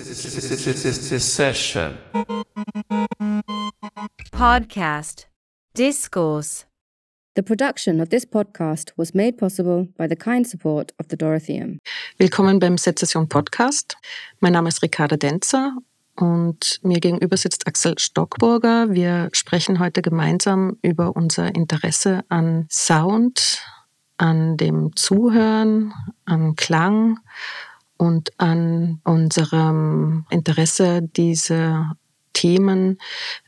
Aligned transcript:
Session. 0.00 1.98
Podcast. 4.32 5.26
Discourse. 5.74 6.64
The 7.34 7.42
production 7.42 8.00
of 8.00 8.08
this 8.08 8.24
podcast 8.24 8.92
was 8.96 9.14
made 9.14 9.36
possible 9.36 9.88
by 9.98 10.06
the 10.06 10.16
kind 10.16 10.46
support 10.46 10.92
of 10.98 11.08
the 11.08 11.16
Dorotheum. 11.16 11.80
Willkommen 12.16 12.58
beim 12.58 12.78
Sezession 12.78 13.28
Podcast. 13.28 13.96
Mein 14.40 14.54
Name 14.54 14.68
ist 14.68 14.82
Ricarda 14.82 15.18
Denzer 15.18 15.76
und 16.16 16.80
mir 16.82 17.00
gegenüber 17.00 17.36
sitzt 17.36 17.66
Axel 17.66 17.98
Stockburger. 17.98 18.94
Wir 18.94 19.28
sprechen 19.32 19.80
heute 19.80 20.00
gemeinsam 20.00 20.78
über 20.80 21.14
unser 21.14 21.54
Interesse 21.54 22.24
an 22.30 22.66
Sound, 22.70 23.62
an 24.16 24.56
dem 24.56 24.96
Zuhören, 24.96 25.92
an 26.24 26.56
Klang 26.56 27.18
und 28.00 28.30
an 28.38 29.02
unserem 29.04 30.24
Interesse, 30.30 31.02
diese 31.02 31.92
Themen 32.32 32.96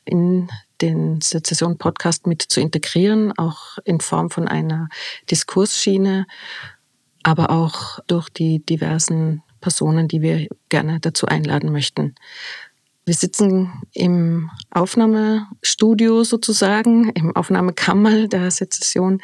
in 0.04 0.50
den 0.82 1.22
Sezession-Podcast 1.22 2.26
mit 2.26 2.42
zu 2.42 2.60
integrieren, 2.60 3.32
auch 3.38 3.78
in 3.86 4.00
Form 4.00 4.28
von 4.28 4.46
einer 4.48 4.90
Diskursschiene, 5.30 6.26
aber 7.22 7.48
auch 7.48 8.00
durch 8.08 8.28
die 8.28 8.58
diversen 8.58 9.42
Personen, 9.62 10.06
die 10.06 10.20
wir 10.20 10.48
gerne 10.68 11.00
dazu 11.00 11.24
einladen 11.24 11.72
möchten. 11.72 12.14
Wir 13.06 13.14
sitzen 13.14 13.72
im 13.94 14.50
Aufnahmestudio 14.70 16.24
sozusagen, 16.24 17.08
im 17.14 17.34
Aufnahmekammer 17.34 18.28
der 18.28 18.50
Sezession. 18.50 19.22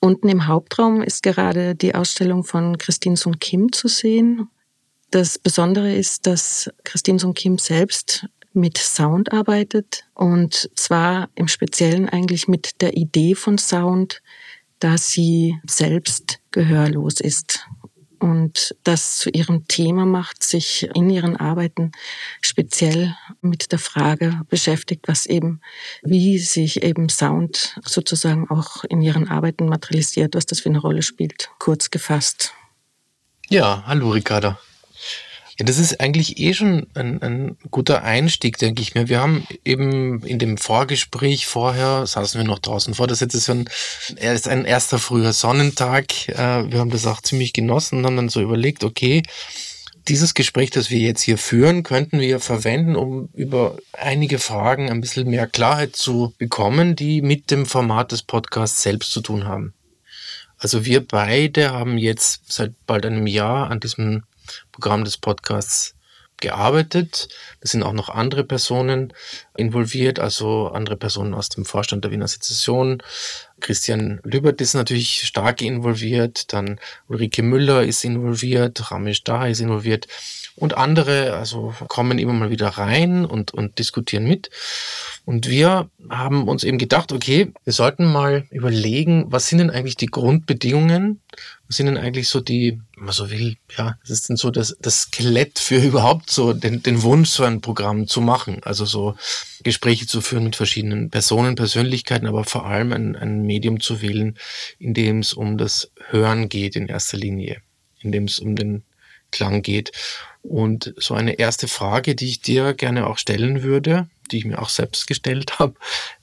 Unten 0.00 0.28
im 0.28 0.46
Hauptraum 0.46 1.02
ist 1.02 1.22
gerade 1.22 1.74
die 1.74 1.94
Ausstellung 1.94 2.44
von 2.44 2.78
Christine 2.78 3.16
Sun 3.16 3.38
Kim 3.38 3.72
zu 3.72 3.88
sehen. 3.88 4.48
Das 5.10 5.38
Besondere 5.38 5.92
ist, 5.94 6.26
dass 6.26 6.70
Christine 6.84 7.18
Sun 7.18 7.34
Kim 7.34 7.58
selbst 7.58 8.26
mit 8.52 8.78
Sound 8.78 9.32
arbeitet 9.32 10.04
und 10.14 10.70
zwar 10.74 11.28
im 11.34 11.48
Speziellen 11.48 12.08
eigentlich 12.08 12.48
mit 12.48 12.80
der 12.80 12.96
Idee 12.96 13.34
von 13.34 13.58
Sound, 13.58 14.22
da 14.78 14.96
sie 14.98 15.58
selbst 15.66 16.40
gehörlos 16.50 17.20
ist 17.20 17.66
und 18.18 18.74
das 18.84 19.16
zu 19.16 19.30
ihrem 19.30 19.66
Thema 19.68 20.04
macht, 20.04 20.42
sich 20.42 20.88
in 20.94 21.10
ihren 21.10 21.36
Arbeiten 21.36 21.92
speziell 22.40 23.14
mit 23.40 23.72
der 23.72 23.78
Frage 23.78 24.40
beschäftigt, 24.48 25.08
was 25.08 25.26
eben, 25.26 25.60
wie 26.02 26.38
sich 26.38 26.82
eben 26.82 27.08
Sound 27.08 27.78
sozusagen 27.84 28.48
auch 28.50 28.84
in 28.84 29.00
ihren 29.00 29.28
Arbeiten 29.28 29.68
materialisiert, 29.68 30.34
was 30.34 30.46
das 30.46 30.60
für 30.60 30.68
eine 30.68 30.80
Rolle 30.80 31.02
spielt, 31.02 31.50
kurz 31.58 31.90
gefasst. 31.90 32.52
Ja, 33.48 33.84
hallo 33.86 34.10
Ricarda. 34.10 34.58
Ja, 35.58 35.64
das 35.66 35.78
ist 35.78 36.00
eigentlich 36.00 36.38
eh 36.38 36.54
schon 36.54 36.86
ein, 36.94 37.20
ein 37.20 37.56
guter 37.72 38.04
Einstieg, 38.04 38.58
denke 38.58 38.80
ich 38.80 38.94
mir. 38.94 39.08
Wir 39.08 39.20
haben 39.20 39.44
eben 39.64 40.22
in 40.22 40.38
dem 40.38 40.56
Vorgespräch 40.56 41.48
vorher, 41.48 42.06
saßen 42.06 42.40
wir 42.40 42.46
noch 42.46 42.60
draußen 42.60 42.94
vor, 42.94 43.08
das 43.08 43.20
ist 43.20 43.34
jetzt 43.34 43.44
so 43.44 43.52
ein, 43.52 43.68
er 44.16 44.34
ist 44.34 44.46
ein 44.46 44.64
erster 44.64 45.00
früher 45.00 45.32
Sonnentag. 45.32 46.28
Äh, 46.28 46.70
wir 46.70 46.78
haben 46.78 46.90
das 46.90 47.06
auch 47.06 47.20
ziemlich 47.22 47.52
genossen 47.52 47.98
und 47.98 48.06
haben 48.06 48.16
dann 48.16 48.28
so 48.28 48.40
überlegt, 48.40 48.84
okay, 48.84 49.24
dieses 50.06 50.34
Gespräch, 50.34 50.70
das 50.70 50.90
wir 50.90 51.00
jetzt 51.00 51.22
hier 51.22 51.38
führen, 51.38 51.82
könnten 51.82 52.20
wir 52.20 52.38
verwenden, 52.38 52.94
um 52.94 53.28
über 53.34 53.76
einige 53.92 54.38
Fragen 54.38 54.90
ein 54.90 55.00
bisschen 55.00 55.28
mehr 55.28 55.48
Klarheit 55.48 55.96
zu 55.96 56.34
bekommen, 56.38 56.94
die 56.94 57.20
mit 57.20 57.50
dem 57.50 57.66
Format 57.66 58.12
des 58.12 58.22
Podcasts 58.22 58.82
selbst 58.82 59.10
zu 59.10 59.20
tun 59.20 59.44
haben. 59.44 59.74
Also 60.56 60.84
wir 60.84 61.06
beide 61.06 61.72
haben 61.72 61.98
jetzt 61.98 62.52
seit 62.52 62.74
bald 62.86 63.06
einem 63.06 63.26
Jahr 63.26 63.70
an 63.70 63.80
diesem 63.80 64.22
Programm 64.72 65.04
des 65.04 65.16
Podcasts 65.16 65.94
gearbeitet. 66.40 67.28
Es 67.60 67.72
sind 67.72 67.82
auch 67.82 67.92
noch 67.92 68.08
andere 68.08 68.44
Personen 68.44 69.12
involviert, 69.56 70.20
also 70.20 70.68
andere 70.68 70.96
Personen 70.96 71.34
aus 71.34 71.48
dem 71.48 71.64
Vorstand 71.64 72.04
der 72.04 72.12
Wiener 72.12 72.28
Sezession. 72.28 73.02
Christian 73.60 74.20
Lübert 74.22 74.60
ist 74.60 74.74
natürlich 74.74 75.22
stark 75.26 75.62
involviert, 75.62 76.52
dann 76.52 76.78
Ulrike 77.08 77.42
Müller 77.42 77.82
ist 77.82 78.04
involviert, 78.04 78.90
Ramesh 78.90 79.24
Daha 79.24 79.48
ist 79.48 79.60
involviert 79.60 80.06
und 80.54 80.76
andere, 80.76 81.34
also 81.34 81.74
kommen 81.88 82.18
immer 82.18 82.32
mal 82.32 82.50
wieder 82.50 82.68
rein 82.68 83.24
und, 83.24 83.52
und 83.52 83.78
diskutieren 83.78 84.24
mit. 84.24 84.50
Und 85.24 85.48
wir 85.48 85.90
haben 86.08 86.48
uns 86.48 86.64
eben 86.64 86.78
gedacht, 86.78 87.12
okay, 87.12 87.52
wir 87.64 87.72
sollten 87.72 88.10
mal 88.10 88.46
überlegen, 88.50 89.26
was 89.28 89.48
sind 89.48 89.58
denn 89.58 89.70
eigentlich 89.70 89.96
die 89.96 90.06
Grundbedingungen 90.06 91.20
was 91.68 91.76
sind 91.76 91.86
denn 91.86 91.98
eigentlich 91.98 92.28
so 92.28 92.40
die, 92.40 92.80
wenn 92.96 93.04
man 93.04 93.12
so 93.12 93.30
will, 93.30 93.58
ja, 93.76 93.98
das 94.00 94.10
ist 94.10 94.28
denn 94.30 94.36
so 94.36 94.50
das, 94.50 94.76
das 94.80 95.02
Skelett 95.02 95.58
für 95.58 95.76
überhaupt 95.84 96.30
so 96.30 96.54
den, 96.54 96.82
den 96.82 97.02
Wunsch, 97.02 97.28
so 97.28 97.44
ein 97.44 97.60
Programm 97.60 98.06
zu 98.08 98.22
machen? 98.22 98.62
Also 98.64 98.86
so 98.86 99.16
Gespräche 99.62 100.06
zu 100.06 100.22
führen 100.22 100.44
mit 100.44 100.56
verschiedenen 100.56 101.10
Personen, 101.10 101.56
Persönlichkeiten, 101.56 102.26
aber 102.26 102.44
vor 102.44 102.66
allem 102.66 102.92
ein, 102.92 103.16
ein 103.16 103.42
Medium 103.42 103.80
zu 103.80 104.00
wählen, 104.00 104.38
in 104.78 104.94
dem 104.94 105.20
es 105.20 105.34
um 105.34 105.58
das 105.58 105.92
Hören 106.08 106.48
geht 106.48 106.74
in 106.74 106.88
erster 106.88 107.18
Linie, 107.18 107.60
in 108.00 108.12
dem 108.12 108.24
es 108.24 108.38
um 108.38 108.56
den 108.56 108.82
Klang 109.30 109.60
geht. 109.60 109.92
Und 110.40 110.94
so 110.96 111.12
eine 111.12 111.38
erste 111.38 111.68
Frage, 111.68 112.14
die 112.14 112.28
ich 112.28 112.40
dir 112.40 112.72
gerne 112.72 113.06
auch 113.06 113.18
stellen 113.18 113.62
würde, 113.62 114.08
die 114.32 114.38
ich 114.38 114.44
mir 114.44 114.60
auch 114.60 114.68
selbst 114.68 115.06
gestellt 115.06 115.58
habe, 115.58 115.74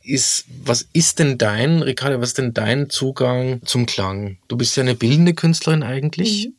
ist, 0.03 0.45
was 0.63 0.87
ist 0.93 1.19
denn 1.19 1.37
dein, 1.37 1.81
Ricardo, 1.81 2.19
was 2.21 2.29
ist 2.29 2.37
denn 2.37 2.53
dein 2.53 2.89
Zugang 2.89 3.61
zum 3.65 3.85
Klang? 3.85 4.37
Du 4.47 4.57
bist 4.57 4.75
ja 4.77 4.83
eine 4.83 4.95
bildende 4.95 5.33
Künstlerin 5.33 5.83
eigentlich, 5.83 6.47
mhm. 6.47 6.53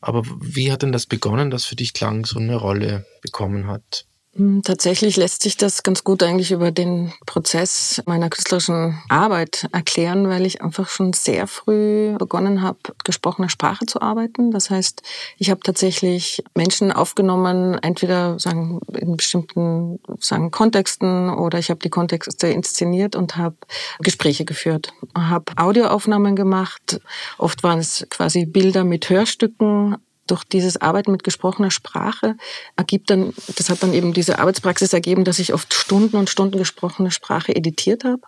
aber 0.00 0.22
wie 0.40 0.72
hat 0.72 0.82
denn 0.82 0.92
das 0.92 1.06
begonnen, 1.06 1.50
dass 1.50 1.64
für 1.64 1.76
dich 1.76 1.92
Klang 1.92 2.24
so 2.24 2.38
eine 2.38 2.56
Rolle 2.56 3.06
bekommen 3.22 3.66
hat? 3.66 4.06
Hm, 4.36 4.62
tatsächlich 4.64 5.16
lässt 5.16 5.42
sich 5.44 5.56
das 5.56 5.84
ganz 5.84 6.02
gut 6.02 6.20
eigentlich 6.24 6.50
über 6.50 6.72
den 6.72 7.12
Prozess 7.24 8.02
meiner 8.06 8.30
künstlerischen 8.30 9.00
Arbeit 9.08 9.68
erklären, 9.70 10.28
weil 10.28 10.44
ich 10.44 10.60
einfach 10.60 10.88
schon 10.88 11.12
sehr 11.12 11.46
früh 11.46 12.16
begonnen 12.18 12.60
habe, 12.62 12.78
gesprochene 13.04 13.48
Sprache 13.48 13.86
zu 13.86 14.02
arbeiten. 14.02 14.50
Das 14.50 14.70
heißt, 14.70 15.02
ich 15.38 15.50
habe 15.50 15.60
tatsächlich 15.60 16.42
Menschen 16.56 16.90
aufgenommen, 16.90 17.78
entweder 17.82 18.40
sagen 18.40 18.80
in 18.92 19.16
bestimmten 19.16 20.00
sagen 20.18 20.50
Kontexten 20.50 21.30
oder 21.30 21.60
ich 21.60 21.70
habe 21.70 21.80
die 21.80 21.90
Kontexte 21.90 22.48
inszeniert 22.48 23.14
und 23.14 23.36
habe 23.36 23.56
Gespräche 24.00 24.44
geführt, 24.44 24.92
habe 25.16 25.52
Audioaufnahmen 25.56 26.34
gemacht. 26.34 27.00
Oft 27.38 27.62
waren 27.62 27.78
es 27.78 28.04
quasi 28.10 28.46
Bilder 28.46 28.82
mit 28.82 29.08
Hörstücken, 29.08 29.96
durch 30.26 30.44
dieses 30.44 30.80
Arbeiten 30.80 31.12
mit 31.12 31.24
gesprochener 31.24 31.70
Sprache 31.70 32.36
ergibt 32.76 33.10
dann, 33.10 33.34
das 33.56 33.70
hat 33.70 33.82
dann 33.82 33.92
eben 33.92 34.12
diese 34.12 34.38
Arbeitspraxis 34.38 34.92
ergeben, 34.92 35.24
dass 35.24 35.38
ich 35.38 35.52
oft 35.52 35.74
Stunden 35.74 36.16
und 36.16 36.30
Stunden 36.30 36.58
gesprochene 36.58 37.10
Sprache 37.10 37.54
editiert 37.54 38.04
habe. 38.04 38.22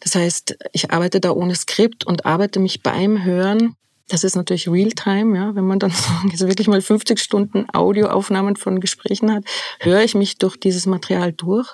Das 0.00 0.14
heißt, 0.14 0.56
ich 0.72 0.90
arbeite 0.90 1.20
da 1.20 1.30
ohne 1.30 1.54
Skript 1.54 2.04
und 2.04 2.26
arbeite 2.26 2.60
mich 2.60 2.82
beim 2.82 3.24
Hören 3.24 3.76
das 4.12 4.24
ist 4.24 4.36
natürlich 4.36 4.68
Realtime, 4.68 5.36
ja. 5.36 5.54
Wenn 5.54 5.66
man 5.66 5.78
dann 5.78 5.90
so 6.34 6.46
wirklich 6.46 6.68
mal 6.68 6.82
50 6.82 7.18
Stunden 7.18 7.66
Audioaufnahmen 7.72 8.56
von 8.56 8.78
Gesprächen 8.78 9.32
hat, 9.32 9.44
höre 9.80 10.02
ich 10.02 10.14
mich 10.14 10.36
durch 10.36 10.58
dieses 10.58 10.84
Material 10.84 11.32
durch 11.32 11.68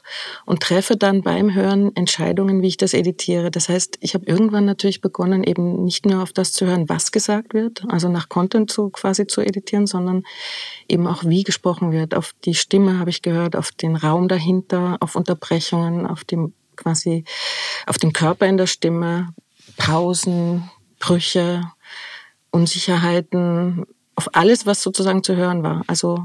und 0.46 0.62
treffe 0.62 0.96
dann 0.96 1.22
beim 1.22 1.52
Hören 1.52 1.94
Entscheidungen, 1.96 2.62
wie 2.62 2.68
ich 2.68 2.76
das 2.76 2.94
editiere. 2.94 3.50
Das 3.50 3.68
heißt, 3.68 3.98
ich 4.00 4.14
habe 4.14 4.26
irgendwann 4.26 4.64
natürlich 4.64 5.00
begonnen, 5.00 5.42
eben 5.42 5.84
nicht 5.84 6.06
nur 6.06 6.22
auf 6.22 6.32
das 6.32 6.52
zu 6.52 6.66
hören, 6.66 6.88
was 6.88 7.10
gesagt 7.10 7.54
wird, 7.54 7.82
also 7.88 8.08
nach 8.08 8.28
Content 8.28 8.70
zu 8.70 8.90
quasi 8.90 9.26
zu 9.26 9.40
editieren, 9.40 9.88
sondern 9.88 10.22
eben 10.88 11.08
auch 11.08 11.24
wie 11.24 11.42
gesprochen 11.42 11.90
wird. 11.90 12.14
Auf 12.14 12.34
die 12.44 12.54
Stimme 12.54 13.00
habe 13.00 13.10
ich 13.10 13.22
gehört, 13.22 13.56
auf 13.56 13.72
den 13.72 13.96
Raum 13.96 14.28
dahinter, 14.28 14.96
auf 15.00 15.16
Unterbrechungen, 15.16 16.06
auf 16.06 16.22
dem 16.22 16.52
quasi 16.76 17.24
auf 17.86 17.98
den 17.98 18.12
Körper 18.12 18.46
in 18.46 18.56
der 18.56 18.68
Stimme, 18.68 19.34
Pausen, 19.76 20.70
Brüche, 21.00 21.62
Unsicherheiten, 22.50 23.84
auf 24.14 24.28
alles, 24.32 24.66
was 24.66 24.82
sozusagen 24.82 25.22
zu 25.22 25.36
hören 25.36 25.62
war. 25.62 25.84
Also 25.86 26.18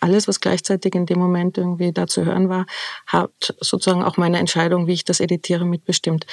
alles, 0.00 0.28
was 0.28 0.40
gleichzeitig 0.40 0.94
in 0.94 1.06
dem 1.06 1.18
Moment 1.18 1.58
irgendwie 1.58 1.92
da 1.92 2.06
zu 2.06 2.24
hören 2.24 2.48
war, 2.48 2.66
hat 3.06 3.54
sozusagen 3.60 4.02
auch 4.02 4.16
meine 4.16 4.38
Entscheidung, 4.38 4.86
wie 4.86 4.92
ich 4.92 5.04
das 5.04 5.20
editiere, 5.20 5.64
mitbestimmt. 5.64 6.26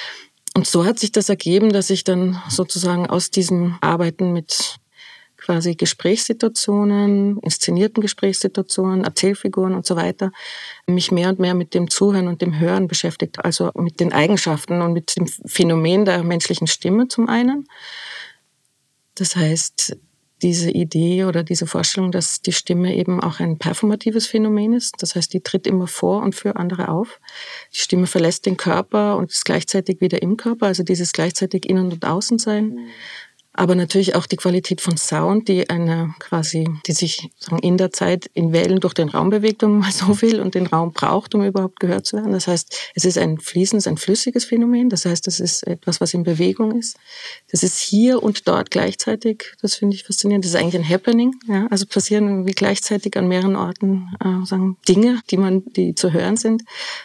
Und 0.54 0.66
so 0.66 0.84
hat 0.84 0.98
sich 0.98 1.12
das 1.12 1.28
ergeben, 1.28 1.72
dass 1.72 1.90
ich 1.90 2.04
dann 2.04 2.40
sozusagen 2.48 3.08
aus 3.08 3.30
diesem 3.30 3.76
Arbeiten 3.80 4.32
mit 4.32 4.76
quasi 5.38 5.74
Gesprächssituationen, 5.74 7.38
inszenierten 7.38 8.00
Gesprächssituationen, 8.00 9.02
Erzählfiguren 9.02 9.74
und 9.74 9.84
so 9.84 9.96
weiter, 9.96 10.30
mich 10.86 11.10
mehr 11.10 11.30
und 11.30 11.40
mehr 11.40 11.54
mit 11.54 11.74
dem 11.74 11.90
Zuhören 11.90 12.28
und 12.28 12.42
dem 12.42 12.60
Hören 12.60 12.86
beschäftigt, 12.86 13.44
also 13.44 13.72
mit 13.74 13.98
den 13.98 14.12
Eigenschaften 14.12 14.82
und 14.82 14.92
mit 14.92 15.16
dem 15.16 15.26
Phänomen 15.26 16.04
der 16.04 16.22
menschlichen 16.22 16.68
Stimme 16.68 17.08
zum 17.08 17.28
einen 17.28 17.66
das 19.14 19.36
heißt, 19.36 19.96
diese 20.42 20.70
Idee 20.70 21.24
oder 21.24 21.44
diese 21.44 21.66
Vorstellung, 21.66 22.10
dass 22.10 22.42
die 22.42 22.52
Stimme 22.52 22.96
eben 22.96 23.20
auch 23.20 23.38
ein 23.38 23.58
performatives 23.58 24.26
Phänomen 24.26 24.72
ist. 24.72 24.96
Das 24.98 25.14
heißt, 25.14 25.32
die 25.32 25.40
tritt 25.40 25.66
immer 25.66 25.86
vor 25.86 26.22
und 26.22 26.34
für 26.34 26.56
andere 26.56 26.88
auf. 26.88 27.20
Die 27.72 27.78
Stimme 27.78 28.06
verlässt 28.06 28.44
den 28.46 28.56
Körper 28.56 29.16
und 29.16 29.30
ist 29.30 29.44
gleichzeitig 29.44 30.00
wieder 30.00 30.20
im 30.20 30.36
Körper, 30.36 30.66
also 30.66 30.82
dieses 30.82 31.12
gleichzeitig 31.12 31.68
Innen- 31.68 31.92
und 31.92 32.04
Außensein. 32.04 32.78
Aber 33.54 33.74
natürlich 33.74 34.14
auch 34.14 34.26
die 34.26 34.36
Qualität 34.36 34.80
von 34.80 34.96
Sound, 34.96 35.48
die 35.48 35.68
eine 35.68 36.14
quasi, 36.18 36.66
die 36.86 36.92
sich 36.92 37.28
in 37.60 37.76
der 37.76 37.92
Zeit 37.92 38.30
in 38.32 38.52
Wellen 38.52 38.80
durch 38.80 38.94
den 38.94 39.10
Raum 39.10 39.28
bewegt, 39.28 39.62
um 39.62 39.80
mal 39.80 39.92
so 39.92 40.22
will, 40.22 40.40
und 40.40 40.54
den 40.54 40.66
Raum 40.66 40.92
braucht, 40.92 41.34
um 41.34 41.44
überhaupt 41.44 41.78
gehört 41.78 42.06
zu 42.06 42.16
werden. 42.16 42.32
Das 42.32 42.46
heißt, 42.46 42.74
es 42.94 43.04
ist 43.04 43.18
ein 43.18 43.38
fließendes, 43.38 43.86
ein 43.86 43.98
flüssiges 43.98 44.46
Phänomen. 44.46 44.88
Das 44.88 45.04
heißt, 45.04 45.28
es 45.28 45.38
ist 45.38 45.66
etwas, 45.66 46.00
was 46.00 46.14
in 46.14 46.22
Bewegung 46.22 46.78
ist. 46.78 46.96
Das 47.50 47.62
ist 47.62 47.78
hier 47.78 48.22
und 48.22 48.48
dort 48.48 48.70
gleichzeitig. 48.70 49.52
Das 49.60 49.74
finde 49.74 49.96
ich 49.96 50.04
faszinierend. 50.04 50.44
Das 50.44 50.52
ist 50.52 50.56
eigentlich 50.56 50.76
ein 50.76 50.88
Happening. 50.88 51.34
Ja? 51.46 51.66
Also 51.70 51.84
passieren 51.86 52.28
irgendwie 52.28 52.52
gleichzeitig 52.52 53.16
an 53.18 53.28
mehreren 53.28 53.56
Orten 53.56 54.16
äh, 54.24 54.46
sagen 54.46 54.78
Dinge, 54.88 55.20
die 55.30 55.36
man, 55.36 55.62
die 55.76 55.94
zu 55.94 56.12
hören 56.12 56.38
sind. 56.38 56.62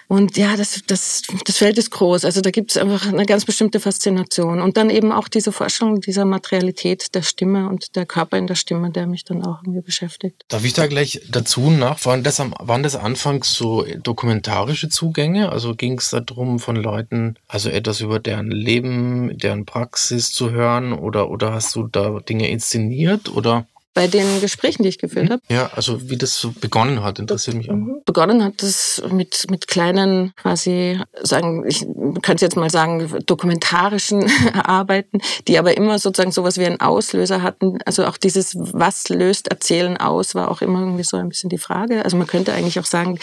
Und 0.08 0.38
ja, 0.38 0.56
das, 0.56 0.82
das, 0.88 1.24
das 1.46 1.58
Feld 1.58 1.78
ist 1.78 1.92
groß. 1.92 2.24
Also 2.24 2.40
da 2.40 2.52
gibt 2.52 2.72
es 2.72 2.78
einfach 2.78 3.06
eine 3.06 3.26
ganz 3.26 3.44
bestimmte 3.44 3.82
Faszination. 3.82 4.62
Und 4.62 4.78
dann 4.78 4.90
eben 4.90 5.12
auch 5.12 5.28
diese 5.28 5.52
Forschung 5.52 6.00
dieser 6.00 6.24
Materialität 6.38 7.16
der 7.16 7.24
Stimme 7.24 7.68
und 7.68 7.96
der 7.96 8.06
Körper 8.06 8.38
in 8.38 8.46
der 8.46 8.56
Stimme, 8.56 8.92
der 8.92 9.08
mich 9.08 9.24
dann 9.26 9.44
auch 9.44 9.64
irgendwie 9.64 9.82
beschäftigt. 9.82 10.46
Darf 10.50 10.64
ich 10.64 10.74
da 10.74 10.86
gleich 10.86 11.22
dazu 11.32 11.72
nach? 11.72 12.06
Waren 12.06 12.24
das, 12.24 12.40
waren 12.40 12.84
das 12.84 12.96
anfangs 12.96 13.54
so 13.54 13.84
dokumentarische 14.04 14.88
Zugänge? 14.88 15.52
Also 15.52 15.74
ging 15.74 15.98
es 15.98 16.12
darum, 16.12 16.60
von 16.60 16.76
Leuten, 16.76 17.38
also 17.48 17.70
etwas 17.70 18.02
über 18.02 18.20
deren 18.20 18.52
Leben, 18.52 19.36
deren 19.38 19.66
Praxis 19.66 20.32
zu 20.32 20.52
hören? 20.52 20.94
Oder, 20.94 21.32
oder 21.32 21.54
hast 21.54 21.76
du 21.76 21.88
da 21.88 22.20
Dinge 22.20 22.50
inszeniert? 22.50 23.30
Oder 23.30 23.66
bei 23.98 24.06
den 24.06 24.42
Gesprächen, 24.42 24.84
die 24.84 24.90
ich 24.90 25.00
geführt 25.00 25.32
habe. 25.32 25.42
Ja, 25.50 25.72
also 25.74 26.08
wie 26.08 26.18
das 26.18 26.38
so 26.38 26.52
begonnen 26.52 27.02
hat, 27.02 27.18
interessiert 27.18 27.58
mich 27.58 27.72
auch. 27.72 27.74
Mhm. 27.74 28.04
Begonnen 28.06 28.44
hat 28.44 28.62
das 28.62 29.02
mit, 29.10 29.50
mit 29.50 29.68
kleinen, 29.68 30.36
quasi, 30.36 31.02
sagen, 31.24 31.66
ich 31.68 31.84
könnte 32.22 32.46
jetzt 32.46 32.56
mal 32.56 32.70
sagen, 32.70 33.12
dokumentarischen 33.26 34.30
Arbeiten, 34.54 35.18
die 35.48 35.58
aber 35.58 35.76
immer 35.76 35.98
sozusagen 35.98 36.32
sowas 36.32 36.60
wie 36.60 36.68
einen 36.68 36.80
Auslöser 36.80 37.42
hatten. 37.42 37.80
Also 37.86 38.06
auch 38.06 38.18
dieses, 38.18 38.56
was 38.56 39.10
löst 39.10 39.48
Erzählen 39.48 39.98
aus, 39.98 40.36
war 40.36 40.52
auch 40.52 40.62
immer 40.62 40.82
irgendwie 40.82 41.04
so 41.04 41.18
ein 41.18 41.30
bisschen 41.30 41.50
die 41.50 41.58
Frage. 41.58 42.06
Also 42.06 42.18
man 42.18 42.28
könnte 42.28 42.54
eigentlich 42.54 42.80
auch 42.80 42.86
sagen, 42.86 43.18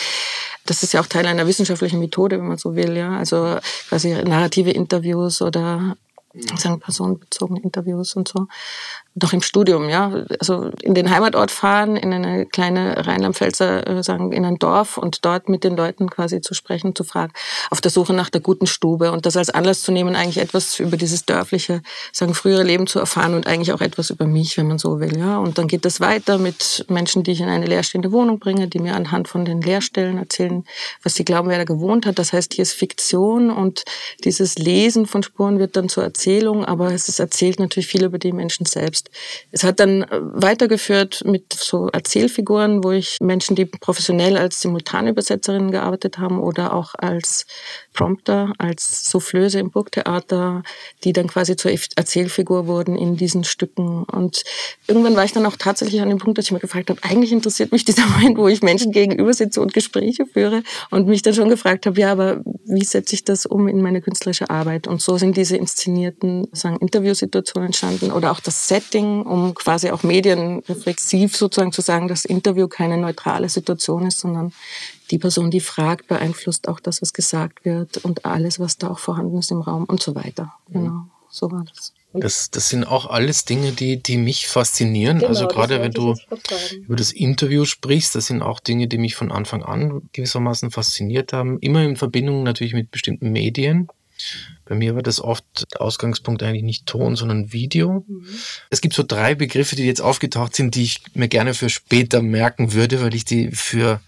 das 0.67 0.83
ist 0.83 0.93
ja 0.93 1.01
auch 1.01 1.07
Teil 1.07 1.27
einer 1.27 1.47
wissenschaftlichen 1.47 2.01
Methode, 2.01 2.39
wenn 2.39 2.49
man 2.49 2.59
so 2.59 2.75
will, 2.75 2.97
ja. 2.97 3.17
Also 3.17 3.59
quasi 3.89 4.13
narrative 4.13 4.73
Interviews 4.73 5.41
oder 5.41 5.97
sagen 6.57 6.81
personenbezogene 6.81 7.61
Interviews 7.63 8.17
und 8.17 8.27
so 8.27 8.49
noch 9.15 9.33
im 9.33 9.43
Studium, 9.43 9.89
ja, 9.89 10.25
also 10.41 10.71
in 10.83 10.95
den 10.95 11.09
Heimatort 11.09 11.53
fahren, 11.53 11.97
in 11.97 12.13
eine 12.13 12.47
kleine 12.47 13.07
Rheinland-Pfälzer, 13.07 13.87
äh, 13.87 14.03
sagen, 14.03 14.33
in 14.33 14.45
ein 14.45 14.59
Dorf 14.59 14.99
und 14.99 15.25
dort 15.25 15.49
mit 15.49 15.63
den 15.63 15.77
Leuten 15.77 16.11
quasi 16.11 16.41
zu 16.41 16.53
sprechen, 16.53 16.97
zu 16.97 17.05
fragen, 17.05 17.33
auf 17.71 17.81
der 17.81 17.93
Suche 17.93 18.13
nach 18.13 18.29
der 18.29 18.41
guten 18.41 18.67
Stube 18.67 19.13
und 19.13 19.25
das 19.25 19.37
als 19.37 19.51
Anlass 19.51 19.83
zu 19.83 19.93
nehmen, 19.93 20.17
eigentlich 20.17 20.39
etwas 20.39 20.81
über 20.81 20.97
dieses 20.97 21.25
dörfliche, 21.27 21.81
sagen, 22.13 22.35
frühere 22.35 22.65
Leben 22.65 22.89
zu 22.89 22.99
erfahren 22.99 23.35
und 23.35 23.47
eigentlich 23.47 23.73
auch 23.73 23.81
etwas 23.81 24.11
über 24.11 24.27
mich, 24.27 24.57
wenn 24.57 24.67
man 24.67 24.79
so 24.79 24.99
will, 24.99 25.17
ja. 25.17 25.39
Und 25.39 25.59
dann 25.59 25.69
geht 25.69 25.85
das 25.85 26.01
weiter 26.01 26.39
mit 26.39 26.85
Menschen, 26.89 27.23
die 27.23 27.33
ich 27.33 27.41
in 27.41 27.49
eine 27.49 27.67
leerstehende 27.67 28.11
Wohnung 28.11 28.41
bringe, 28.41 28.67
die 28.67 28.81
mir 28.81 28.97
anhand 28.97 29.29
von 29.29 29.45
den 29.45 29.61
Leerstellen 29.61 30.19
erzählen, 30.19 30.65
was 31.05 31.15
sie 31.15 31.25
glauben, 31.25 31.49
wer 31.49 31.59
da 31.59 31.65
gewohnt 31.65 32.05
hat. 32.07 32.19
Das 32.19 32.33
heißt, 32.33 32.53
hier 32.55 32.63
ist 32.63 32.73
Fiktion 32.73 33.51
und 33.51 33.85
dieses 34.25 34.59
Lesen 34.59 35.07
von 35.07 35.23
Spuren 35.23 35.61
wird 35.61 35.77
dann 35.77 35.89
zur 35.89 36.03
Erzählung, 36.03 36.65
aber 36.65 36.93
es 36.93 37.17
erzählt 37.21 37.61
natürlich 37.61 37.87
viel 37.87 38.03
über 38.03 38.19
die 38.19 38.33
Menschen 38.33 38.67
selbst 38.67 39.04
ist. 39.09 39.19
Es 39.53 39.65
hat 39.65 39.81
dann 39.81 40.03
äh, 40.03 40.09
weitergeführt 40.21 41.23
mit 41.25 41.53
so 41.53 41.89
Erzählfiguren, 41.89 42.85
wo 42.85 42.93
ich 42.93 43.19
Menschen, 43.21 43.57
die 43.57 43.65
professionell 43.65 44.37
als 44.37 44.61
Simultanübersetzerinnen 44.61 45.71
gearbeitet 45.71 46.19
haben 46.19 46.41
oder 46.41 46.75
auch 46.75 46.95
als 46.97 47.47
Prompter, 47.93 48.53
als 48.59 49.09
Soufflöse 49.11 49.61
im 49.61 49.71
Burgtheater, 49.71 50.63
die 51.05 51.13
dann 51.13 51.29
quasi 51.29 51.57
zur 51.57 51.71
Erzählfigur 51.71 52.67
wurden 52.67 52.97
in 52.97 53.17
diesen 53.17 53.45
Stücken. 53.45 54.05
Und 54.05 54.43
irgendwann 54.87 55.17
war 55.17 55.25
ich 55.25 55.33
dann 55.33 55.47
auch 55.47 55.57
tatsächlich 55.57 56.01
an 56.01 56.09
dem 56.09 56.19
Punkt, 56.19 56.39
dass 56.39 56.47
ich 56.47 56.53
mir 56.53 56.59
gefragt 56.59 56.91
habe, 56.91 57.01
eigentlich 57.03 57.33
interessiert 57.33 57.73
mich 57.73 57.85
dieser 57.85 58.07
Moment, 58.19 58.37
wo 58.39 58.49
ich 58.49 58.63
Menschen 58.63 58.93
gegenüber 58.93 59.33
sitze 59.33 59.61
und 59.61 59.73
Gespräche 59.73 60.27
führe 60.27 60.63
und 60.91 61.07
mich 61.07 61.23
dann 61.23 61.35
schon 61.35 61.49
gefragt 61.49 61.87
habe, 61.87 61.99
ja, 62.01 62.13
aber 62.13 62.43
wie 62.67 62.85
setze 62.85 63.15
ich 63.15 63.25
das 63.25 63.47
um 63.47 63.69
in 63.69 63.81
meine 63.81 64.01
künstlerische 64.01 64.51
Arbeit? 64.51 64.87
Und 64.89 65.01
so 65.01 65.17
sind 65.17 65.37
diese 65.37 65.57
inszenierten 65.57 66.49
sagen, 66.53 66.79
Interviewsituationen 66.79 67.67
entstanden 67.67 68.11
oder 68.11 68.33
auch 68.33 68.41
das 68.41 68.69
Setting, 68.95 69.23
um 69.23 69.55
quasi 69.55 69.91
auch 69.91 70.03
medienreflexiv 70.03 71.37
sozusagen 71.37 71.73
zu 71.73 71.81
sagen, 71.81 72.07
dass 72.09 72.25
Interview 72.25 72.69
keine 72.69 72.97
neutrale 72.97 73.49
Situation 73.49 74.07
ist, 74.07 74.21
sondern 74.21 74.53
die 75.11 75.19
Person, 75.19 75.51
die 75.51 75.61
fragt, 75.61 76.07
beeinflusst 76.07 76.69
auch 76.69 76.81
das, 76.81 77.03
was 77.03 77.13
gesagt 77.13 77.65
wird 77.65 77.99
und 77.99 78.25
alles, 78.25 78.61
was 78.61 78.79
da 78.79 78.91
auch 78.91 78.99
vorhanden 78.99 79.39
ist 79.39 79.51
im 79.51 79.61
Raum 79.61 79.85
und 79.85 80.03
so 80.03 80.15
weiter. 80.15 80.55
Genau, 80.71 81.07
so 81.29 81.51
war 81.51 81.65
das. 81.65 81.93
Das, 82.17 82.49
das 82.53 82.69
sind 82.69 82.85
auch 82.85 83.07
alles 83.07 83.45
Dinge, 83.45 83.73
die, 83.73 84.01
die 84.01 84.17
mich 84.17 84.47
faszinieren. 84.47 85.19
Genau, 85.19 85.31
also 85.31 85.49
gerade 85.49 85.81
wenn 85.81 85.91
du 85.91 86.15
über 86.77 86.95
das 86.95 87.11
Interview 87.11 87.65
sprichst, 87.65 88.15
das 88.15 88.27
sind 88.27 88.41
auch 88.41 88.61
Dinge, 88.61 88.87
die 88.87 88.99
mich 88.99 89.17
von 89.17 89.33
Anfang 89.33 89.65
an 89.65 90.09
gewissermaßen 90.13 90.71
fasziniert 90.71 91.33
haben. 91.33 91.59
Immer 91.59 91.83
in 91.83 91.97
Verbindung 91.97 92.45
natürlich 92.45 92.73
mit 92.73 92.93
bestimmten 92.93 93.33
Medien. 93.33 93.89
Bei 94.67 94.75
mir 94.75 94.95
war 94.95 95.03
das 95.03 95.21
oft 95.21 95.45
Ausgangspunkt 95.79 96.43
eigentlich 96.43 96.63
nicht 96.63 96.87
Ton, 96.87 97.17
sondern 97.17 97.53
Video. 97.53 98.05
Mhm. 98.07 98.27
Es 98.71 98.81
gibt 98.81 98.95
so 98.95 99.03
drei 99.03 99.35
Begriffe, 99.35 99.77
die 99.77 99.85
jetzt 99.85 100.01
aufgetaucht 100.01 100.57
sind, 100.57 100.75
die 100.75 100.85
ich 100.85 101.03
mir 101.15 101.29
gerne 101.29 101.55
für 101.55 101.69
später 101.69 102.23
merken 102.23 102.73
würde, 102.73 103.03
weil 103.03 103.15
ich 103.15 103.25
die 103.25 103.51
für 103.51 104.01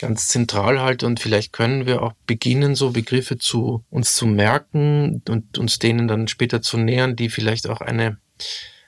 ganz 0.00 0.28
zentral 0.28 0.80
halte 0.80 1.06
und 1.06 1.20
vielleicht 1.20 1.52
können 1.52 1.86
wir 1.86 2.02
auch 2.02 2.12
beginnen, 2.26 2.74
so 2.74 2.90
Begriffe 2.90 3.38
zu 3.38 3.84
uns 3.90 4.14
zu 4.14 4.26
merken 4.26 5.22
und 5.28 5.56
uns 5.56 5.78
denen 5.78 6.08
dann 6.08 6.28
später 6.28 6.60
zu 6.60 6.76
nähern, 6.76 7.16
die 7.16 7.30
vielleicht 7.30 7.68
auch 7.68 7.80
eine 7.80 8.18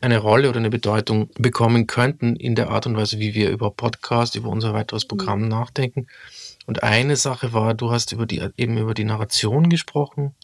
eine 0.00 0.18
Rolle 0.18 0.48
oder 0.48 0.58
eine 0.58 0.70
Bedeutung 0.70 1.30
bekommen 1.38 1.86
könnten 1.86 2.36
in 2.36 2.54
der 2.54 2.70
Art 2.70 2.86
und 2.86 2.96
Weise, 2.96 3.18
wie 3.18 3.34
wir 3.34 3.50
über 3.50 3.70
Podcast, 3.70 4.36
über 4.36 4.48
unser 4.48 4.74
weiteres 4.74 5.06
Programm 5.06 5.42
mhm. 5.42 5.48
nachdenken. 5.48 6.06
Und 6.66 6.82
eine 6.82 7.16
Sache 7.16 7.52
war, 7.52 7.74
du 7.74 7.90
hast 7.90 8.12
über 8.12 8.26
die, 8.26 8.46
eben 8.56 8.76
über 8.76 8.94
die 8.94 9.04
Narration 9.04 9.68
gesprochen, 9.68 10.34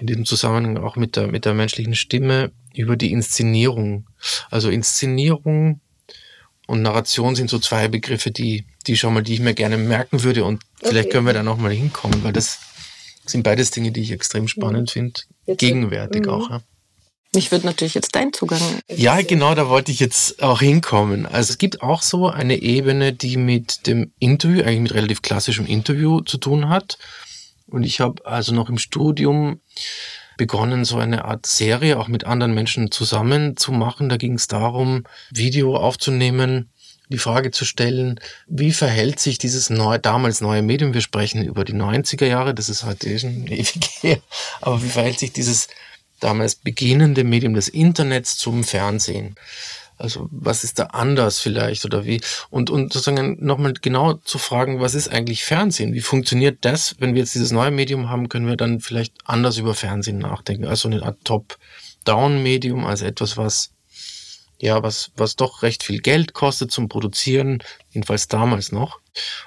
in 0.00 0.06
diesem 0.06 0.24
Zusammenhang 0.24 0.78
auch 0.78 0.96
mit 0.96 1.16
der, 1.16 1.28
mit 1.28 1.44
der 1.44 1.54
menschlichen 1.54 1.94
Stimme, 1.94 2.52
über 2.74 2.96
die 2.96 3.12
Inszenierung. 3.12 4.06
Also 4.50 4.70
Inszenierung 4.70 5.80
und 6.66 6.82
Narration 6.82 7.34
sind 7.34 7.50
so 7.50 7.58
zwei 7.58 7.88
Begriffe, 7.88 8.30
die, 8.30 8.64
die 8.86 8.96
schon 8.96 9.14
mal, 9.14 9.22
die 9.22 9.34
ich 9.34 9.40
mir 9.40 9.54
gerne 9.54 9.76
merken 9.76 10.22
würde 10.22 10.44
und 10.44 10.62
okay. 10.78 10.90
vielleicht 10.90 11.10
können 11.10 11.26
wir 11.26 11.34
da 11.34 11.42
nochmal 11.42 11.72
hinkommen, 11.72 12.22
weil 12.24 12.32
das 12.32 12.58
sind 13.26 13.42
beides 13.42 13.70
Dinge, 13.70 13.92
die 13.92 14.02
ich 14.02 14.12
extrem 14.12 14.48
spannend 14.48 14.88
mhm. 14.90 14.92
finde, 14.92 15.20
gegenwärtig 15.56 16.22
mhm. 16.22 16.30
auch. 16.30 16.50
Ja. 16.50 16.62
Mich 17.32 17.52
würde 17.52 17.66
natürlich 17.66 17.94
jetzt 17.94 18.16
dein 18.16 18.32
Zugang. 18.32 18.60
Ja, 18.88 19.22
genau, 19.22 19.54
da 19.54 19.68
wollte 19.68 19.92
ich 19.92 20.00
jetzt 20.00 20.42
auch 20.42 20.60
hinkommen. 20.60 21.26
Also 21.26 21.52
es 21.52 21.58
gibt 21.58 21.80
auch 21.80 22.02
so 22.02 22.28
eine 22.28 22.60
Ebene, 22.60 23.12
die 23.12 23.36
mit 23.36 23.86
dem 23.86 24.12
Interview, 24.18 24.62
eigentlich 24.62 24.80
mit 24.80 24.94
relativ 24.94 25.22
klassischem 25.22 25.66
Interview 25.66 26.20
zu 26.22 26.38
tun 26.38 26.68
hat. 26.68 26.98
Und 27.70 27.84
ich 27.84 28.00
habe 28.00 28.26
also 28.26 28.54
noch 28.54 28.68
im 28.68 28.78
Studium 28.78 29.60
begonnen, 30.36 30.84
so 30.84 30.96
eine 30.96 31.26
Art 31.26 31.46
Serie 31.46 31.98
auch 31.98 32.08
mit 32.08 32.24
anderen 32.24 32.54
Menschen 32.54 32.90
zusammen 32.90 33.56
zu 33.56 33.72
machen. 33.72 34.08
Da 34.08 34.16
ging 34.16 34.34
es 34.34 34.46
darum, 34.46 35.04
Video 35.30 35.76
aufzunehmen, 35.76 36.70
die 37.10 37.18
Frage 37.18 37.50
zu 37.50 37.64
stellen, 37.64 38.18
wie 38.46 38.72
verhält 38.72 39.20
sich 39.20 39.36
dieses 39.36 39.68
neu, 39.68 39.98
damals 39.98 40.40
neue 40.40 40.62
Medium? 40.62 40.94
Wir 40.94 41.00
sprechen 41.00 41.44
über 41.44 41.64
die 41.64 41.74
90er 41.74 42.24
Jahre, 42.24 42.54
das 42.54 42.68
ist 42.68 42.84
heute 42.84 43.18
schon 43.18 43.46
ewig 43.48 43.90
her, 44.00 44.18
aber 44.60 44.82
wie 44.82 44.88
verhält 44.88 45.18
sich 45.18 45.32
dieses 45.32 45.68
damals 46.20 46.54
beginnende 46.54 47.24
Medium 47.24 47.54
des 47.54 47.68
Internets 47.68 48.38
zum 48.38 48.64
Fernsehen? 48.64 49.34
Also 50.00 50.28
was 50.30 50.64
ist 50.64 50.78
da 50.78 50.84
anders 50.86 51.38
vielleicht 51.38 51.84
oder 51.84 52.04
wie? 52.04 52.20
Und, 52.48 52.70
und 52.70 52.92
sozusagen 52.92 53.44
nochmal 53.44 53.74
genau 53.74 54.14
zu 54.14 54.38
fragen, 54.38 54.80
was 54.80 54.94
ist 54.94 55.08
eigentlich 55.08 55.44
Fernsehen? 55.44 55.92
Wie 55.94 56.00
funktioniert 56.00 56.58
das? 56.62 56.96
Wenn 56.98 57.14
wir 57.14 57.20
jetzt 57.20 57.34
dieses 57.34 57.52
neue 57.52 57.70
Medium 57.70 58.08
haben, 58.08 58.28
können 58.28 58.46
wir 58.46 58.56
dann 58.56 58.80
vielleicht 58.80 59.14
anders 59.24 59.58
über 59.58 59.74
Fernsehen 59.74 60.18
nachdenken. 60.18 60.66
Also 60.66 60.88
eine 60.88 61.02
Art 61.02 61.18
Top-Down-Medium, 61.24 62.86
also 62.86 63.04
etwas, 63.04 63.36
was 63.36 63.72
ja, 64.60 64.82
was, 64.82 65.10
was 65.16 65.36
doch 65.36 65.62
recht 65.62 65.82
viel 65.82 66.00
Geld 66.00 66.34
kostet 66.34 66.70
zum 66.70 66.88
Produzieren, 66.88 67.62
jedenfalls 67.90 68.28
damals 68.28 68.72
noch. 68.72 69.00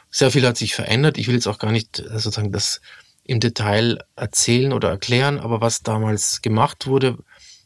Sehr 0.09 0.31
viel 0.31 0.45
hat 0.45 0.57
sich 0.57 0.73
verändert. 0.73 1.19
Ich 1.19 1.27
will 1.27 1.35
jetzt 1.35 1.47
auch 1.47 1.59
gar 1.59 1.71
nicht 1.71 1.99
äh, 1.99 2.19
sozusagen 2.19 2.51
das 2.51 2.81
im 3.23 3.39
Detail 3.39 3.99
erzählen 4.15 4.73
oder 4.73 4.89
erklären, 4.89 5.39
aber 5.39 5.61
was 5.61 5.81
damals 5.81 6.41
gemacht 6.41 6.87
wurde, 6.87 7.17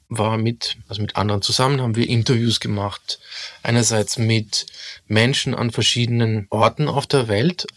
war 0.09 0.37
mit, 0.37 0.77
also 0.87 1.01
mit 1.01 1.15
anderen 1.15 1.41
zusammen 1.41 1.81
haben 1.81 1.95
wir 1.95 2.07
Interviews 2.07 2.59
gemacht. 2.59 3.19
Einerseits 3.63 4.17
mit 4.17 4.65
Menschen 5.07 5.53
an 5.53 5.71
verschiedenen 5.71 6.47
Orten 6.49 6.87
auf 6.87 7.07
der 7.07 7.27
Welt, 7.27 7.67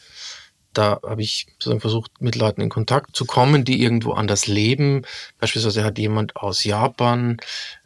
da 0.72 1.00
habe 1.04 1.22
ich 1.22 1.46
versucht, 1.58 2.12
mit 2.20 2.36
Leuten 2.36 2.60
in 2.60 2.68
Kontakt 2.68 3.16
zu 3.16 3.24
kommen, 3.24 3.64
die 3.64 3.82
irgendwo 3.82 4.12
anders 4.12 4.46
leben. 4.46 5.02
Beispielsweise 5.38 5.82
hat 5.82 5.98
jemand 5.98 6.36
aus 6.36 6.62
Japan 6.62 7.38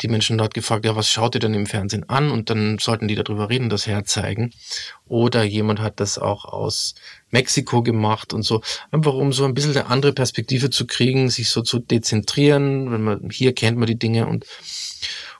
die 0.02 0.08
Menschen 0.08 0.36
dort 0.36 0.52
gefragt, 0.52 0.84
ja, 0.84 0.94
was 0.94 1.08
schaut 1.08 1.34
ihr 1.34 1.40
denn 1.40 1.54
im 1.54 1.66
Fernsehen 1.66 2.08
an? 2.08 2.30
Und 2.30 2.50
dann 2.50 2.78
sollten 2.78 3.08
die 3.08 3.14
darüber 3.14 3.48
reden, 3.48 3.70
das 3.70 3.86
herzeigen. 3.86 4.52
Oder 5.06 5.44
jemand 5.44 5.80
hat 5.80 5.98
das 5.98 6.18
auch 6.18 6.44
aus 6.44 6.94
Mexiko 7.30 7.82
gemacht 7.82 8.34
und 8.34 8.42
so, 8.42 8.62
einfach 8.90 9.14
um 9.14 9.32
so 9.32 9.44
ein 9.44 9.54
bisschen 9.54 9.76
eine 9.76 9.86
andere 9.86 10.12
Perspektive 10.12 10.70
zu 10.70 10.86
kriegen, 10.86 11.30
sich 11.30 11.48
so 11.50 11.62
zu 11.62 11.78
dezentrieren, 11.78 12.92
wenn 12.92 13.02
man, 13.02 13.30
hier 13.30 13.54
kennt 13.54 13.78
man 13.78 13.86
die 13.86 13.98
Dinge 13.98 14.26
und 14.26 14.46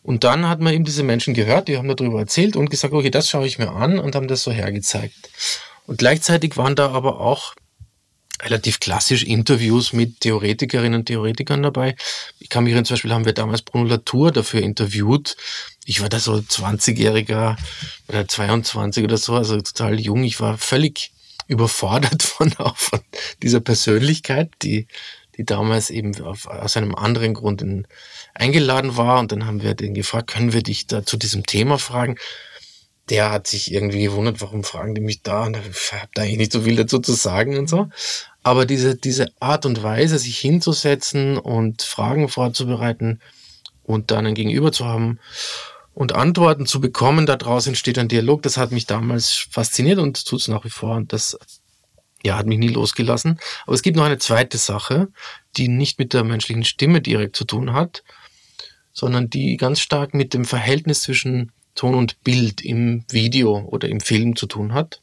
und 0.03 0.23
dann 0.23 0.47
hat 0.51 0.61
man 0.61 0.75
eben 0.75 0.85
diese 0.85 1.03
Menschen 1.03 1.33
gehört, 1.33 1.67
die 1.67 1.79
haben 1.79 1.89
darüber 1.89 2.19
erzählt 2.19 2.57
und 2.57 2.69
gesagt, 2.69 2.93
okay, 2.93 3.09
das 3.09 3.31
schaue 3.31 3.47
ich 3.47 3.59
mir 3.59 3.71
an 3.71 3.99
und 3.99 4.15
haben 4.15 4.29
das 4.29 4.43
so 4.43 4.53
hergezeigt. 4.53 5.15
Und 5.87 5.99
gleichzeitig 5.99 6.57
waren 6.57 6.77
da 6.77 6.91
aber 6.91 7.21
auch 7.21 7.55
relativ 8.43 8.81
klassisch 8.81 9.23
Interviews 9.23 9.93
mit 9.93 10.21
Theoretikerinnen 10.21 11.01
und 11.01 11.07
Theoretikern 11.07 11.63
dabei. 11.63 11.95
Ich 12.39 12.49
kann 12.49 12.65
mich 12.65 12.73
erinnern, 12.73 12.85
zum 12.85 12.95
Beispiel 12.95 13.13
haben 13.13 13.25
wir 13.25 13.33
damals 13.33 13.63
Bruno 13.63 13.89
Latour 13.89 14.33
dafür 14.33 14.61
interviewt. 14.61 15.37
Ich 15.85 16.01
war 16.01 16.09
da 16.09 16.19
so 16.19 16.35
20-Jähriger 16.35 17.57
oder 18.09 18.29
22 18.29 19.05
oder 19.05 19.19
so, 19.19 19.35
also 19.35 19.61
total 19.61 20.01
jung. 20.01 20.25
Ich 20.25 20.41
war 20.41 20.59
völlig 20.59 21.13
überfordert 21.47 22.23
von, 22.23 22.51
von 22.75 23.01
dieser 23.43 23.61
Persönlichkeit, 23.61 24.51
die, 24.63 24.89
die 25.37 25.45
damals 25.45 25.91
eben 25.91 26.21
auf, 26.23 26.47
aus 26.47 26.77
einem 26.77 26.95
anderen 26.95 27.35
Grund 27.35 27.63
in, 27.63 27.87
eingeladen 28.35 28.97
war. 28.97 29.21
Und 29.21 29.33
dann 29.33 29.47
haben 29.47 29.63
wir 29.63 29.75
den 29.75 29.95
gefragt, 29.95 30.31
können 30.31 30.53
wir 30.53 30.63
dich 30.63 30.87
da 30.87 31.05
zu 31.05 31.17
diesem 31.17 31.47
Thema 31.47 31.79
fragen? 31.79 32.17
Der 33.11 33.31
hat 33.31 33.47
sich 33.47 33.73
irgendwie 33.73 34.05
gewundert, 34.05 34.41
warum 34.41 34.65
fragen 34.65 34.95
die 34.95 35.01
mich 35.01 35.23
da? 35.23 35.45
Und 35.45 35.57
ich 35.57 35.93
habe 35.93 36.09
da 36.15 36.23
eigentlich 36.23 36.39
nicht 36.39 36.53
so 36.53 36.63
viel 36.63 36.77
dazu 36.77 36.99
zu 36.99 37.13
sagen 37.13 37.59
und 37.59 37.69
so. 37.69 37.89
Aber 38.43 38.67
diese, 38.67 38.95
diese 38.95 39.33
Art 39.41 39.67
und 39.67 39.83
Weise, 39.83 40.19
sich 40.19 40.39
hinzusetzen 40.39 41.37
und 41.39 41.83
Fragen 41.83 42.29
vorzubereiten 42.29 43.21
und 43.83 44.11
dann 44.11 44.27
ein 44.27 44.35
Gegenüber 44.35 44.73
zu 44.73 44.87
haben 44.87 45.19
und 45.93 46.15
Antworten 46.15 46.67
zu 46.67 46.81
bekommen, 46.81 47.27
daraus 47.27 47.67
entsteht 47.67 47.99
ein 47.99 48.09
Dialog, 48.09 48.43
das 48.43 48.57
hat 48.57 48.73
mich 48.73 48.87
damals 48.87 49.47
fasziniert 49.51 49.99
und 49.99 50.25
tut 50.27 50.41
es 50.41 50.49
nach 50.49 50.65
wie 50.65 50.71
vor. 50.71 50.97
Und 50.97 51.13
das 51.13 51.39
ja, 52.25 52.39
hat 52.39 52.47
mich 52.47 52.59
nie 52.59 52.69
losgelassen. 52.69 53.39
Aber 53.67 53.75
es 53.75 53.83
gibt 53.83 53.97
noch 53.97 54.05
eine 54.05 54.19
zweite 54.19 54.57
Sache, 54.57 55.09
die 55.57 55.69
nicht 55.69 55.99
mit 55.99 56.15
der 56.15 56.25
menschlichen 56.25 56.65
Stimme 56.65 57.03
direkt 57.03 57.37
zu 57.37 57.45
tun 57.45 57.75
hat, 57.75 58.03
sondern 58.93 59.29
die 59.29 59.57
ganz 59.57 59.81
stark 59.81 60.15
mit 60.15 60.33
dem 60.33 60.45
Verhältnis 60.45 61.03
zwischen 61.03 61.53
Ton 61.75 61.95
und 61.95 62.23
Bild 62.25 62.63
im 62.63 63.05
Video 63.11 63.59
oder 63.59 63.89
im 63.89 64.01
Film 64.01 64.37
zu 64.37 64.47
tun 64.47 64.73
hat. 64.75 65.01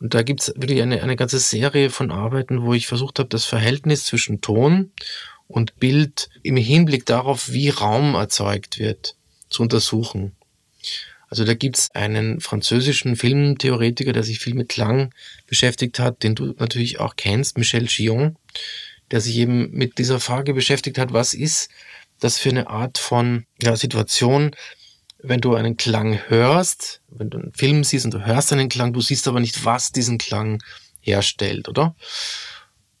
Und 0.00 0.14
da 0.14 0.22
gibt's 0.22 0.52
wirklich 0.56 0.82
eine, 0.82 1.02
eine 1.02 1.16
ganze 1.16 1.38
Serie 1.38 1.90
von 1.90 2.10
Arbeiten, 2.10 2.62
wo 2.62 2.74
ich 2.74 2.86
versucht 2.86 3.18
habe, 3.18 3.28
das 3.28 3.44
Verhältnis 3.44 4.04
zwischen 4.04 4.40
Ton 4.40 4.92
und 5.48 5.78
Bild 5.80 6.28
im 6.42 6.56
Hinblick 6.56 7.06
darauf, 7.06 7.50
wie 7.52 7.70
Raum 7.70 8.14
erzeugt 8.14 8.78
wird, 8.78 9.16
zu 9.48 9.62
untersuchen. 9.62 10.32
Also 11.30 11.44
da 11.44 11.54
gibt's 11.54 11.90
einen 11.94 12.40
französischen 12.40 13.16
Filmtheoretiker, 13.16 14.12
der 14.12 14.22
sich 14.22 14.38
viel 14.38 14.54
mit 14.54 14.68
Klang 14.68 15.12
beschäftigt 15.46 15.98
hat, 15.98 16.22
den 16.22 16.34
du 16.34 16.54
natürlich 16.58 17.00
auch 17.00 17.16
kennst, 17.16 17.58
Michel 17.58 17.86
Gion, 17.86 18.36
der 19.10 19.20
sich 19.20 19.36
eben 19.36 19.70
mit 19.72 19.98
dieser 19.98 20.20
Frage 20.20 20.54
beschäftigt 20.54 20.96
hat, 20.96 21.12
was 21.12 21.34
ist 21.34 21.70
das 22.20 22.38
für 22.38 22.50
eine 22.50 22.68
Art 22.68 22.98
von 22.98 23.44
ja, 23.62 23.76
Situation, 23.76 24.52
wenn 25.20 25.40
du 25.40 25.54
einen 25.54 25.76
Klang 25.76 26.18
hörst, 26.28 27.00
wenn 27.08 27.30
du 27.30 27.38
einen 27.38 27.52
Film 27.52 27.84
siehst 27.84 28.04
und 28.04 28.14
du 28.14 28.24
hörst 28.24 28.52
einen 28.52 28.68
Klang, 28.68 28.92
du 28.92 29.00
siehst 29.00 29.26
aber 29.28 29.40
nicht, 29.40 29.64
was 29.64 29.92
diesen 29.92 30.18
Klang 30.18 30.62
herstellt, 31.00 31.68
oder? 31.68 31.94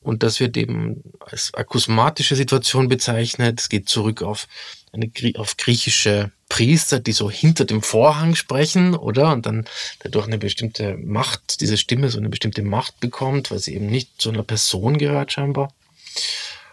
Und 0.00 0.22
das 0.22 0.40
wird 0.40 0.56
eben 0.56 1.02
als 1.20 1.52
akusmatische 1.54 2.34
Situation 2.34 2.88
bezeichnet. 2.88 3.60
Es 3.60 3.68
geht 3.68 3.88
zurück 3.88 4.22
auf 4.22 4.46
eine 4.92 5.10
auf 5.36 5.56
griechische 5.56 6.30
Priester, 6.48 6.98
die 6.98 7.12
so 7.12 7.30
hinter 7.30 7.64
dem 7.64 7.82
Vorhang 7.82 8.34
sprechen, 8.34 8.94
oder? 8.94 9.32
Und 9.32 9.44
dann 9.44 9.66
dadurch 10.00 10.26
eine 10.26 10.38
bestimmte 10.38 10.96
Macht, 10.96 11.60
diese 11.60 11.76
Stimme 11.76 12.08
so 12.08 12.18
eine 12.18 12.30
bestimmte 12.30 12.62
Macht 12.62 13.00
bekommt, 13.00 13.50
weil 13.50 13.58
sie 13.58 13.74
eben 13.74 13.86
nicht 13.86 14.20
zu 14.20 14.30
einer 14.30 14.44
Person 14.44 14.98
gehört 14.98 15.32
scheinbar. 15.32 15.74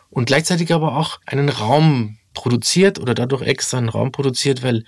Und 0.09 0.25
gleichzeitig 0.25 0.71
aber 0.71 0.95
auch 0.95 1.19
einen 1.25 1.49
Raum 1.49 2.17
produziert 2.33 2.99
oder 2.99 3.13
dadurch 3.15 3.41
extra 3.41 3.77
einen 3.77 3.89
Raum 3.89 4.11
produziert, 4.11 4.63
weil 4.63 4.85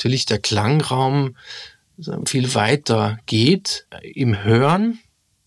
natürlich 0.00 0.24
der 0.24 0.38
Klangraum 0.38 1.36
viel 2.24 2.54
weiter 2.54 3.18
geht 3.26 3.86
im 4.02 4.42
Hören, 4.42 4.98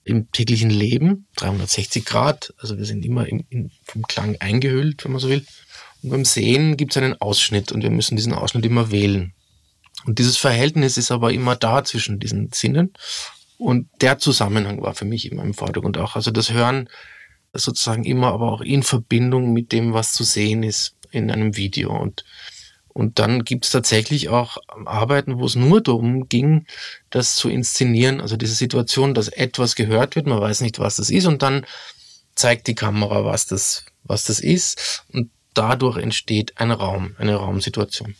im 0.04 0.32
täglichen 0.32 0.70
Leben, 0.70 1.26
360 1.38 2.06
Grad, 2.06 2.54
also 2.60 2.78
wir 2.78 2.86
sind 2.86 3.04
immer 3.04 3.28
im, 3.28 3.46
im, 3.50 3.72
vom 3.84 4.04
Klang 4.04 4.36
eingehüllt, 4.40 5.04
wenn 5.04 5.14
man 5.14 5.22
so 5.22 5.30
will. 5.30 5.44
Und 6.04 6.12
beim 6.12 6.24
Sehen 6.24 6.78
gibt 6.78 6.92
es 6.92 7.02
einen 7.02 7.20
Ausschnitt 7.20 7.72
und 7.72 7.82
wir 7.82 7.90
müssen 7.90 8.16
diesen 8.16 8.34
Ausschnitt 8.34 8.64
immer 8.64 8.92
wählen. 8.92 9.34
Und 10.06 10.20
dieses 10.20 10.38
Verhältnis 10.38 10.98
ist 10.98 11.10
aber 11.10 11.34
immer 11.34 11.56
da 11.56 11.84
zwischen 11.84 12.20
diesen 12.20 12.52
Sinnen. 12.52 12.94
Und 13.58 13.90
der 14.02 14.20
Zusammenhang 14.20 14.84
war 14.84 14.94
für 14.94 15.06
mich 15.06 15.32
immer 15.32 15.42
im 15.42 15.56
Vordergrund 15.56 15.98
auch. 15.98 16.16
Also 16.16 16.30
das 16.30 16.52
Hören 16.52 16.90
sozusagen 17.54 18.04
immer 18.04 18.28
aber 18.34 18.52
auch 18.52 18.62
in 18.62 18.84
Verbindung 18.84 19.52
mit 19.52 19.72
dem, 19.72 19.94
was 19.94 20.14
zu 20.14 20.24
sehen 20.24 20.62
ist 20.62 20.96
in 21.10 21.32
einem 21.32 21.58
Video. 21.58 21.98
Und 21.98 22.24
und 22.94 23.20
dann 23.20 23.44
gibt 23.44 23.66
es 23.66 23.72
tatsächlich 23.72 24.30
auch 24.30 24.58
Arbeiten, 24.86 25.40
wo 25.40 25.46
es 25.46 25.56
nur 25.56 25.82
darum 25.82 26.30
ging, 26.30 26.66
das 27.10 27.36
zu 27.36 27.50
inszenieren, 27.50 28.22
also 28.22 28.38
diese 28.38 28.54
Situation, 28.56 29.14
dass 29.14 29.28
etwas 29.28 29.76
gehört 29.76 30.16
wird, 30.16 30.28
man 30.28 30.40
weiß 30.40 30.62
nicht, 30.62 30.80
was 30.80 30.98
das 30.98 31.10
ist, 31.10 31.26
und 31.26 31.42
dann 31.42 31.66
zeigt 32.36 32.68
die 32.68 32.76
Kamera, 32.76 33.26
was 33.26 33.46
das, 33.48 33.86
was 34.04 34.26
das 34.26 34.40
ist, 34.40 35.06
und 35.12 35.30
dadurch 35.54 35.98
entsteht 35.98 36.58
ein 36.58 36.72
Raum, 36.72 37.16
eine 37.18 37.36
Raumsituation. 37.36 38.16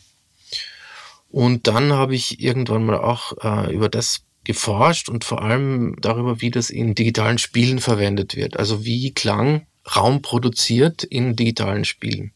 Und 1.30 1.68
dann 1.68 1.94
habe 1.94 2.14
ich 2.14 2.40
irgendwann 2.42 2.86
mal 2.86 2.98
auch 2.98 3.34
äh, 3.44 3.74
über 3.74 3.90
das 3.90 4.22
geforscht 4.44 5.10
und 5.10 5.24
vor 5.24 5.42
allem 5.42 5.96
darüber, 6.00 6.42
wie 6.42 6.52
das 6.52 6.70
in 6.70 6.96
digitalen 6.96 7.38
Spielen 7.38 7.80
verwendet 7.80 8.36
wird. 8.36 8.58
Also 8.58 8.86
wie 8.86 9.14
Klang 9.14 9.66
Raum 9.96 10.22
produziert 10.22 11.04
in 11.04 11.36
digitalen 11.36 11.86
Spielen. 11.86 12.34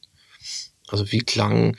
Also 0.88 1.12
wie 1.12 1.20
Klang 1.20 1.78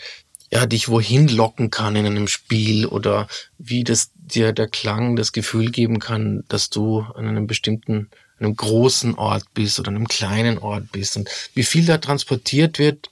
ja, 0.50 0.66
dich 0.66 0.88
wohin 0.88 1.28
locken 1.28 1.70
kann 1.70 1.96
in 1.96 2.06
einem 2.06 2.28
Spiel 2.28 2.86
oder 2.86 3.28
wie 3.58 3.84
das 3.84 4.10
dir 4.14 4.52
der 4.52 4.68
Klang 4.68 5.16
das 5.16 5.32
Gefühl 5.32 5.70
geben 5.70 5.98
kann, 5.98 6.44
dass 6.48 6.70
du 6.70 7.00
an 7.00 7.26
einem 7.26 7.46
bestimmten, 7.46 8.10
einem 8.38 8.56
großen 8.56 9.14
Ort 9.16 9.44
bist 9.54 9.78
oder 9.78 9.88
einem 9.88 10.08
kleinen 10.08 10.58
Ort 10.58 10.92
bist 10.92 11.16
und 11.16 11.28
wie 11.54 11.64
viel 11.64 11.84
da 11.84 11.98
transportiert 11.98 12.78
wird, 12.78 13.10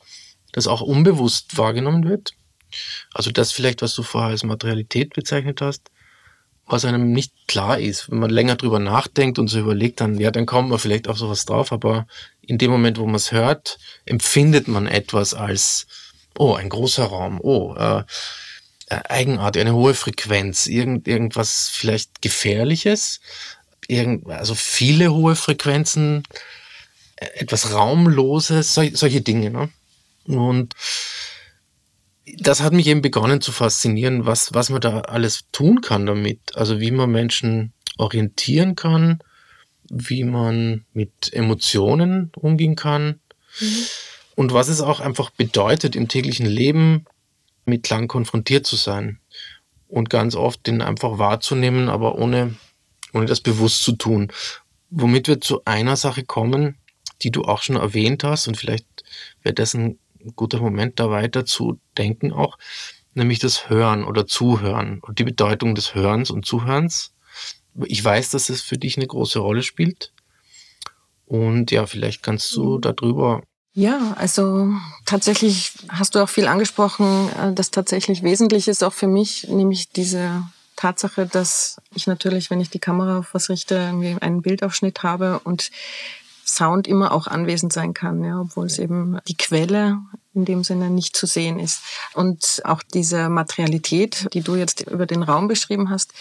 das 0.53 0.67
auch 0.67 0.81
unbewusst 0.81 1.59
wahrgenommen 1.59 2.09
wird. 2.09 2.33
Also 3.13 3.31
das 3.31 3.53
vielleicht, 3.53 3.83
was 3.83 3.95
du 3.95 4.03
vorher 4.03 4.31
als 4.31 4.45
Materialität 4.45 5.15
bezeichnet 5.15 5.61
hast, 5.61 5.91
was 6.67 6.85
einem 6.85 7.13
nicht 7.13 7.33
klar 7.47 7.79
ist. 7.79 8.11
Wenn 8.11 8.19
man 8.19 8.31
länger 8.31 8.57
drüber 8.57 8.79
nachdenkt 8.79 9.39
und 9.39 9.49
so 9.49 9.61
überlegt, 9.61 10.01
dann, 10.01 10.19
ja, 10.19 10.31
dann 10.31 10.47
kommt 10.47 10.69
man 10.69 10.79
vielleicht 10.79 11.09
auf 11.09 11.19
sowas 11.19 11.45
drauf, 11.45 11.73
aber 11.73 12.07
in 12.41 12.59
dem 12.59 12.71
Moment, 12.71 12.99
wo 12.99 13.07
man 13.07 13.17
es 13.17 13.33
hört, 13.33 13.79
empfindet 14.05 14.69
man 14.69 14.87
etwas 14.87 15.35
als 15.35 15.87
oh, 16.39 16.55
ein 16.55 16.69
großer 16.69 17.05
Raum, 17.05 17.41
oh, 17.41 17.75
äh, 17.77 18.03
äh, 18.89 19.01
Eigenart, 19.09 19.57
eine 19.57 19.75
hohe 19.75 19.95
Frequenz, 19.95 20.67
irgend, 20.67 21.09
irgendwas 21.09 21.69
vielleicht 21.73 22.23
Gefährliches, 22.23 23.21
irgend, 23.89 24.29
also 24.31 24.55
viele 24.55 25.13
hohe 25.13 25.35
Frequenzen, 25.37 26.23
äh, 27.17 27.27
etwas 27.35 27.73
Raumloses, 27.73 28.75
sol 28.75 28.95
solche 28.95 29.23
Dinge. 29.23 29.51
Ne? 29.51 29.69
Und 30.27 30.75
das 32.39 32.61
hat 32.61 32.73
mich 32.73 32.87
eben 32.87 33.03
begonnen 33.03 33.41
zu 33.41 33.53
faszinieren, 33.53 34.27
was, 34.27 34.55
was 34.55 34.71
man 34.71 34.81
da 34.81 35.01
alles 35.01 35.45
tun 35.53 35.81
kann 35.81 36.07
damit. 36.07 36.57
Also 36.57 36.81
wie 36.81 36.91
man 36.91 37.11
Menschen 37.11 37.73
orientieren 37.99 38.77
kann, 38.77 39.21
wie 39.89 40.25
man 40.25 40.85
mit 40.93 41.33
Emotionen 41.33 42.31
umgehen 42.37 42.77
kann. 42.77 43.21
Mhm 43.61 43.87
und 44.37 44.53
was 44.53 44.69
es 44.69 44.81
auch 44.81 45.01
einfach 45.01 45.31
bedeutet, 45.31 45.97
im 45.97 46.09
täglichen 46.09 46.47
Leben 46.47 47.07
mit 47.65 47.83
Klang 47.83 48.07
konfrontiert 48.07 48.67
zu 48.67 48.77
sein 48.77 49.19
und 49.89 50.11
ganz 50.11 50.37
oft 50.37 50.67
den 50.67 50.83
einfach 50.83 51.19
wahrzunehmen, 51.19 51.89
aber 51.89 52.17
ohne, 52.17 52.55
ohne 53.13 53.27
das 53.27 53.41
bewusst 53.41 53.83
zu 53.83 53.93
tun. 53.93 54.31
Womit 54.91 55.27
wir 55.27 55.41
zu 55.41 55.65
einer 55.65 55.97
Sache 55.97 56.23
kommen, 56.23 56.77
die 57.23 57.31
du 57.31 57.43
auch 57.43 57.63
schon 57.63 57.77
erwähnt 57.77 58.23
hast 58.23 58.47
und 58.47 58.57
vielleicht 58.57 58.87
wäre 59.43 59.55
das 59.55 59.75
ein 59.75 59.99
guter 60.37 60.61
Moment, 60.61 61.01
da 61.01 61.11
weiter 61.11 61.47
zu 61.47 61.81
denken 61.97 62.33
auch, 62.33 62.59
nämlich 63.15 63.39
das 63.39 63.71
Hören 63.71 64.05
oder 64.05 64.27
Zuhören 64.27 64.99
und 65.01 65.19
die 65.19 65.25
Bedeutung 65.25 65.75
des 65.75 65.95
Hörens 65.95 66.31
und 66.31 66.45
Zuhörens. 66.45 67.15
Ich 67.87 68.05
weiß, 68.05 68.31
dass 68.31 68.51
es 68.51 68.61
für 68.61 68.77
dich 68.77 68.99
eine 68.99 69.07
große 69.07 69.39
Rolle 69.39 69.63
spielt. 69.63 70.13
Und 71.25 71.71
ja, 71.71 71.87
vielleicht 71.87 72.23
kannst 72.23 72.55
du 72.55 72.79
darüber 72.79 73.43
ja, 73.77 74.15
also 74.17 74.73
tatsächlich 75.05 75.75
hast 75.91 76.15
du 76.15 76.21
auch 76.21 76.31
viel 76.31 76.49
angesprochen, 76.49 77.29
äh, 77.39 77.53
das 77.53 77.71
tatsächlich 77.71 78.23
wesentlich 78.23 78.69
ist 78.69 78.83
auch 78.83 78.95
für 78.95 79.07
mich, 79.07 79.47
nämlich 79.49 79.91
diese 79.91 80.45
Tatsache, 80.77 81.27
dass 81.27 81.77
ich 81.95 82.07
natürlich, 82.07 82.51
wenn 82.51 82.61
ich 82.61 82.71
die 82.71 82.79
Kamera 82.79 83.19
auf 83.19 83.35
was 83.35 83.51
richte, 83.51 83.75
irgendwie 83.75 84.17
einen 84.19 84.41
Bildaufschnitt 84.41 85.03
habe 85.03 85.41
und 85.41 85.71
Sound 86.47 86.89
immer 86.89 87.13
auch 87.13 87.27
anwesend 87.27 87.71
sein 87.71 87.93
kann, 87.93 88.25
ja, 88.25 88.41
obwohl 88.41 88.65
es 88.65 88.79
eben 88.79 89.19
die 89.29 89.37
Quelle 89.37 89.99
in 90.37 90.45
dem 90.45 90.63
Sinne 90.63 90.91
nicht 90.91 91.17
zu 91.17 91.27
sehen 91.27 91.59
ist. 91.59 91.81
Und 92.15 92.63
auch 92.65 92.83
diese 92.83 93.29
Materialität, 93.29 94.29
die 94.33 94.43
du 94.43 94.55
jetzt 94.55 94.83
über 94.83 95.07
den 95.07 95.23
Raum 95.23 95.49
beschrieben 95.49 95.91
hast, 95.91 96.13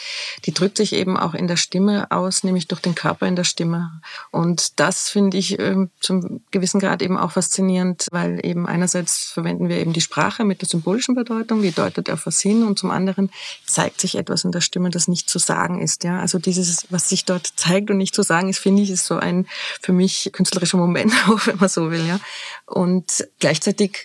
die 0.45 0.53
drückt 0.53 0.77
sich 0.77 0.93
eben 0.93 1.17
auch 1.17 1.33
in 1.33 1.47
der 1.47 1.57
Stimme 1.57 2.09
aus, 2.11 2.43
nämlich 2.43 2.67
durch 2.67 2.81
den 2.81 2.95
Körper 2.95 3.27
in 3.27 3.35
der 3.35 3.43
Stimme. 3.43 4.01
Und 4.31 4.79
das 4.79 5.09
finde 5.09 5.37
ich 5.37 5.59
äh, 5.59 5.87
zum 5.99 6.41
gewissen 6.51 6.79
Grad 6.79 7.01
eben 7.01 7.17
auch 7.17 7.33
faszinierend, 7.33 8.07
weil 8.11 8.39
eben 8.43 8.65
einerseits 8.65 9.25
verwenden 9.25 9.69
wir 9.69 9.77
eben 9.77 9.93
die 9.93 10.01
Sprache 10.01 10.45
mit 10.45 10.61
der 10.61 10.69
symbolischen 10.69 11.15
Bedeutung, 11.15 11.61
die 11.61 11.71
deutet 11.71 12.09
auf 12.09 12.25
was 12.25 12.39
hin, 12.39 12.63
und 12.63 12.79
zum 12.79 12.91
anderen 12.91 13.29
zeigt 13.65 14.01
sich 14.01 14.15
etwas 14.15 14.43
in 14.43 14.51
der 14.51 14.61
Stimme, 14.61 14.89
das 14.89 15.07
nicht 15.07 15.29
zu 15.29 15.39
sagen 15.39 15.81
ist. 15.81 16.03
Ja, 16.03 16.19
also 16.19 16.39
dieses, 16.39 16.87
was 16.89 17.09
sich 17.09 17.25
dort 17.25 17.47
zeigt 17.55 17.89
und 17.89 17.97
nicht 17.97 18.15
zu 18.15 18.23
sagen 18.23 18.49
ist, 18.49 18.59
finde 18.59 18.81
ich, 18.81 18.89
ist 18.89 19.05
so 19.05 19.17
ein 19.17 19.47
für 19.81 19.93
mich 19.93 20.29
künstlerischer 20.31 20.77
Moment, 20.77 21.13
auch 21.27 21.45
wenn 21.47 21.57
man 21.57 21.69
so 21.69 21.91
will. 21.91 22.05
Ja, 22.07 22.19
und 22.65 23.27
gleichzeitig 23.39 24.04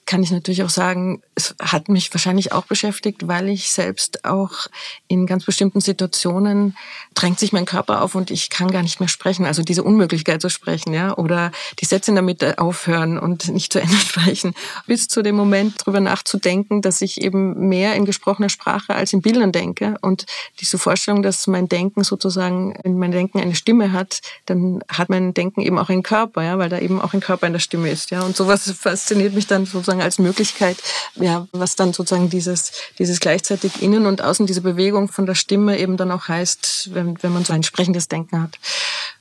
kann 0.11 0.23
ich 0.23 0.31
natürlich 0.31 0.61
auch 0.63 0.69
sagen, 0.69 1.21
es 1.35 1.55
hat 1.61 1.87
mich 1.87 2.13
wahrscheinlich 2.13 2.51
auch 2.51 2.65
beschäftigt, 2.65 3.29
weil 3.29 3.47
ich 3.47 3.71
selbst 3.71 4.25
auch 4.25 4.67
in 5.07 5.25
ganz 5.25 5.45
bestimmten 5.45 5.79
Situationen 5.79 6.75
drängt 7.13 7.39
sich 7.39 7.53
mein 7.53 7.63
Körper 7.63 8.01
auf 8.01 8.13
und 8.13 8.29
ich 8.29 8.49
kann 8.49 8.71
gar 8.71 8.81
nicht 8.81 8.99
mehr 8.99 9.07
sprechen. 9.07 9.45
Also 9.45 9.63
diese 9.63 9.83
Unmöglichkeit 9.83 10.41
zu 10.41 10.49
sprechen, 10.49 10.93
ja, 10.93 11.17
oder 11.17 11.53
die 11.79 11.85
Sätze 11.85 12.11
in 12.11 12.15
der 12.15 12.23
Mitte 12.23 12.59
aufhören 12.59 13.17
und 13.17 13.47
nicht 13.47 13.71
zu 13.71 13.79
Ende 13.79 13.95
sprechen, 14.05 14.53
bis 14.85 15.07
zu 15.07 15.21
dem 15.21 15.35
Moment 15.35 15.85
drüber 15.85 16.01
nachzudenken, 16.01 16.81
dass 16.81 17.01
ich 17.01 17.21
eben 17.21 17.69
mehr 17.69 17.95
in 17.95 18.03
gesprochener 18.03 18.49
Sprache 18.49 18.93
als 18.93 19.13
in 19.13 19.21
Bildern 19.21 19.53
denke 19.53 19.95
und 20.01 20.25
diese 20.59 20.77
Vorstellung, 20.77 21.23
dass 21.23 21.47
mein 21.47 21.69
Denken 21.69 22.03
sozusagen, 22.03 22.77
wenn 22.83 22.97
mein 22.97 23.13
Denken 23.13 23.39
eine 23.39 23.55
Stimme 23.55 23.93
hat, 23.93 24.19
dann 24.45 24.83
hat 24.89 25.07
mein 25.07 25.33
Denken 25.33 25.61
eben 25.61 25.79
auch 25.79 25.87
einen 25.87 26.03
Körper, 26.03 26.43
ja, 26.43 26.57
weil 26.57 26.67
da 26.67 26.79
eben 26.79 26.99
auch 26.99 27.13
ein 27.13 27.21
Körper 27.21 27.47
in 27.47 27.53
der 27.53 27.61
Stimme 27.61 27.89
ist, 27.89 28.11
ja, 28.11 28.23
und 28.23 28.35
sowas 28.35 28.69
fasziniert 28.77 29.33
mich 29.33 29.47
dann 29.47 29.65
sozusagen 29.65 30.00
sozusagen 30.01 30.03
als 30.03 30.19
Möglichkeit, 30.19 30.77
ja, 31.15 31.47
was 31.51 31.75
dann 31.75 31.93
sozusagen 31.93 32.29
dieses, 32.29 32.71
dieses 32.97 33.19
gleichzeitig 33.19 33.81
innen 33.81 34.05
und 34.05 34.21
außen, 34.21 34.47
diese 34.47 34.61
Bewegung 34.61 35.09
von 35.09 35.25
der 35.25 35.35
Stimme 35.35 35.77
eben 35.77 35.97
dann 35.97 36.11
auch 36.11 36.27
heißt, 36.27 36.93
wenn, 36.93 37.21
wenn 37.21 37.33
man 37.33 37.45
so 37.45 37.53
ein 37.53 37.63
sprechendes 37.63 38.07
Denken 38.07 38.41
hat. 38.41 38.57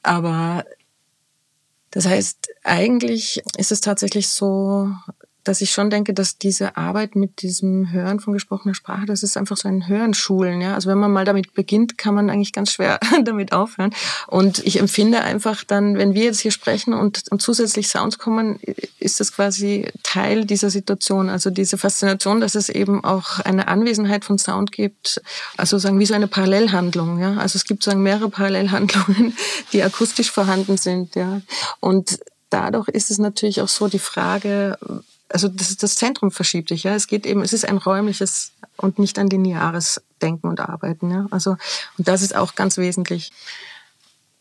Aber 0.02 0.64
das 1.90 2.06
heißt, 2.06 2.48
eigentlich 2.62 3.42
ist 3.56 3.72
es 3.72 3.80
tatsächlich 3.80 4.28
so, 4.28 4.92
dass 5.44 5.60
ich 5.60 5.70
schon 5.70 5.90
denke, 5.90 6.12
dass 6.12 6.38
diese 6.38 6.76
Arbeit 6.76 7.16
mit 7.16 7.42
diesem 7.42 7.90
Hören 7.90 8.20
von 8.20 8.32
gesprochener 8.32 8.74
Sprache, 8.74 9.06
das 9.06 9.22
ist 9.22 9.36
einfach 9.36 9.56
so 9.56 9.68
ein 9.68 9.88
Hörenschulen. 9.88 10.60
Ja? 10.60 10.74
Also 10.74 10.90
wenn 10.90 10.98
man 10.98 11.12
mal 11.12 11.24
damit 11.24 11.54
beginnt, 11.54 11.96
kann 11.96 12.14
man 12.14 12.28
eigentlich 12.28 12.52
ganz 12.52 12.72
schwer 12.72 13.00
damit 13.24 13.52
aufhören. 13.52 13.94
Und 14.26 14.58
ich 14.66 14.78
empfinde 14.78 15.22
einfach 15.22 15.64
dann, 15.64 15.96
wenn 15.96 16.14
wir 16.14 16.24
jetzt 16.24 16.40
hier 16.40 16.50
sprechen 16.50 16.92
und, 16.92 17.24
und 17.30 17.40
zusätzlich 17.40 17.88
Sounds 17.88 18.18
kommen, 18.18 18.58
ist 18.98 19.20
das 19.20 19.32
quasi 19.32 19.88
Teil 20.02 20.44
dieser 20.44 20.70
Situation. 20.70 21.30
Also 21.30 21.50
diese 21.50 21.78
Faszination, 21.78 22.40
dass 22.40 22.54
es 22.54 22.68
eben 22.68 23.02
auch 23.02 23.40
eine 23.40 23.68
Anwesenheit 23.68 24.24
von 24.24 24.38
Sound 24.38 24.72
gibt, 24.72 25.22
also 25.56 25.78
sagen 25.78 25.98
wie 25.98 26.06
so 26.06 26.14
eine 26.14 26.28
Parallelhandlung. 26.28 27.18
Ja? 27.18 27.36
Also 27.38 27.56
es 27.56 27.64
gibt 27.64 27.82
sagen 27.82 28.02
mehrere 28.02 28.28
Parallelhandlungen, 28.28 29.34
die 29.72 29.82
akustisch 29.82 30.30
vorhanden 30.30 30.76
sind. 30.76 31.14
Ja? 31.14 31.40
Und 31.80 32.18
dadurch 32.50 32.88
ist 32.88 33.10
es 33.10 33.18
natürlich 33.18 33.62
auch 33.62 33.68
so 33.68 33.88
die 33.88 33.98
Frage, 33.98 34.78
also 35.30 35.48
das, 35.48 35.76
das 35.76 35.94
Zentrum 35.94 36.30
verschiebt 36.30 36.68
sich, 36.68 36.84
ja. 36.84 36.94
Es 36.94 37.06
geht 37.06 37.26
eben, 37.26 37.42
es 37.42 37.52
ist 37.52 37.66
ein 37.66 37.78
räumliches 37.78 38.52
und 38.76 38.98
nicht 38.98 39.18
ein 39.18 39.28
lineares 39.28 40.02
Denken 40.20 40.48
und 40.48 40.60
Arbeiten, 40.60 41.10
ja. 41.10 41.26
Also, 41.30 41.56
und 41.98 42.08
das 42.08 42.22
ist 42.22 42.34
auch 42.34 42.54
ganz 42.54 42.76
wesentlich. 42.76 43.30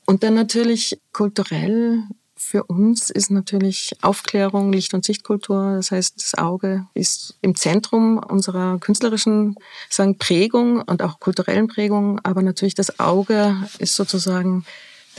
Und 0.05 0.23
dann 0.23 0.33
natürlich 0.33 0.99
kulturell 1.13 2.03
für 2.35 2.63
uns 2.63 3.09
ist 3.09 3.31
natürlich 3.31 3.91
Aufklärung, 4.01 4.71
Licht- 4.71 4.93
und 4.93 5.03
Sichtkultur. 5.03 5.75
Das 5.75 5.91
heißt, 5.91 6.15
das 6.15 6.35
Auge 6.35 6.87
ist 6.93 7.37
im 7.41 7.53
Zentrum 7.53 8.17
unserer 8.17 8.79
künstlerischen 8.79 9.55
sagen, 9.89 10.17
Prägung 10.17 10.81
und 10.81 11.03
auch 11.03 11.19
kulturellen 11.19 11.67
Prägung. 11.67 12.19
Aber 12.23 12.41
natürlich 12.41 12.75
das 12.75 12.99
Auge 12.99 13.55
ist 13.77 13.95
sozusagen 13.95 14.65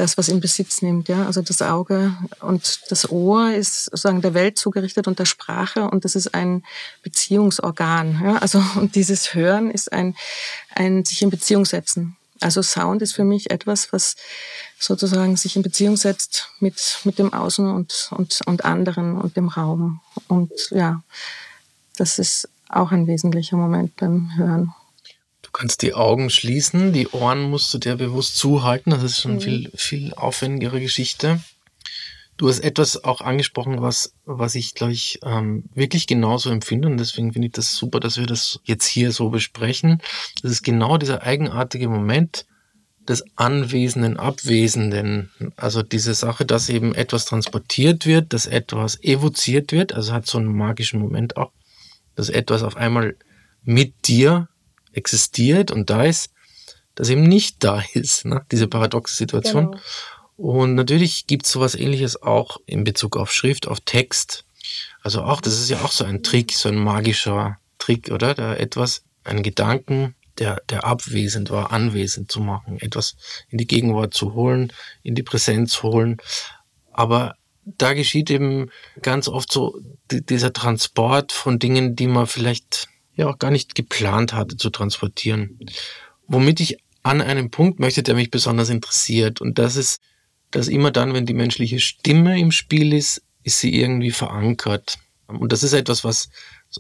das, 0.01 0.17
was 0.17 0.29
in 0.29 0.41
Besitz 0.41 0.81
nimmt. 0.81 1.09
Ja? 1.09 1.27
Also 1.27 1.43
das 1.43 1.61
Auge 1.61 2.17
und 2.41 2.81
das 2.89 3.11
Ohr 3.11 3.53
ist 3.53 3.85
sozusagen 3.85 4.23
der 4.23 4.35
Welt 4.35 4.57
zugerichtet 4.57 5.07
und 5.07 5.19
der 5.19 5.27
Sprache 5.27 5.89
und 5.91 6.05
das 6.05 6.17
ist 6.17 6.35
ein 6.35 6.65
Beziehungsorgan. 7.03 8.21
Ja? 8.25 8.37
Also 8.39 8.63
und 8.77 8.95
dieses 8.95 9.35
Hören 9.35 9.71
ist 9.71 9.93
ein, 9.93 10.17
ein 10.75 11.05
sich 11.05 11.21
in 11.23 11.31
Beziehung 11.31 11.67
setzen. 11.67 12.17
Also 12.41 12.63
Sound 12.63 13.03
ist 13.03 13.13
für 13.13 13.25
mich 13.25 13.51
etwas, 13.51 13.93
was 13.93 14.17
sozusagen 14.79 15.37
sich 15.37 15.57
in 15.57 15.63
Beziehung 15.63 15.99
setzt 15.99 16.49
mit, 16.59 17.01
mit 17.05 17.19
dem 17.19 17.35
Außen 17.35 17.69
und, 17.69 18.09
und, 18.17 18.41
und 18.47 18.65
anderen 18.65 19.19
und 19.19 19.37
dem 19.37 19.49
Raum. 19.49 20.01
Und 20.29 20.51
ja, 20.71 21.03
das 21.99 22.19
ist 22.19 22.49
auch 22.71 22.91
ein 22.93 23.07
wesentlicher 23.07 23.59
Moment 23.59 23.97
beim 23.97 24.35
Hören. 24.37 24.73
Du 25.53 25.59
kannst 25.59 25.83
die 25.83 25.95
Augen 25.95 26.31
schließen, 26.31 26.93
die 26.93 27.09
Ohren 27.09 27.43
musst 27.43 27.75
du 27.75 27.79
dir 27.79 27.97
bewusst 27.97 28.37
zuhalten. 28.37 28.91
Das 28.91 29.03
ist 29.03 29.21
schon 29.21 29.35
mhm. 29.35 29.41
viel, 29.41 29.71
viel 29.75 30.15
aufwendigere 30.15 30.81
Geschichte. 30.81 31.41
Du 32.37 32.49
hast 32.49 32.61
etwas 32.61 33.03
auch 33.03 33.21
angesprochen, 33.21 33.83
was, 33.83 34.15
was 34.25 34.55
ich, 34.55 34.75
glaube 34.75 34.93
ich, 34.93 35.19
ähm, 35.25 35.65
wirklich 35.75 36.07
genauso 36.07 36.51
empfinde. 36.51 36.87
Und 36.87 36.99
deswegen 36.99 37.33
finde 37.33 37.49
ich 37.49 37.53
das 37.53 37.75
super, 37.75 37.99
dass 37.99 38.17
wir 38.17 38.27
das 38.27 38.61
jetzt 38.63 38.87
hier 38.87 39.11
so 39.11 39.31
besprechen. 39.31 40.01
Das 40.41 40.53
ist 40.53 40.63
genau 40.63 40.99
dieser 40.99 41.25
eigenartige 41.25 41.89
Moment 41.89 42.47
des 43.09 43.25
anwesenden 43.35 44.19
Abwesenden. 44.19 45.31
Also 45.57 45.83
diese 45.83 46.15
Sache, 46.15 46.47
dass 46.47 46.69
eben 46.69 46.95
etwas 46.95 47.25
transportiert 47.25 48.07
wird, 48.07 48.33
dass 48.33 48.47
etwas 48.47 49.03
evoziert 49.03 49.73
wird. 49.73 49.95
Also 49.95 50.13
hat 50.13 50.27
so 50.27 50.39
einen 50.39 50.57
magischen 50.57 51.01
Moment 51.01 51.37
auch, 51.37 51.51
dass 52.15 52.29
etwas 52.29 52.63
auf 52.63 52.77
einmal 52.77 53.17
mit 53.65 54.07
dir 54.07 54.49
existiert 54.93 55.71
und 55.71 55.91
da 55.91 56.05
ist, 56.05 56.31
das 56.95 57.09
eben 57.09 57.23
nicht 57.23 57.65
da 57.65 57.83
ist, 57.95 58.25
ne? 58.25 58.45
diese 58.51 58.67
paradoxe 58.67 59.15
Situation. 59.15 59.71
Genau. 59.71 59.81
Und 60.37 60.75
natürlich 60.75 61.27
gibt 61.27 61.47
es 61.47 61.53
sowas 61.53 61.75
ähnliches 61.75 62.23
auch 62.23 62.59
in 62.67 62.85
Bezug 62.85 63.17
auf 63.17 63.33
Schrift, 63.33 63.69
auf 63.69 63.81
Text. 63.81 64.45
Also 65.03 65.23
auch, 65.23 65.41
das 65.41 65.61
ist 65.61 65.71
ja 65.71 65.83
auch 65.83 65.93
so 65.93 66.05
ein 66.05 66.23
Trick, 66.23 66.53
so 66.53 66.69
ein 66.69 66.77
magischer 66.77 67.59
Trick, 67.79 68.11
oder? 68.11 68.35
Da 68.35 68.55
etwas, 68.55 69.03
einen 69.25 69.43
Gedanken, 69.43 70.15
der, 70.39 70.63
der 70.69 70.85
abwesend 70.85 71.51
war, 71.51 71.73
anwesend 71.73 72.31
zu 72.31 72.41
machen, 72.41 72.79
etwas 72.81 73.17
in 73.49 73.59
die 73.59 73.67
Gegenwart 73.67 74.15
zu 74.15 74.35
holen, 74.35 74.73
in 75.03 75.15
die 75.15 75.23
Präsenz 75.23 75.83
holen. 75.83 76.19
Aber 76.93 77.37
da 77.65 77.93
geschieht 77.93 78.31
eben 78.31 78.71
ganz 79.03 79.29
oft 79.29 79.53
so 79.53 79.79
dieser 80.11 80.53
Transport 80.53 81.33
von 81.33 81.59
Dingen, 81.59 81.97
die 81.97 82.07
man 82.07 82.27
vielleicht 82.27 82.89
ja 83.17 83.29
auch 83.29 83.39
gar 83.39 83.51
nicht 83.51 83.75
geplant 83.75 84.33
hatte 84.33 84.57
zu 84.57 84.71
transportieren. 84.71 85.59
Womit 86.27 86.61
ich 86.61 86.79
an 87.03 87.21
einen 87.21 87.51
Punkt 87.51 87.81
möchte, 87.81 88.03
der 88.03 88.15
mich 88.15 88.31
besonders 88.31 88.69
interessiert. 88.69 89.41
Und 89.41 89.59
das 89.59 89.77
ist, 89.77 90.01
dass 90.51 90.69
immer 90.69 90.91
dann, 90.91 91.15
wenn 91.15 91.27
die 91.27 91.35
menschliche 91.35 91.81
Stimme 91.81 92.39
im 92.39 92.53
Spiel 92.53 92.93
ist, 92.93 93.23
ist 93.43 93.61
sie 93.61 93.75
irgendwie 93.75 94.11
verankert. 94.11 94.99
Und 95.27 95.53
das 95.53 95.63
ist 95.63 95.73
etwas, 95.73 96.05
was, 96.05 96.29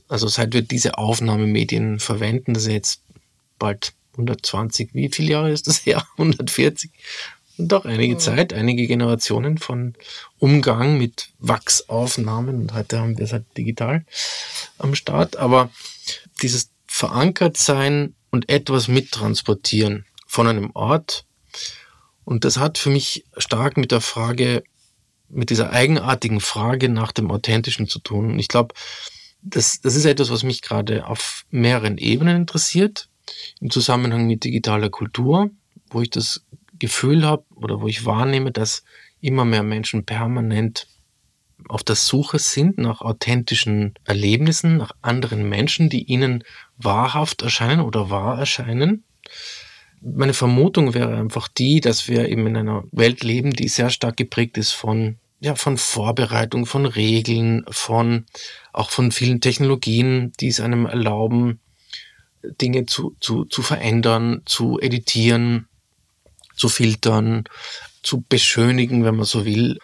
also 0.08 0.28
seit 0.28 0.52
wir 0.52 0.62
diese 0.62 0.98
Aufnahmemedien 0.98 2.00
verwenden, 2.00 2.54
das 2.54 2.64
ist 2.64 2.72
jetzt 2.72 3.02
bald 3.58 3.94
120, 4.12 4.90
wie 4.92 5.08
viele 5.08 5.32
Jahre 5.32 5.52
ist 5.52 5.66
das 5.66 5.86
her? 5.86 6.04
140? 6.18 6.90
Doch 7.68 7.84
einige 7.84 8.16
Zeit, 8.16 8.52
einige 8.52 8.86
Generationen 8.86 9.58
von 9.58 9.94
Umgang 10.38 10.96
mit 10.96 11.30
Wachsaufnahmen. 11.38 12.62
Und 12.62 12.74
heute 12.74 12.98
haben 12.98 13.18
wir 13.18 13.24
es 13.24 13.32
halt 13.32 13.44
digital 13.56 14.04
am 14.78 14.94
Start. 14.94 15.36
Aber 15.36 15.70
dieses 16.42 16.70
Verankertsein 16.86 18.14
und 18.30 18.48
etwas 18.48 18.88
mittransportieren 18.88 20.06
von 20.26 20.46
einem 20.46 20.70
Ort. 20.74 21.24
Und 22.24 22.44
das 22.44 22.56
hat 22.56 22.78
für 22.78 22.90
mich 22.90 23.24
stark 23.36 23.76
mit 23.76 23.92
der 23.92 24.00
Frage, 24.00 24.62
mit 25.28 25.50
dieser 25.50 25.70
eigenartigen 25.70 26.40
Frage 26.40 26.88
nach 26.88 27.12
dem 27.12 27.30
Authentischen 27.30 27.88
zu 27.88 27.98
tun. 27.98 28.32
Und 28.32 28.38
ich 28.38 28.48
glaube, 28.48 28.74
das, 29.42 29.80
das 29.80 29.96
ist 29.96 30.04
etwas, 30.04 30.30
was 30.30 30.42
mich 30.42 30.62
gerade 30.62 31.06
auf 31.06 31.44
mehreren 31.50 31.98
Ebenen 31.98 32.36
interessiert. 32.36 33.08
Im 33.60 33.70
Zusammenhang 33.70 34.26
mit 34.26 34.44
digitaler 34.44 34.90
Kultur, 34.90 35.50
wo 35.90 36.00
ich 36.00 36.10
das 36.10 36.42
Gefühl 36.80 37.24
habe 37.24 37.44
oder 37.54 37.80
wo 37.80 37.86
ich 37.86 38.04
wahrnehme, 38.04 38.50
dass 38.50 38.82
immer 39.20 39.44
mehr 39.44 39.62
Menschen 39.62 40.04
permanent 40.04 40.88
auf 41.68 41.84
der 41.84 41.94
Suche 41.94 42.38
sind 42.38 42.78
nach 42.78 43.00
authentischen 43.00 43.94
Erlebnissen, 44.04 44.78
nach 44.78 44.92
anderen 45.02 45.48
Menschen, 45.48 45.88
die 45.88 46.04
ihnen 46.04 46.42
wahrhaft 46.78 47.42
erscheinen 47.42 47.80
oder 47.80 48.10
wahr 48.10 48.38
erscheinen. 48.38 49.04
Meine 50.00 50.32
Vermutung 50.34 50.94
wäre 50.94 51.16
einfach 51.16 51.46
die, 51.46 51.80
dass 51.80 52.08
wir 52.08 52.28
eben 52.28 52.46
in 52.46 52.56
einer 52.56 52.84
Welt 52.90 53.22
leben, 53.22 53.52
die 53.52 53.68
sehr 53.68 53.90
stark 53.90 54.16
geprägt 54.16 54.58
ist 54.58 54.72
von 54.72 55.18
ja, 55.42 55.54
von 55.54 55.78
Vorbereitung, 55.78 56.66
von 56.66 56.84
Regeln, 56.84 57.64
von 57.70 58.26
auch 58.74 58.90
von 58.90 59.10
vielen 59.10 59.40
Technologien, 59.40 60.32
die 60.38 60.48
es 60.48 60.60
einem 60.60 60.84
erlauben, 60.84 61.60
Dinge 62.42 62.84
zu, 62.84 63.16
zu, 63.20 63.46
zu 63.46 63.62
verändern, 63.62 64.42
zu 64.44 64.78
editieren, 64.80 65.66
zu 66.60 66.68
filtern, 66.68 67.44
zu 68.02 68.22
beschönigen, 68.28 69.04
wenn 69.04 69.16
man 69.16 69.24
so 69.24 69.44
will. 69.44 69.78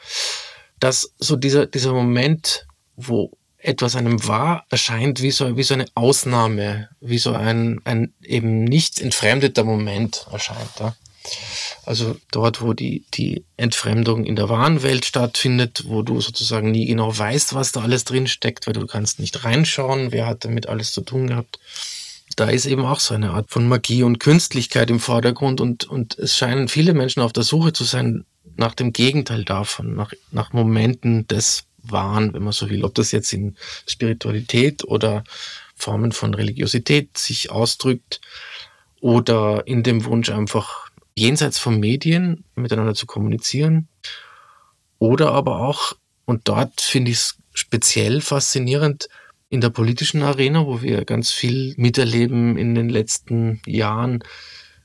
Dass 0.78 1.12
so 1.18 1.36
dieser, 1.36 1.66
dieser 1.66 1.92
Moment, 1.92 2.66
wo 2.96 3.32
etwas 3.56 3.96
einem 3.96 4.26
wahr 4.28 4.64
erscheint, 4.70 5.22
wie 5.22 5.30
so, 5.30 5.56
wie 5.56 5.62
so 5.62 5.74
eine 5.74 5.86
Ausnahme, 5.94 6.88
wie 7.00 7.18
so 7.18 7.32
ein, 7.32 7.80
ein 7.84 8.12
eben 8.22 8.64
nicht 8.64 9.00
entfremdeter 9.00 9.64
Moment 9.64 10.26
erscheint. 10.30 10.70
Ja? 10.78 10.94
Also 11.84 12.16
dort, 12.30 12.60
wo 12.60 12.74
die, 12.74 13.04
die 13.14 13.44
Entfremdung 13.56 14.24
in 14.24 14.36
der 14.36 14.48
wahren 14.48 14.82
Welt 14.82 15.06
stattfindet, 15.06 15.84
wo 15.86 16.02
du 16.02 16.20
sozusagen 16.20 16.70
nie 16.70 16.86
genau 16.86 17.16
weißt, 17.16 17.54
was 17.54 17.72
da 17.72 17.80
alles 17.80 18.04
drin 18.04 18.26
steckt, 18.26 18.66
weil 18.66 18.74
du 18.74 18.86
kannst 18.86 19.18
nicht 19.18 19.44
reinschauen, 19.44 20.12
wer 20.12 20.26
hat 20.26 20.44
damit 20.44 20.68
alles 20.68 20.92
zu 20.92 21.00
tun 21.00 21.28
gehabt. 21.28 21.58
Da 22.36 22.50
ist 22.50 22.66
eben 22.66 22.84
auch 22.84 23.00
so 23.00 23.14
eine 23.14 23.30
Art 23.30 23.50
von 23.50 23.66
Magie 23.66 24.02
und 24.02 24.20
Künstlichkeit 24.20 24.90
im 24.90 25.00
Vordergrund 25.00 25.60
und, 25.60 25.84
und 25.84 26.18
es 26.18 26.36
scheinen 26.36 26.68
viele 26.68 26.92
Menschen 26.92 27.22
auf 27.22 27.32
der 27.32 27.42
Suche 27.42 27.72
zu 27.72 27.84
sein 27.84 28.24
nach 28.56 28.74
dem 28.74 28.92
Gegenteil 28.92 29.44
davon, 29.44 29.94
nach, 29.94 30.12
nach 30.30 30.52
Momenten 30.52 31.26
des 31.28 31.64
Wahn, 31.82 32.34
wenn 32.34 32.42
man 32.42 32.52
so 32.52 32.68
will. 32.68 32.84
Ob 32.84 32.94
das 32.94 33.10
jetzt 33.10 33.32
in 33.32 33.56
Spiritualität 33.86 34.84
oder 34.84 35.24
Formen 35.74 36.12
von 36.12 36.34
Religiosität 36.34 37.16
sich 37.16 37.50
ausdrückt 37.50 38.20
oder 39.00 39.66
in 39.66 39.82
dem 39.82 40.04
Wunsch 40.04 40.30
einfach 40.30 40.90
jenseits 41.14 41.58
von 41.58 41.80
Medien 41.80 42.44
miteinander 42.54 42.94
zu 42.94 43.06
kommunizieren. 43.06 43.88
Oder 44.98 45.32
aber 45.32 45.60
auch, 45.60 45.94
und 46.24 46.48
dort 46.48 46.80
finde 46.80 47.10
ich 47.10 47.18
es 47.18 47.38
speziell 47.54 48.20
faszinierend, 48.20 49.08
in 49.48 49.60
der 49.60 49.70
politischen 49.70 50.22
Arena, 50.22 50.66
wo 50.66 50.82
wir 50.82 51.04
ganz 51.04 51.30
viel 51.30 51.74
miterleben 51.76 52.56
in 52.56 52.74
den 52.74 52.88
letzten 52.88 53.60
Jahren, 53.66 54.24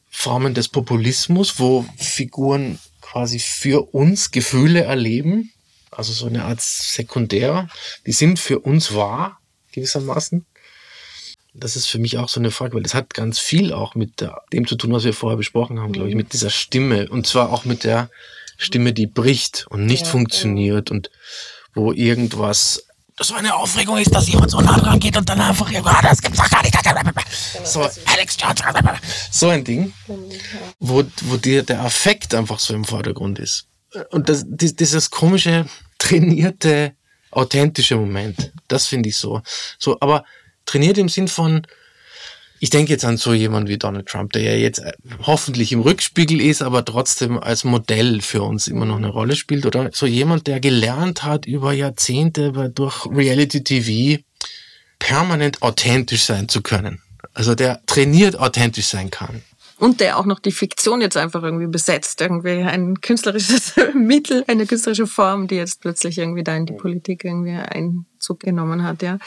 Formen 0.09 0.53
des 0.53 0.67
Populismus, 0.67 1.57
wo 1.57 1.85
Figuren 1.97 2.79
quasi 2.99 3.39
für 3.39 3.93
uns 3.93 4.31
Gefühle 4.31 4.81
erleben, 4.81 5.51
also 5.89 6.13
so 6.13 6.27
eine 6.27 6.45
Art 6.45 6.61
Sekundär, 6.61 7.69
die 8.05 8.11
sind 8.11 8.37
für 8.37 8.59
uns 8.59 8.93
wahr, 8.93 9.39
gewissermaßen. 9.71 10.45
Das 11.53 11.75
ist 11.75 11.87
für 11.87 11.99
mich 11.99 12.17
auch 12.17 12.29
so 12.29 12.39
eine 12.39 12.51
Frage, 12.51 12.75
weil 12.75 12.83
das 12.83 12.93
hat 12.93 13.13
ganz 13.13 13.39
viel 13.39 13.73
auch 13.73 13.95
mit 13.95 14.25
dem 14.53 14.67
zu 14.67 14.75
tun, 14.75 14.93
was 14.93 15.03
wir 15.03 15.13
vorher 15.13 15.37
besprochen 15.37 15.79
haben, 15.79 15.91
glaube 15.91 16.09
ich, 16.09 16.15
mit 16.15 16.33
dieser 16.33 16.49
Stimme. 16.49 17.09
Und 17.09 17.27
zwar 17.27 17.51
auch 17.51 17.65
mit 17.65 17.83
der 17.83 18.09
Stimme, 18.57 18.93
die 18.93 19.07
bricht 19.07 19.65
und 19.69 19.85
nicht 19.85 20.05
ja, 20.05 20.11
funktioniert 20.11 20.89
ja. 20.89 20.95
und 20.95 21.11
wo 21.73 21.91
irgendwas 21.91 22.85
so 23.19 23.35
eine 23.35 23.53
Aufregung 23.55 23.97
ist, 23.97 24.13
dass 24.13 24.27
jemand 24.27 24.51
so 24.51 24.59
nah 24.61 24.77
dran 24.77 24.99
geht 24.99 25.17
und 25.17 25.27
dann 25.29 25.39
einfach, 25.39 25.71
ah, 25.71 26.01
das 26.01 26.21
gibt's 26.21 26.39
doch 26.39 26.49
gar 26.49 26.63
nicht. 26.63 26.75
So, 27.63 27.81
Alex 28.05 28.37
Jones, 28.39 28.61
so 29.31 29.49
ein 29.49 29.63
Ding, 29.63 29.93
wo, 30.79 31.03
wo 31.23 31.37
dir 31.37 31.63
der 31.63 31.81
Affekt 31.81 32.33
einfach 32.33 32.59
so 32.59 32.73
im 32.73 32.85
Vordergrund 32.85 33.39
ist. 33.39 33.67
Und 34.09 34.29
das, 34.29 34.43
dieses 34.47 35.11
komische, 35.11 35.67
trainierte, 35.97 36.93
authentische 37.31 37.95
Moment, 37.95 38.51
das 38.67 38.87
finde 38.87 39.09
ich 39.09 39.17
so. 39.17 39.41
So, 39.77 39.97
aber 39.99 40.25
trainiert 40.65 40.97
im 40.97 41.09
Sinn 41.09 41.27
von, 41.27 41.67
ich 42.63 42.69
denke 42.69 42.91
jetzt 42.91 43.03
an 43.05 43.17
so 43.17 43.33
jemanden 43.33 43.69
wie 43.69 43.79
Donald 43.79 44.07
Trump, 44.07 44.33
der 44.33 44.43
ja 44.43 44.53
jetzt 44.53 44.79
äh, 44.79 44.93
hoffentlich 45.23 45.71
im 45.71 45.81
Rückspiegel 45.81 46.39
ist, 46.39 46.61
aber 46.61 46.85
trotzdem 46.85 47.39
als 47.39 47.63
Modell 47.63 48.21
für 48.21 48.43
uns 48.43 48.67
immer 48.67 48.85
noch 48.85 48.97
eine 48.97 49.09
Rolle 49.09 49.35
spielt. 49.35 49.65
Oder 49.65 49.89
so 49.91 50.05
jemand, 50.05 50.45
der 50.45 50.59
gelernt 50.59 51.23
hat 51.23 51.47
über 51.47 51.73
Jahrzehnte 51.73 52.69
durch 52.69 53.07
Reality 53.07 53.63
TV 53.63 54.21
permanent 54.99 55.63
authentisch 55.63 56.23
sein 56.23 56.49
zu 56.49 56.61
können. 56.61 57.01
Also 57.33 57.55
der 57.55 57.81
trainiert 57.87 58.39
authentisch 58.39 58.85
sein 58.85 59.09
kann 59.09 59.41
und 59.79 59.99
der 59.99 60.19
auch 60.19 60.25
noch 60.25 60.39
die 60.39 60.51
Fiktion 60.51 61.01
jetzt 61.01 61.17
einfach 61.17 61.41
irgendwie 61.41 61.65
besetzt, 61.65 62.21
irgendwie 62.21 62.61
ein 62.61 63.01
künstlerisches 63.01 63.73
Mittel, 63.95 64.43
eine 64.47 64.67
künstlerische 64.67 65.07
Form, 65.07 65.47
die 65.47 65.55
jetzt 65.55 65.81
plötzlich 65.81 66.19
irgendwie 66.19 66.43
da 66.43 66.55
in 66.55 66.67
die 66.67 66.73
Politik 66.73 67.25
irgendwie 67.25 67.57
Einzug 68.21 68.41
genommen 68.41 68.83
hat, 68.83 69.01
ja. 69.01 69.17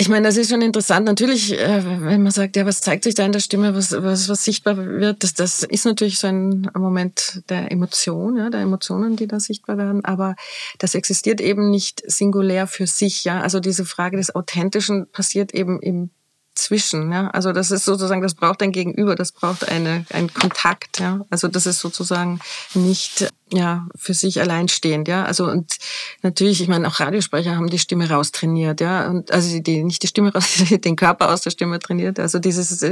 Ich 0.00 0.08
meine, 0.08 0.26
das 0.28 0.36
ist 0.36 0.50
schon 0.50 0.62
interessant. 0.62 1.06
Natürlich, 1.06 1.58
äh, 1.58 1.82
wenn 1.84 2.22
man 2.22 2.30
sagt, 2.30 2.56
ja, 2.56 2.66
was 2.66 2.80
zeigt 2.80 3.04
sich 3.04 3.14
da 3.14 3.24
in 3.24 3.32
der 3.32 3.40
Stimme, 3.40 3.74
was, 3.74 3.92
was, 3.92 4.28
was 4.28 4.44
sichtbar 4.44 4.76
wird, 4.76 5.24
das, 5.24 5.34
das 5.34 5.62
ist 5.62 5.84
natürlich 5.84 6.18
so 6.18 6.28
ein 6.28 6.70
Moment 6.76 7.42
der 7.48 7.72
Emotion, 7.72 8.36
ja, 8.36 8.50
der 8.50 8.60
Emotionen, 8.60 9.16
die 9.16 9.26
da 9.26 9.40
sichtbar 9.40 9.76
werden. 9.76 10.04
Aber 10.04 10.36
das 10.78 10.94
existiert 10.94 11.40
eben 11.40 11.70
nicht 11.70 12.02
singulär 12.06 12.66
für 12.66 12.86
sich, 12.86 13.24
ja. 13.24 13.40
Also 13.40 13.60
diese 13.60 13.84
Frage 13.84 14.16
des 14.16 14.34
Authentischen 14.34 15.10
passiert 15.10 15.52
eben 15.54 15.80
im 15.80 16.10
zwischen. 16.58 17.10
Ja? 17.12 17.28
Also 17.28 17.52
das 17.52 17.70
ist 17.70 17.84
sozusagen, 17.84 18.20
das 18.20 18.34
braucht 18.34 18.62
ein 18.62 18.72
Gegenüber, 18.72 19.14
das 19.14 19.32
braucht 19.32 19.68
eine, 19.68 20.04
einen 20.10 20.32
Kontakt. 20.32 21.00
Ja? 21.00 21.24
Also 21.30 21.48
das 21.48 21.66
ist 21.66 21.80
sozusagen 21.80 22.40
nicht 22.74 23.28
ja 23.50 23.86
für 23.96 24.14
sich 24.14 24.40
alleinstehend. 24.40 25.08
Ja? 25.08 25.24
Also 25.24 25.46
und 25.46 25.76
natürlich, 26.22 26.60
ich 26.60 26.68
meine, 26.68 26.86
auch 26.88 27.00
Radiosprecher 27.00 27.56
haben 27.56 27.70
die 27.70 27.78
Stimme 27.78 28.10
raustrainiert. 28.10 28.80
Ja? 28.80 29.08
Und 29.08 29.30
also 29.32 29.58
die 29.60 29.84
nicht 29.84 30.02
die 30.02 30.08
Stimme 30.08 30.32
raus, 30.32 30.46
den 30.70 30.96
Körper 30.96 31.32
aus 31.32 31.42
der 31.42 31.50
Stimme 31.50 31.78
trainiert. 31.78 32.18
Also 32.18 32.38
dieses 32.38 32.84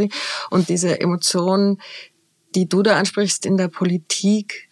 und 0.51 0.69
diese 0.69 1.01
Emotion, 1.01 1.79
die 2.55 2.69
du 2.69 2.83
da 2.83 2.97
ansprichst 2.97 3.45
in 3.45 3.57
der 3.57 3.69
Politik, 3.69 4.69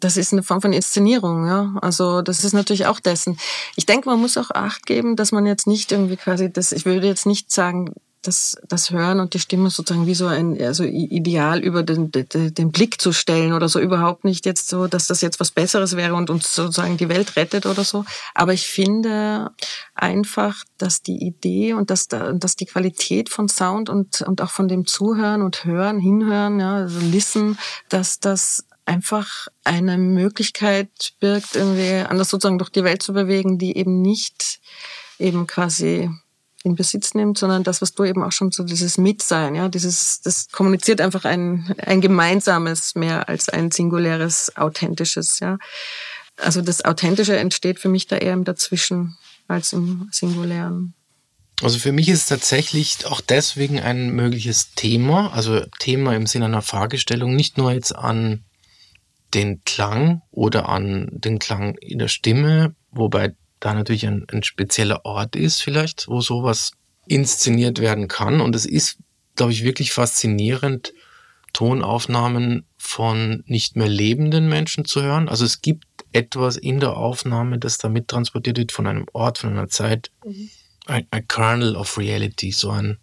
das 0.00 0.16
ist 0.16 0.32
eine 0.32 0.42
Form 0.42 0.60
von 0.60 0.72
Inszenierung, 0.72 1.46
ja. 1.46 1.74
Also 1.82 2.22
das 2.22 2.44
ist 2.44 2.52
natürlich 2.52 2.86
auch 2.86 3.00
dessen. 3.00 3.38
Ich 3.76 3.86
denke, 3.86 4.08
man 4.08 4.20
muss 4.20 4.38
auch 4.38 4.50
Acht 4.50 4.86
geben, 4.86 5.16
dass 5.16 5.32
man 5.32 5.46
jetzt 5.46 5.66
nicht 5.66 5.90
irgendwie 5.90 6.16
quasi 6.16 6.52
das, 6.52 6.72
ich 6.72 6.84
würde 6.84 7.06
jetzt 7.06 7.26
nicht 7.26 7.50
sagen, 7.50 7.94
das, 8.22 8.56
das 8.68 8.90
Hören 8.90 9.20
und 9.20 9.34
die 9.34 9.38
Stimme 9.38 9.70
sozusagen 9.70 10.06
wie 10.06 10.14
so 10.14 10.26
ein 10.26 10.60
also 10.60 10.84
Ideal 10.84 11.60
über 11.60 11.82
den, 11.82 12.10
den, 12.10 12.54
den 12.54 12.72
Blick 12.72 13.00
zu 13.00 13.12
stellen 13.12 13.52
oder 13.52 13.68
so 13.68 13.78
überhaupt 13.80 14.24
nicht 14.24 14.46
jetzt 14.46 14.68
so, 14.68 14.86
dass 14.86 15.06
das 15.06 15.20
jetzt 15.20 15.40
was 15.40 15.50
Besseres 15.50 15.96
wäre 15.96 16.14
und 16.14 16.30
uns 16.30 16.54
sozusagen 16.54 16.96
die 16.96 17.08
Welt 17.08 17.36
rettet 17.36 17.66
oder 17.66 17.84
so. 17.84 18.04
Aber 18.34 18.52
ich 18.52 18.66
finde 18.66 19.50
einfach, 19.94 20.64
dass 20.78 21.02
die 21.02 21.24
Idee 21.24 21.74
und 21.74 21.90
dass, 21.90 22.08
dass 22.08 22.56
die 22.56 22.66
Qualität 22.66 23.28
von 23.28 23.48
Sound 23.48 23.88
und, 23.88 24.22
und 24.22 24.42
auch 24.42 24.50
von 24.50 24.68
dem 24.68 24.86
Zuhören 24.86 25.42
und 25.42 25.64
Hören, 25.64 26.00
Hinhören, 26.00 26.60
ja, 26.60 26.74
also 26.74 26.98
Listen, 27.00 27.58
dass 27.88 28.20
das 28.20 28.64
einfach 28.84 29.48
eine 29.64 29.98
Möglichkeit 29.98 31.12
birgt, 31.20 31.54
irgendwie 31.54 32.06
anders 32.08 32.30
sozusagen 32.30 32.58
durch 32.58 32.70
die 32.70 32.84
Welt 32.84 33.02
zu 33.02 33.12
bewegen, 33.12 33.58
die 33.58 33.76
eben 33.76 34.00
nicht 34.00 34.60
eben 35.18 35.46
quasi 35.46 36.10
in 36.64 36.74
Besitz 36.74 37.14
nimmt, 37.14 37.38
sondern 37.38 37.62
das, 37.62 37.80
was 37.80 37.94
du 37.94 38.04
eben 38.04 38.22
auch 38.22 38.32
schon 38.32 38.50
so 38.50 38.64
dieses 38.64 38.98
Mitsein, 38.98 39.54
ja, 39.54 39.68
dieses, 39.68 40.20
das 40.22 40.48
kommuniziert 40.50 41.00
einfach 41.00 41.24
ein, 41.24 41.74
ein 41.78 42.00
gemeinsames 42.00 42.94
mehr 42.94 43.28
als 43.28 43.48
ein 43.48 43.70
singuläres, 43.70 44.56
authentisches, 44.56 45.40
ja. 45.40 45.58
Also 46.36 46.62
das 46.62 46.84
Authentische 46.84 47.36
entsteht 47.36 47.80
für 47.80 47.88
mich 47.88 48.06
da 48.06 48.16
eher 48.16 48.32
im 48.32 48.44
Dazwischen 48.44 49.16
als 49.48 49.72
im 49.72 50.08
Singulären. 50.12 50.94
Also 51.62 51.80
für 51.80 51.90
mich 51.90 52.08
ist 52.08 52.20
es 52.20 52.26
tatsächlich 52.26 53.06
auch 53.06 53.20
deswegen 53.20 53.80
ein 53.80 54.10
mögliches 54.10 54.74
Thema, 54.74 55.32
also 55.32 55.64
Thema 55.80 56.14
im 56.14 56.26
Sinne 56.26 56.44
einer 56.44 56.62
Fragestellung, 56.62 57.34
nicht 57.34 57.58
nur 57.58 57.72
jetzt 57.72 57.94
an 57.94 58.44
den 59.34 59.62
Klang 59.64 60.22
oder 60.30 60.68
an 60.68 61.08
den 61.10 61.38
Klang 61.40 61.76
in 61.78 61.98
der 61.98 62.08
Stimme, 62.08 62.76
wobei 62.92 63.34
da 63.60 63.74
natürlich 63.74 64.06
ein, 64.06 64.26
ein 64.30 64.42
spezieller 64.42 65.04
Ort 65.04 65.36
ist 65.36 65.62
vielleicht, 65.62 66.08
wo 66.08 66.20
sowas 66.20 66.72
inszeniert 67.06 67.80
werden 67.80 68.08
kann. 68.08 68.40
Und 68.40 68.54
es 68.54 68.66
ist, 68.66 68.98
glaube 69.36 69.52
ich, 69.52 69.64
wirklich 69.64 69.92
faszinierend, 69.92 70.92
Tonaufnahmen 71.52 72.66
von 72.76 73.42
nicht 73.46 73.74
mehr 73.74 73.88
lebenden 73.88 74.48
Menschen 74.48 74.84
zu 74.84 75.02
hören. 75.02 75.28
Also 75.28 75.44
es 75.44 75.62
gibt 75.62 75.86
etwas 76.12 76.56
in 76.56 76.78
der 76.78 76.96
Aufnahme, 76.96 77.58
das 77.58 77.78
da 77.78 77.88
mittransportiert 77.88 78.58
wird 78.58 78.72
von 78.72 78.86
einem 78.86 79.06
Ort, 79.12 79.38
von 79.38 79.50
einer 79.50 79.68
Zeit. 79.68 80.10
Mhm. 80.24 80.50
Ein, 80.86 81.06
ein 81.10 81.26
Kernel 81.26 81.76
of 81.76 81.98
Reality, 81.98 82.52
so 82.52 82.70
ein, 82.70 82.98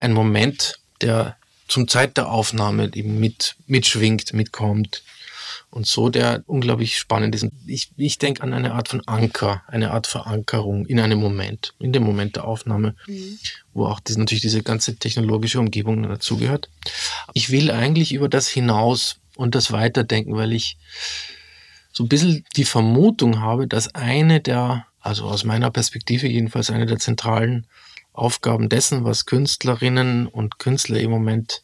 ein 0.00 0.12
Moment, 0.12 0.80
der 1.00 1.36
zum 1.68 1.88
Zeit 1.88 2.16
der 2.16 2.30
Aufnahme 2.30 2.90
eben 2.94 3.18
mit, 3.18 3.56
mitschwingt, 3.66 4.32
mitkommt 4.32 5.02
und 5.70 5.86
so, 5.86 6.08
der 6.08 6.42
unglaublich 6.46 6.98
spannend 6.98 7.34
ist. 7.34 7.46
Ich, 7.66 7.90
ich 7.96 8.18
denke 8.18 8.42
an 8.42 8.52
eine 8.52 8.72
Art 8.72 8.88
von 8.88 9.02
Anker, 9.06 9.62
eine 9.66 9.90
Art 9.90 10.06
Verankerung 10.06 10.86
in 10.86 11.00
einem 11.00 11.18
Moment, 11.18 11.74
in 11.78 11.92
dem 11.92 12.02
Moment 12.02 12.36
der 12.36 12.44
Aufnahme, 12.44 12.94
mhm. 13.06 13.38
wo 13.74 13.86
auch 13.86 14.00
das, 14.00 14.16
natürlich 14.16 14.42
diese 14.42 14.62
ganze 14.62 14.96
technologische 14.96 15.60
Umgebung 15.60 16.02
dazugehört. 16.04 16.70
Ich 17.34 17.50
will 17.50 17.70
eigentlich 17.70 18.12
über 18.12 18.28
das 18.28 18.48
hinaus 18.48 19.16
und 19.36 19.54
das 19.54 19.70
weiterdenken, 19.72 20.34
weil 20.34 20.52
ich 20.52 20.78
so 21.92 22.04
ein 22.04 22.08
bisschen 22.08 22.44
die 22.56 22.64
Vermutung 22.64 23.40
habe, 23.40 23.66
dass 23.66 23.94
eine 23.94 24.40
der, 24.40 24.86
also 25.00 25.24
aus 25.24 25.44
meiner 25.44 25.70
Perspektive 25.70 26.26
jedenfalls 26.26 26.70
eine 26.70 26.86
der 26.86 26.98
zentralen 26.98 27.66
Aufgaben 28.12 28.68
dessen, 28.68 29.04
was 29.04 29.26
Künstlerinnen 29.26 30.26
und 30.26 30.58
Künstler 30.58 31.00
im 31.00 31.10
Moment 31.10 31.62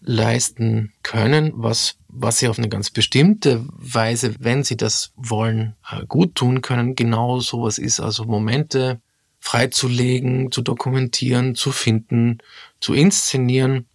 leisten 0.00 0.92
können, 1.02 1.52
was, 1.54 1.96
was 2.08 2.38
sie 2.38 2.48
auf 2.48 2.58
eine 2.58 2.68
ganz 2.68 2.90
bestimmte 2.90 3.64
Weise, 3.72 4.34
wenn 4.38 4.64
sie 4.64 4.76
das 4.76 5.12
wollen, 5.16 5.74
äh, 5.90 6.06
gut 6.06 6.34
tun 6.34 6.62
können. 6.62 6.94
Genau 6.94 7.40
sowas 7.40 7.78
ist 7.78 8.00
also 8.00 8.24
Momente 8.24 9.00
freizulegen, 9.40 10.50
zu 10.50 10.62
dokumentieren, 10.62 11.54
zu 11.54 11.72
finden, 11.72 12.38
zu 12.80 12.94
inszenieren, 12.94 13.86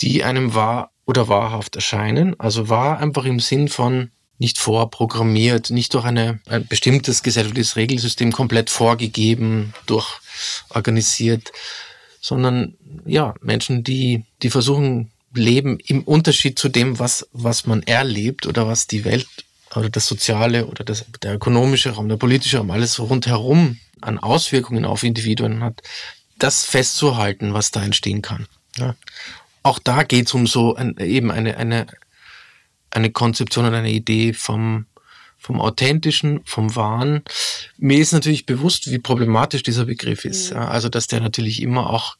die 0.00 0.24
einem 0.24 0.54
wahr 0.54 0.90
oder 1.06 1.28
wahrhaft 1.28 1.76
erscheinen. 1.76 2.38
Also 2.38 2.68
wahr 2.68 2.98
einfach 2.98 3.24
im 3.24 3.40
Sinn 3.40 3.68
von 3.68 4.10
nicht 4.38 4.58
vorprogrammiert, 4.58 5.70
nicht 5.70 5.94
durch 5.94 6.04
eine, 6.04 6.40
ein 6.46 6.66
bestimmtes 6.66 7.22
gesellschaftliches 7.22 7.76
Regelsystem 7.76 8.32
komplett 8.32 8.68
vorgegeben, 8.68 9.74
durchorganisiert, 9.86 11.52
sondern 12.20 12.76
ja, 13.04 13.34
Menschen, 13.40 13.84
die, 13.84 14.24
die 14.42 14.50
versuchen, 14.50 15.10
leben 15.34 15.78
im 15.80 16.02
Unterschied 16.02 16.58
zu 16.58 16.68
dem, 16.68 16.98
was, 16.98 17.28
was 17.32 17.66
man 17.66 17.82
erlebt 17.82 18.46
oder 18.46 18.66
was 18.66 18.86
die 18.86 19.04
Welt 19.04 19.26
oder 19.74 19.90
das 19.90 20.06
soziale 20.06 20.66
oder 20.66 20.84
das, 20.84 21.04
der 21.22 21.34
ökonomische 21.34 21.90
Raum, 21.90 22.08
der 22.08 22.16
politische 22.16 22.58
Raum, 22.58 22.70
alles 22.70 22.98
rundherum 22.98 23.78
an 24.00 24.18
Auswirkungen 24.18 24.84
auf 24.84 25.02
Individuen 25.02 25.62
hat, 25.62 25.82
das 26.38 26.64
festzuhalten, 26.64 27.54
was 27.54 27.70
da 27.70 27.82
entstehen 27.82 28.22
kann. 28.22 28.46
Ja. 28.76 28.94
Auch 29.62 29.78
da 29.78 30.02
geht 30.02 30.26
es 30.26 30.34
um 30.34 30.46
so 30.46 30.74
ein, 30.74 30.96
eben 30.98 31.30
eine, 31.30 31.56
eine, 31.56 31.86
eine 32.90 33.10
Konzeption 33.10 33.64
und 33.64 33.74
eine 33.74 33.90
Idee 33.90 34.34
vom, 34.34 34.86
vom 35.38 35.60
Authentischen, 35.60 36.40
vom 36.44 36.76
Wahren. 36.76 37.22
Mir 37.78 37.98
ist 37.98 38.12
natürlich 38.12 38.46
bewusst, 38.46 38.90
wie 38.90 38.98
problematisch 38.98 39.62
dieser 39.62 39.86
Begriff 39.86 40.24
ist. 40.24 40.52
Mhm. 40.52 40.58
Also, 40.58 40.88
dass 40.88 41.06
der 41.06 41.20
natürlich 41.20 41.62
immer 41.62 41.90
auch 41.90 42.16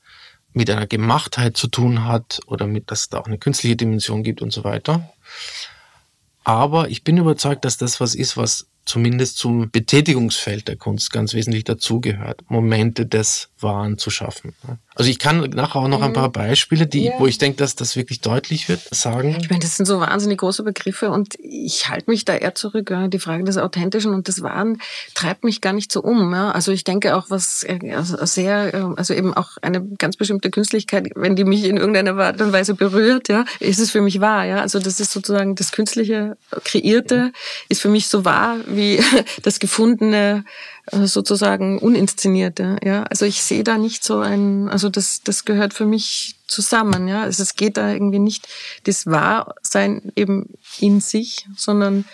mit 0.55 0.71
einer 0.71 0.87
Gemachtheit 0.87 1.57
zu 1.57 1.67
tun 1.67 2.07
hat 2.07 2.41
oder 2.47 2.67
mit, 2.67 2.91
dass 2.91 3.03
es 3.03 3.09
da 3.11 3.19
auch 3.19 3.27
eine 3.27 3.39
künstliche 3.39 3.77
Dimension 3.77 4.23
gibt 4.23 4.41
und 4.41 4.53
so 4.53 4.65
weiter. 4.65 5.13
Aber 6.45 6.89
ich 6.89 7.05
bin 7.05 7.17
überzeugt, 7.19 7.65
dass 7.65 7.77
das 7.77 8.01
was 8.01 8.15
ist, 8.15 8.37
was 8.37 8.69
zumindest 8.85 9.39
zum 9.39 9.71
Betätigungsfeld 9.71 10.69
der 10.69 10.77
Kunst 10.77 11.13
ganz 11.13 11.35
wesentlich 11.35 11.65
dazugehört, 11.65 12.43
Momente 12.49 13.07
des 13.07 13.49
Wahren 13.59 13.99
zu 13.99 14.11
schaffen. 14.11 14.53
Also 14.95 15.11
ich 15.11 15.19
kann 15.19 15.41
nachher 15.51 15.81
auch 15.81 15.89
noch 15.89 16.03
ein 16.03 16.13
paar 16.13 16.31
Beispiele, 16.31 16.87
die, 16.87 17.07
ja. 17.07 17.13
wo 17.19 17.27
ich 17.27 17.39
denke, 17.39 17.57
dass 17.57 17.75
das 17.75 17.97
wirklich 17.97 18.21
deutlich 18.21 18.69
wird, 18.69 18.81
sagen. 18.95 19.37
Ich 19.41 19.51
meine, 19.51 19.61
das 19.61 19.77
sind 19.77 19.87
so 19.87 19.99
wahnsinnig 19.99 20.39
große 20.39 20.63
Begriffe 20.63 21.11
und 21.11 21.35
ich 21.41 21.89
halte 21.89 22.11
mich 22.11 22.25
da 22.25 22.35
eher 22.37 22.55
zurück. 22.55 22.95
Die 23.09 23.19
Frage 23.19 23.43
des 23.43 23.57
Authentischen 23.57 24.15
und 24.15 24.29
des 24.29 24.43
Wahren 24.43 24.81
treibt 25.15 25.43
mich 25.43 25.61
gar 25.61 25.73
nicht 25.73 25.91
so 25.91 26.01
um. 26.01 26.33
Also 26.35 26.71
ich 26.71 26.85
denke 26.85 27.17
auch, 27.17 27.31
was 27.31 27.65
äh, 27.65 27.79
sehr, 28.23 28.75
äh, 28.75 28.85
also 28.97 29.15
eben 29.15 29.35
auch 29.35 29.57
eine 29.63 29.85
ganz 29.99 30.17
bestimmte 30.17 30.51
Künstlichkeit, 30.51 31.11
wenn 31.17 31.35
die 31.35 31.45
mich 31.45 31.65
in 31.65 31.77
irgendeiner 31.77 32.17
Art 32.17 32.41
und 32.41 32.53
Weise 32.53 32.75
berührt, 32.75 33.29
ja, 33.29 33.45
ist 33.59 33.81
es 33.81 33.91
für 33.91 34.01
mich 34.01 34.21
wahr. 34.21 34.45
Ja, 34.45 34.61
also 34.61 34.79
das 34.79 35.01
ist 35.01 35.11
sozusagen 35.11 35.57
das 35.57 35.73
künstliche, 35.73 36.37
kreierte, 36.65 37.33
ist 37.69 37.81
für 37.81 37.89
mich 37.89 38.07
so 38.07 38.25
wahr 38.25 38.59
wie 38.77 39.03
das 39.43 39.59
gefundene 39.59 40.45
äh, 40.87 41.07
sozusagen 41.07 41.79
uninszenierte. 41.79 42.77
Ja, 42.85 43.05
also 43.05 43.25
ich 43.25 43.43
sehe 43.43 43.65
da 43.65 43.79
nicht 43.79 44.05
so 44.05 44.19
ein, 44.19 44.69
also 44.69 44.89
das 44.89 45.23
das 45.23 45.45
gehört 45.45 45.75
für 45.75 45.87
mich 45.87 46.37
zusammen. 46.47 47.09
Ja, 47.09 47.23
also 47.23 47.43
es 47.43 47.57
geht 47.57 47.77
da 47.77 47.93
irgendwie 47.93 48.19
nicht 48.19 48.49
das 48.85 49.07
Wahrsein 49.07 50.13
eben 50.17 50.55
in 50.79 51.01
sich, 51.01 51.47
sondern 51.57 52.05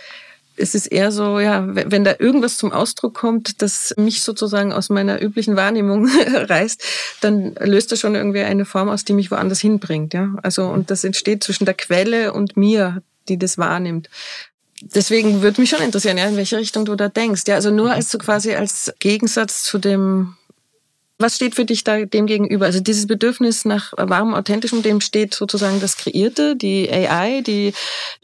es 0.61 0.75
ist 0.75 0.87
eher 0.87 1.11
so, 1.11 1.41
ja, 1.41 1.65
wenn 1.67 2.05
da 2.05 2.15
irgendwas 2.19 2.59
zum 2.59 2.71
Ausdruck 2.71 3.15
kommt, 3.15 3.63
das 3.63 3.95
mich 3.97 4.23
sozusagen 4.23 4.73
aus 4.73 4.91
meiner 4.91 5.23
üblichen 5.23 5.57
Wahrnehmung 5.57 6.07
reißt, 6.35 6.83
dann 7.23 7.55
löst 7.55 7.93
das 7.93 8.01
schon 8.01 8.15
irgendwie 8.15 8.41
eine 8.41 8.67
Form 8.67 8.89
aus, 8.89 9.05
die 9.05 9.15
mich 9.15 9.31
woanders 9.31 9.61
hinbringt, 9.61 10.13
ja. 10.13 10.35
Also, 10.43 10.67
und 10.67 10.91
das 10.91 11.05
entsteht 11.05 11.43
zwischen 11.43 11.65
der 11.65 11.75
Quelle 11.75 12.33
und 12.33 12.57
mir, 12.57 13.03
die 13.29 13.39
das 13.39 13.59
wahrnimmt 13.59 14.11
deswegen 14.81 15.43
würde 15.43 15.61
mich 15.61 15.71
schon 15.71 15.83
interessieren, 15.83 16.19
ja, 16.19 16.27
in 16.27 16.37
welche 16.37 16.59
Richtung 16.59 16.85
du 16.85 16.97
da 16.97 17.09
denkst. 17.09 17.43
Ja, 17.47 17.57
also 17.57 17.71
nur 17.71 17.87
mhm. 17.87 17.93
als 17.93 18.11
so 18.11 18.19
quasi 18.19 18.55
als 18.55 18.93
Gegensatz 18.99 19.63
zu 19.63 19.79
dem 19.79 20.37
was 21.21 21.37
steht 21.37 21.55
für 21.55 21.67
dich 21.67 21.85
da 21.85 22.05
dem 22.07 22.27
gegenüber? 22.27 22.65
Also 22.65 22.81
dieses 22.81 23.07
Bedürfnis 23.07 23.67
nach 23.67 23.93
warmem, 23.97 24.35
authentischem, 24.35 24.83
dem 24.83 25.03
steht 25.03 25.35
sozusagen 25.35 25.79
das 25.79 25.99
Kreierte, 25.99 26.57
die 26.57 26.91
AI, 26.91 27.43
die, 27.43 27.75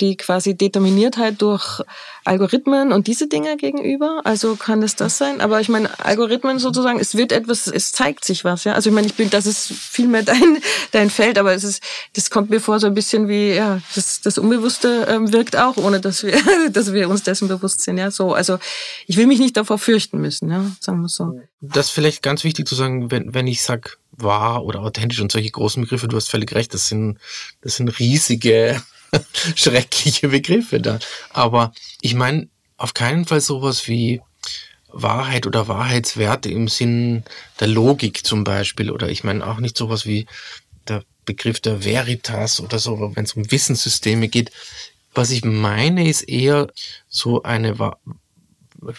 die 0.00 0.16
quasi 0.16 0.56
Determiniertheit 0.56 1.42
durch 1.42 1.82
Algorithmen 2.26 2.92
und 2.92 3.06
diese 3.06 3.28
Dinge 3.28 3.56
gegenüber. 3.56 4.20
Also 4.24 4.56
kann 4.56 4.82
es 4.82 4.96
das 4.96 5.18
sein? 5.18 5.40
Aber 5.40 5.60
ich 5.60 5.68
meine, 5.68 5.98
Algorithmen 6.04 6.58
sozusagen, 6.58 6.98
es 6.98 7.14
wird 7.14 7.32
etwas, 7.32 7.66
es 7.66 7.92
zeigt 7.92 8.24
sich 8.24 8.44
was, 8.44 8.64
ja. 8.64 8.72
Also 8.72 8.90
ich 8.90 8.94
meine, 8.94 9.06
ich 9.06 9.14
bin, 9.14 9.30
das 9.30 9.46
ist 9.46 9.72
viel 9.72 10.08
mehr 10.08 10.22
dein, 10.22 10.58
dein 10.92 11.10
Feld, 11.10 11.38
aber 11.38 11.54
es 11.54 11.64
ist, 11.64 11.82
das 12.14 12.30
kommt 12.30 12.50
mir 12.50 12.60
vor 12.60 12.80
so 12.80 12.86
ein 12.86 12.94
bisschen 12.94 13.28
wie, 13.28 13.54
ja, 13.54 13.80
das, 13.94 14.20
das 14.20 14.38
Unbewusste 14.38 15.06
ähm, 15.08 15.32
wirkt 15.32 15.56
auch, 15.56 15.76
ohne 15.76 16.00
dass 16.00 16.24
wir, 16.24 16.36
dass 16.72 16.92
wir 16.92 17.08
uns 17.08 17.22
dessen 17.22 17.48
bewusst 17.48 17.82
sind, 17.82 17.98
ja. 17.98 18.10
So, 18.10 18.34
also 18.34 18.58
ich 19.06 19.16
will 19.16 19.26
mich 19.26 19.38
nicht 19.38 19.56
davor 19.56 19.78
fürchten 19.78 20.20
müssen, 20.20 20.50
ja, 20.50 20.70
sagen 20.80 21.00
wir 21.00 21.08
so. 21.08 21.40
Das 21.60 21.86
ist 21.86 21.92
vielleicht 21.92 22.22
ganz 22.22 22.44
wichtig 22.44 22.66
zu 22.66 22.74
sagen, 22.74 23.10
wenn, 23.10 23.34
wenn 23.34 23.46
ich 23.46 23.62
sag 23.62 23.98
wahr 24.12 24.64
oder 24.64 24.80
authentisch 24.80 25.20
und 25.20 25.30
solche 25.30 25.50
großen 25.50 25.82
Begriffe, 25.82 26.08
du 26.08 26.16
hast 26.16 26.30
völlig 26.30 26.54
recht, 26.54 26.74
das 26.74 26.88
sind, 26.88 27.18
das 27.60 27.76
sind 27.76 27.98
riesige, 27.98 28.82
schreckliche 29.54 30.28
Begriffe 30.28 30.80
da. 30.80 30.98
Aber 31.30 31.72
ich 32.00 32.14
meine 32.14 32.48
auf 32.76 32.94
keinen 32.94 33.24
Fall 33.24 33.40
sowas 33.40 33.88
wie 33.88 34.20
Wahrheit 34.88 35.46
oder 35.46 35.68
Wahrheitswerte 35.68 36.50
im 36.50 36.68
Sinn 36.68 37.24
der 37.60 37.68
Logik 37.68 38.24
zum 38.26 38.44
Beispiel. 38.44 38.90
Oder 38.90 39.08
ich 39.08 39.24
meine 39.24 39.46
auch 39.46 39.58
nicht 39.58 39.76
sowas 39.76 40.06
wie 40.06 40.26
der 40.88 41.04
Begriff 41.24 41.60
der 41.60 41.84
Veritas 41.84 42.60
oder 42.60 42.78
so, 42.78 43.12
wenn 43.14 43.24
es 43.24 43.34
um 43.34 43.50
Wissenssysteme 43.50 44.28
geht. 44.28 44.52
Was 45.14 45.30
ich 45.30 45.44
meine, 45.44 46.08
ist 46.08 46.22
eher 46.22 46.68
so 47.08 47.42
eine, 47.42 47.74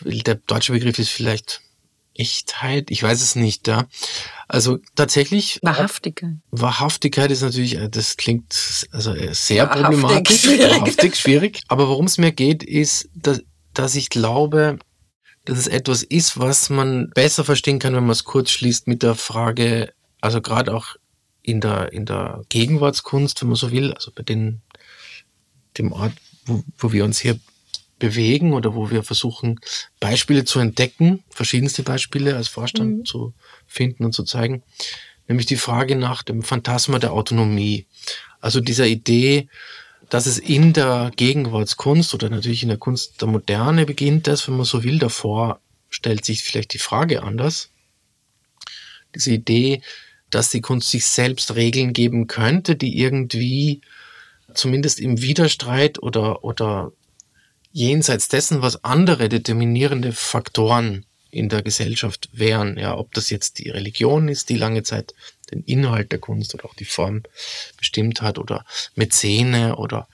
der 0.02 0.36
deutsche 0.36 0.74
Begriff 0.74 1.00
ist 1.00 1.10
vielleicht 1.10 1.62
Echtheit, 2.18 2.92
ich 2.92 3.04
weiß 3.04 3.22
es 3.22 3.36
nicht, 3.36 3.68
ja. 3.68 3.88
Also 4.48 4.80
tatsächlich. 4.96 5.60
Wahrhaftigkeit. 5.62 6.36
Wahrhaftigkeit 6.52 7.32
ist 7.32 7.42
natürlich, 7.42 7.76
äh, 7.76 7.90
das 7.90 8.18
klingt 8.18 8.88
also 8.92 9.14
äh, 9.14 9.34
sehr 9.34 9.66
Wahrhaftig 9.66 9.84
problematisch. 9.84 10.42
Schwierig. 10.42 10.72
Wahrhaftig, 10.72 11.16
schwierig. 11.16 11.62
Aber 11.68 11.88
worum 11.88 12.06
es 12.06 12.18
mir 12.18 12.32
geht, 12.32 12.64
ist, 12.64 13.10
dass, 13.14 13.42
dass 13.74 13.96
ich 13.96 14.10
glaube, 14.10 14.80
dass 15.46 15.58
es 15.58 15.68
etwas 15.68 16.04
ist, 16.04 16.40
was 16.40 16.70
man 16.70 17.10
besser 17.12 17.44
verstehen 17.44 17.80
kann, 17.80 17.94
wenn 17.96 18.04
man 18.04 18.12
es 18.12 18.26
kurz 18.26 18.52
schließt 18.52 18.88
mit 18.88 19.04
der 19.04 19.16
Frage, 19.16 19.94
also 20.20 20.42
gerade 20.42 20.74
auch 20.74 20.96
in 21.42 21.62
der, 21.62 21.94
in 21.94 22.06
der 22.06 22.44
Gegenwartskunst, 22.50 23.42
wenn 23.42 23.50
man 23.50 23.56
so 23.56 23.72
will, 23.72 23.94
also 23.94 24.12
bei 24.14 24.24
den, 24.24 24.62
dem 25.78 25.94
Ort, 25.94 26.14
wo, 26.46 26.64
wo 26.78 26.92
wir 26.92 27.06
uns 27.06 27.20
hier 27.20 27.40
bewegen 28.00 28.54
oder 28.54 28.76
wo 28.76 28.90
wir 28.90 29.04
versuchen, 29.04 29.60
Beispiele 30.00 30.46
zu 30.46 30.60
entdecken, 30.60 31.24
verschiedenste 31.30 31.84
Beispiele 31.84 32.36
als 32.36 32.48
Vorstand 32.48 33.00
mhm. 33.00 33.06
zu 33.06 33.34
finden 33.66 34.06
und 34.06 34.14
zu 34.14 34.24
zeigen. 34.24 34.64
Nämlich 35.28 35.46
die 35.46 35.58
Frage 35.58 35.96
nach 35.96 36.24
dem 36.24 36.42
Phantasma 36.42 37.00
der 37.00 37.14
Autonomie. 37.14 37.86
Also 38.40 38.62
dieser 38.62 38.88
Idee, 38.88 39.50
dass 40.10 40.26
es 40.26 40.38
in 40.38 40.74
der 40.74 41.12
Gegenwartskunst 41.16 42.14
oder 42.14 42.30
natürlich 42.30 42.64
in 42.64 42.70
der 42.70 42.78
Kunst 42.78 43.22
der 43.22 43.28
Moderne 43.28 43.86
beginnt, 43.86 44.28
das, 44.28 44.48
wenn 44.48 44.56
man 44.56 44.66
so 44.66 44.84
will, 44.84 45.00
davor 45.00 45.60
stellt 45.90 46.24
sich 46.24 46.44
vielleicht 46.44 46.74
die 46.74 46.80
Frage 46.80 47.24
anders. 47.24 47.72
Diese 49.16 49.32
Idee, 49.32 49.82
dass 50.30 50.50
die 50.50 50.62
Kunst 50.62 50.92
sich 50.92 51.06
selbst 51.06 51.56
Regeln 51.56 51.94
geben 51.94 52.28
könnte, 52.28 52.76
die 52.76 53.00
irgendwie 53.00 53.82
zumindest 54.54 55.00
im 55.00 55.22
Widerstreit 55.22 56.02
oder, 56.02 56.44
oder 56.44 56.92
jenseits 57.78 58.28
dessen, 58.28 58.64
was 58.64 58.84
andere 58.84 59.30
determinierende 59.30 60.12
Faktoren 60.12 61.06
in 61.30 61.48
der 61.48 61.62
Gesellschaft 61.62 62.28
wären. 62.32 62.76
Ja, 62.78 62.98
ob 62.98 63.14
das 63.14 63.30
jetzt 63.30 63.60
die 63.60 63.70
Religion 63.70 64.30
ist, 64.30 64.50
die 64.50 64.58
lange 64.58 64.82
Zeit 64.82 65.14
den 65.52 65.64
Inhalt 65.64 66.12
der 66.12 66.18
Kunst 66.18 66.56
oder 66.56 66.66
auch 66.66 66.74
die 66.74 66.86
Form 66.86 67.22
bestimmt 67.78 68.24
hat 68.24 68.40
oder 68.40 68.66
Mäzene 68.96 69.76
oder 69.76 70.08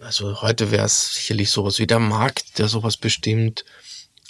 also 0.00 0.40
heute 0.42 0.70
wäre 0.70 0.86
es 0.86 1.14
sicherlich 1.14 1.50
sowas 1.50 1.80
wie 1.80 1.88
der 1.88 1.98
Markt, 1.98 2.60
der 2.60 2.68
sowas 2.68 2.96
bestimmt. 2.96 3.64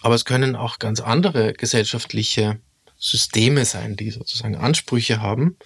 Aber 0.01 0.15
es 0.15 0.25
können 0.25 0.57
auch 0.57 0.79
ganz 0.79 1.01
andere 1.01 1.53
gesellschaftliche 1.53 2.59
Systeme 2.99 3.67
sein, 3.67 3.97
die 3.97 4.11
sozusagen 4.11 4.57
Ansprüche 4.57 5.21
haben. 5.21 5.59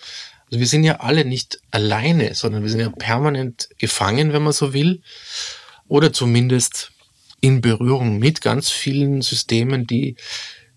Also 0.47 0.59
wir 0.59 0.67
sind 0.67 0.83
ja 0.83 0.99
alle 0.99 1.25
nicht 1.25 1.61
alleine, 1.71 2.35
sondern 2.35 2.65
wir 2.65 2.71
sind 2.71 2.81
ja 2.81 2.89
permanent 2.89 3.69
gefangen, 3.79 4.33
wenn 4.33 4.43
man 4.43 4.53
so 4.53 4.75
will 4.75 5.01
oder 5.89 6.13
zumindest 6.13 6.93
in 7.41 7.61
Berührung 7.61 8.19
mit 8.19 8.41
ganz 8.41 8.71
vielen 8.71 9.21
Systemen, 9.23 9.87
die, 9.87 10.17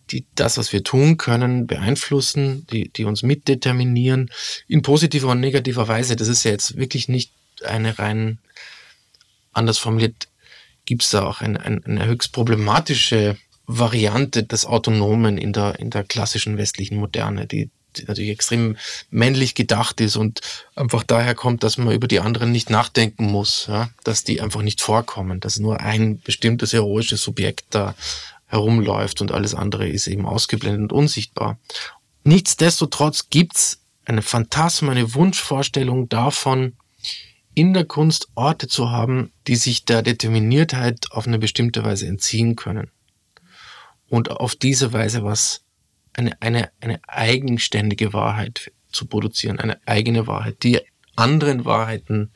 die 0.10 0.26
das, 0.36 0.58
was 0.58 0.74
wir 0.74 0.84
tun 0.84 1.18
können, 1.18 1.66
beeinflussen, 1.66 2.68
die, 2.68 2.90
die 2.90 3.06
uns 3.06 3.24
mitdeterminieren, 3.24 4.30
in 4.68 4.82
positiver 4.82 5.30
und 5.30 5.40
negativer 5.40 5.88
Weise. 5.88 6.16
Das 6.16 6.28
ist 6.28 6.44
ja 6.44 6.52
jetzt 6.52 6.78
wirklich 6.78 7.08
nicht 7.08 7.32
eine 7.64 8.00
rein, 8.00 8.40
anders 9.54 9.78
formuliert, 9.78 10.28
gibt 10.86 11.04
es 11.04 11.10
da 11.10 11.26
auch 11.26 11.42
eine, 11.42 11.62
eine 11.64 12.06
höchst 12.06 12.32
problematische 12.32 13.38
Variante 13.66 14.44
des 14.44 14.66
Autonomen 14.66 15.38
in 15.38 15.52
der, 15.52 15.80
in 15.80 15.90
der 15.90 16.04
klassischen 16.04 16.58
westlichen 16.58 16.98
Moderne, 16.98 17.48
die 17.48 17.70
natürlich 18.06 18.32
extrem 18.32 18.78
männlich 19.10 19.56
gedacht 19.56 20.02
ist 20.02 20.16
und 20.16 20.42
einfach 20.76 21.04
daher 21.04 21.36
kommt, 21.36 21.64
dass 21.64 21.78
man 21.78 21.94
über 21.94 22.08
die 22.08 22.20
anderen 22.20 22.52
nicht 22.52 22.70
nachdenken 22.70 23.26
muss, 23.26 23.66
ja? 23.68 23.90
dass 24.04 24.24
die 24.24 24.42
einfach 24.42 24.62
nicht 24.62 24.82
vorkommen, 24.82 25.40
dass 25.40 25.60
nur 25.60 25.80
ein 25.80 26.20
bestimmtes 26.20 26.74
heroisches 26.74 27.22
Subjekt 27.22 27.66
da 27.72 27.96
herumläuft 28.48 29.22
und 29.22 29.32
alles 29.32 29.54
andere 29.54 29.88
ist 29.88 30.08
eben 30.08 30.26
ausgeblendet 30.26 30.92
und 30.92 30.94
unsichtbar. 30.94 31.58
Nichtsdestotrotz 32.24 33.30
gibt's 33.30 33.80
eine 34.06 34.22
Phantasma, 34.22 34.92
eine 34.92 35.14
Wunschvorstellung 35.14 36.10
davon, 36.10 36.74
in 37.54 37.74
der 37.74 37.86
Kunst 37.86 38.30
Orte 38.36 38.68
zu 38.68 38.92
haben, 38.92 39.32
die 39.48 39.56
sich 39.56 39.84
der 39.84 40.02
Determiniertheit 40.02 41.12
auf 41.12 41.28
eine 41.28 41.40
bestimmte 41.40 41.84
Weise 41.84 42.06
entziehen 42.06 42.56
können. 42.56 42.92
Und 44.10 44.30
auf 44.30 44.56
diese 44.56 44.94
Weise 44.94 45.24
was, 45.24 45.62
eine, 46.18 46.42
eine, 46.42 46.72
eine 46.82 47.00
eigenständige 47.08 48.12
Wahrheit 48.12 48.72
zu 48.92 49.06
produzieren, 49.06 49.60
eine 49.60 49.80
eigene 49.88 50.28
Wahrheit, 50.28 50.64
die 50.64 50.82
anderen 51.16 51.64
Wahrheiten, 51.66 52.32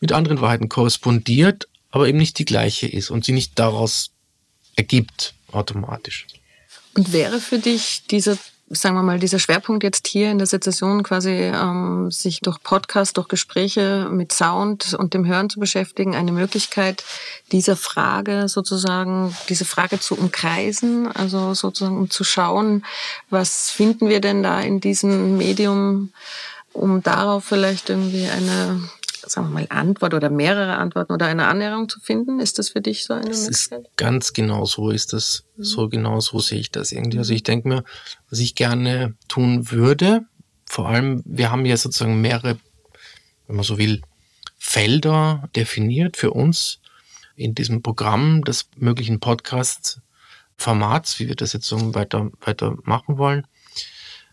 mit 0.00 0.12
anderen 0.12 0.40
Wahrheiten 0.40 0.68
korrespondiert, 0.68 1.68
aber 1.90 2.08
eben 2.08 2.18
nicht 2.18 2.38
die 2.38 2.44
gleiche 2.44 2.86
ist 2.86 3.10
und 3.10 3.24
sie 3.24 3.32
nicht 3.32 3.58
daraus 3.58 4.10
ergibt 4.74 5.34
automatisch. 5.50 6.26
Und 6.94 7.12
wäre 7.12 7.40
für 7.40 7.58
dich 7.58 8.06
dieser 8.06 8.38
sagen 8.68 8.96
wir 8.96 9.02
mal, 9.02 9.18
dieser 9.18 9.38
Schwerpunkt 9.38 9.84
jetzt 9.84 10.08
hier 10.08 10.30
in 10.30 10.38
der 10.38 10.46
Sezession 10.46 11.02
quasi 11.02 11.30
ähm, 11.30 12.10
sich 12.10 12.40
durch 12.40 12.60
Podcast, 12.62 13.16
durch 13.16 13.28
Gespräche 13.28 14.08
mit 14.10 14.32
Sound 14.32 14.94
und 14.94 15.14
dem 15.14 15.26
Hören 15.26 15.48
zu 15.48 15.60
beschäftigen, 15.60 16.16
eine 16.16 16.32
Möglichkeit, 16.32 17.04
dieser 17.52 17.76
Frage 17.76 18.48
sozusagen, 18.48 19.36
diese 19.48 19.64
Frage 19.64 20.00
zu 20.00 20.16
umkreisen, 20.16 21.10
also 21.12 21.54
sozusagen 21.54 21.96
um 21.96 22.10
zu 22.10 22.24
schauen, 22.24 22.84
was 23.30 23.70
finden 23.70 24.08
wir 24.08 24.20
denn 24.20 24.42
da 24.42 24.60
in 24.60 24.80
diesem 24.80 25.36
Medium, 25.36 26.12
um 26.72 27.02
darauf 27.02 27.44
vielleicht 27.44 27.88
irgendwie 27.88 28.26
eine 28.26 28.80
sagen 29.28 29.48
wir 29.48 29.54
mal, 29.54 29.66
Antwort 29.70 30.14
oder 30.14 30.30
mehrere 30.30 30.76
Antworten 30.76 31.12
oder 31.12 31.26
eine 31.26 31.46
Annäherung 31.46 31.88
zu 31.88 32.00
finden? 32.00 32.40
Ist 32.40 32.58
das 32.58 32.70
für 32.70 32.80
dich 32.80 33.04
so 33.04 33.14
eine 33.14 33.28
das 33.28 33.42
Möglichkeit? 33.42 33.80
Ist 33.80 33.96
ganz 33.96 34.32
genau 34.32 34.64
so 34.64 34.90
ist 34.90 35.12
das. 35.12 35.44
Mhm. 35.56 35.64
So 35.64 35.88
genau 35.88 36.20
so 36.20 36.38
sehe 36.38 36.60
ich 36.60 36.70
das 36.70 36.92
irgendwie. 36.92 37.18
Also 37.18 37.32
ich 37.32 37.42
denke 37.42 37.68
mir, 37.68 37.84
was 38.30 38.38
ich 38.38 38.54
gerne 38.54 39.14
tun 39.28 39.70
würde, 39.70 40.22
vor 40.68 40.88
allem, 40.88 41.22
wir 41.24 41.50
haben 41.50 41.64
ja 41.64 41.76
sozusagen 41.76 42.20
mehrere, 42.20 42.58
wenn 43.46 43.56
man 43.56 43.64
so 43.64 43.78
will, 43.78 44.02
Felder 44.58 45.48
definiert 45.54 46.16
für 46.16 46.32
uns 46.32 46.80
in 47.36 47.54
diesem 47.54 47.82
Programm 47.82 48.42
des 48.42 48.68
möglichen 48.76 49.20
Podcast-Formats, 49.20 51.20
wie 51.20 51.28
wir 51.28 51.36
das 51.36 51.52
jetzt 51.52 51.66
so 51.66 51.94
weiter, 51.94 52.30
weiter 52.40 52.76
machen 52.82 53.18
wollen. 53.18 53.46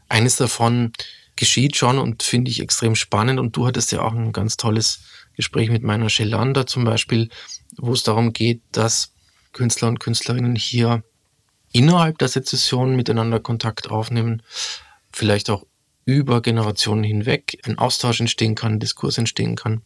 Eines 0.10 0.38
davon 0.38 0.94
geschieht 1.36 1.76
schon 1.76 2.00
und 2.00 2.24
finde 2.24 2.52
ich 2.52 2.62
extrem 2.62 2.96
spannend. 2.96 3.40
Und 3.40 3.56
du 3.56 3.66
hattest 3.66 3.92
ja 3.92 4.02
auch 4.02 4.14
ein 4.14 4.32
ganz 4.32 4.58
tolles 4.58 5.02
Gespräch 5.36 5.70
mit 5.70 5.84
meiner 5.84 6.10
Shelanda 6.10 6.66
zum 6.66 6.84
Beispiel, 6.84 7.30
wo 7.78 7.94
es 7.94 8.04
darum 8.04 8.34
geht, 8.34 8.62
dass 8.72 9.14
Künstler 9.52 9.88
und 9.88 10.00
Künstlerinnen 10.00 10.56
hier 10.56 11.04
innerhalb 11.72 12.18
der 12.20 12.28
Sezession 12.28 12.96
miteinander 12.96 13.40
Kontakt 13.40 13.90
aufnehmen, 13.90 14.44
vielleicht 15.12 15.50
auch 15.50 15.66
über 16.06 16.42
Generationen 16.42 17.04
hinweg 17.04 17.60
ein 17.66 17.78
Austausch 17.78 18.20
entstehen 18.20 18.56
kann, 18.56 18.74
ein 18.74 18.80
Diskurs 18.80 19.18
entstehen 19.18 19.56
kann. 19.56 19.82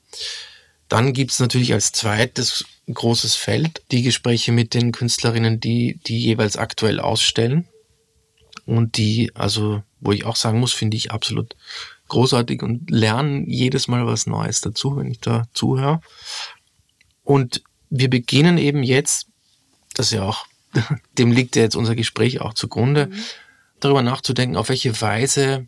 Dann 0.90 1.14
gibt 1.14 1.32
es 1.32 1.40
natürlich 1.40 1.74
als 1.74 1.92
zweites 1.92 2.66
großes 2.92 3.36
Feld 3.36 3.82
die 3.92 4.04
Gespräche 4.04 4.52
mit 4.52 4.74
den 4.74 4.92
Künstlerinnen, 4.92 5.60
die, 5.60 6.00
die 6.08 6.20
jeweils 6.20 6.58
aktuell 6.58 7.00
ausstellen 7.00 7.68
und 8.66 8.98
die, 8.98 9.32
also, 9.36 9.84
wo 10.00 10.12
ich 10.12 10.26
auch 10.26 10.36
sagen 10.36 10.60
muss, 10.60 10.74
finde 10.74 10.98
ich 10.98 11.12
absolut 11.12 11.56
großartig 12.08 12.64
und 12.64 12.90
lerne 12.90 13.44
jedes 13.48 13.88
Mal 13.88 14.06
was 14.06 14.28
Neues 14.28 14.62
dazu, 14.62 14.98
wenn 14.98 15.12
ich 15.12 15.20
da 15.20 15.44
zuhöre. 15.54 16.02
Und 17.24 17.64
wir 17.90 18.10
beginnen 18.10 18.58
eben 18.58 18.84
jetzt, 18.84 19.28
das 19.94 20.08
ist 20.08 20.14
ja 20.14 20.24
auch, 20.24 20.46
dem 21.18 21.32
liegt 21.32 21.56
ja 21.56 21.64
jetzt 21.64 21.76
unser 21.76 21.96
Gespräch 21.96 22.42
auch 22.42 22.54
zugrunde, 22.54 23.08
mhm. 23.08 23.24
darüber 23.80 24.02
nachzudenken, 24.02 24.56
auf 24.56 24.70
welche 24.70 25.02
Weise 25.02 25.68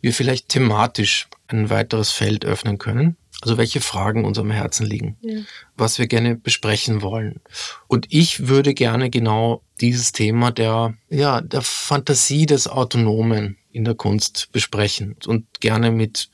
wir 0.00 0.12
vielleicht 0.12 0.48
thematisch 0.48 1.28
ein 1.48 1.70
weiteres 1.70 2.10
Feld 2.10 2.44
öffnen 2.44 2.78
können. 2.78 3.16
Also 3.44 3.58
welche 3.58 3.82
Fragen 3.82 4.24
unserem 4.24 4.50
Herzen 4.50 4.86
liegen, 4.86 5.18
ja. 5.20 5.42
was 5.76 5.98
wir 5.98 6.06
gerne 6.06 6.34
besprechen 6.34 7.02
wollen. 7.02 7.42
Und 7.88 8.06
ich 8.08 8.48
würde 8.48 8.72
gerne 8.72 9.10
genau 9.10 9.62
dieses 9.82 10.12
Thema 10.12 10.50
der, 10.50 10.94
ja, 11.10 11.42
der 11.42 11.60
Fantasie 11.60 12.46
des 12.46 12.68
Autonomen 12.68 13.58
in 13.70 13.84
der 13.84 13.94
Kunst 13.94 14.48
besprechen 14.50 15.16
und 15.26 15.60
gerne 15.60 15.90
mit 15.90 16.30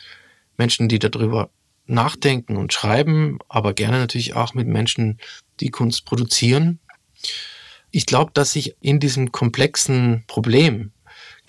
Menschen, 0.56 0.88
die 0.88 1.00
darüber 1.00 1.50
nachdenken 1.86 2.56
und 2.56 2.72
schreiben, 2.72 3.40
aber 3.48 3.74
gerne 3.74 3.98
natürlich 3.98 4.34
auch 4.34 4.54
mit 4.54 4.68
Menschen, 4.68 5.18
die 5.58 5.70
Kunst 5.70 6.04
produzieren. 6.04 6.78
Ich 7.90 8.06
glaube, 8.06 8.30
dass 8.34 8.52
sich 8.52 8.76
in 8.80 9.00
diesem 9.00 9.32
komplexen 9.32 10.22
Problem 10.28 10.92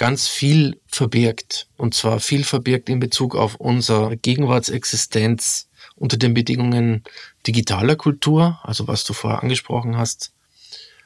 ganz 0.02 0.28
viel 0.28 0.82
verbirgt. 0.88 1.68
Und 1.78 1.94
zwar 1.94 2.20
viel 2.20 2.44
verbirgt 2.44 2.90
in 2.90 3.00
Bezug 3.00 3.36
auf 3.36 3.54
unsere 3.58 4.18
Gegenwartsexistenz 4.18 5.70
unter 5.96 6.18
den 6.18 6.34
Bedingungen 6.34 7.04
digitaler 7.46 7.96
Kultur, 7.96 8.60
also 8.64 8.88
was 8.88 9.04
du 9.04 9.14
vorher 9.14 9.44
angesprochen 9.44 9.98
hast. 9.98 10.32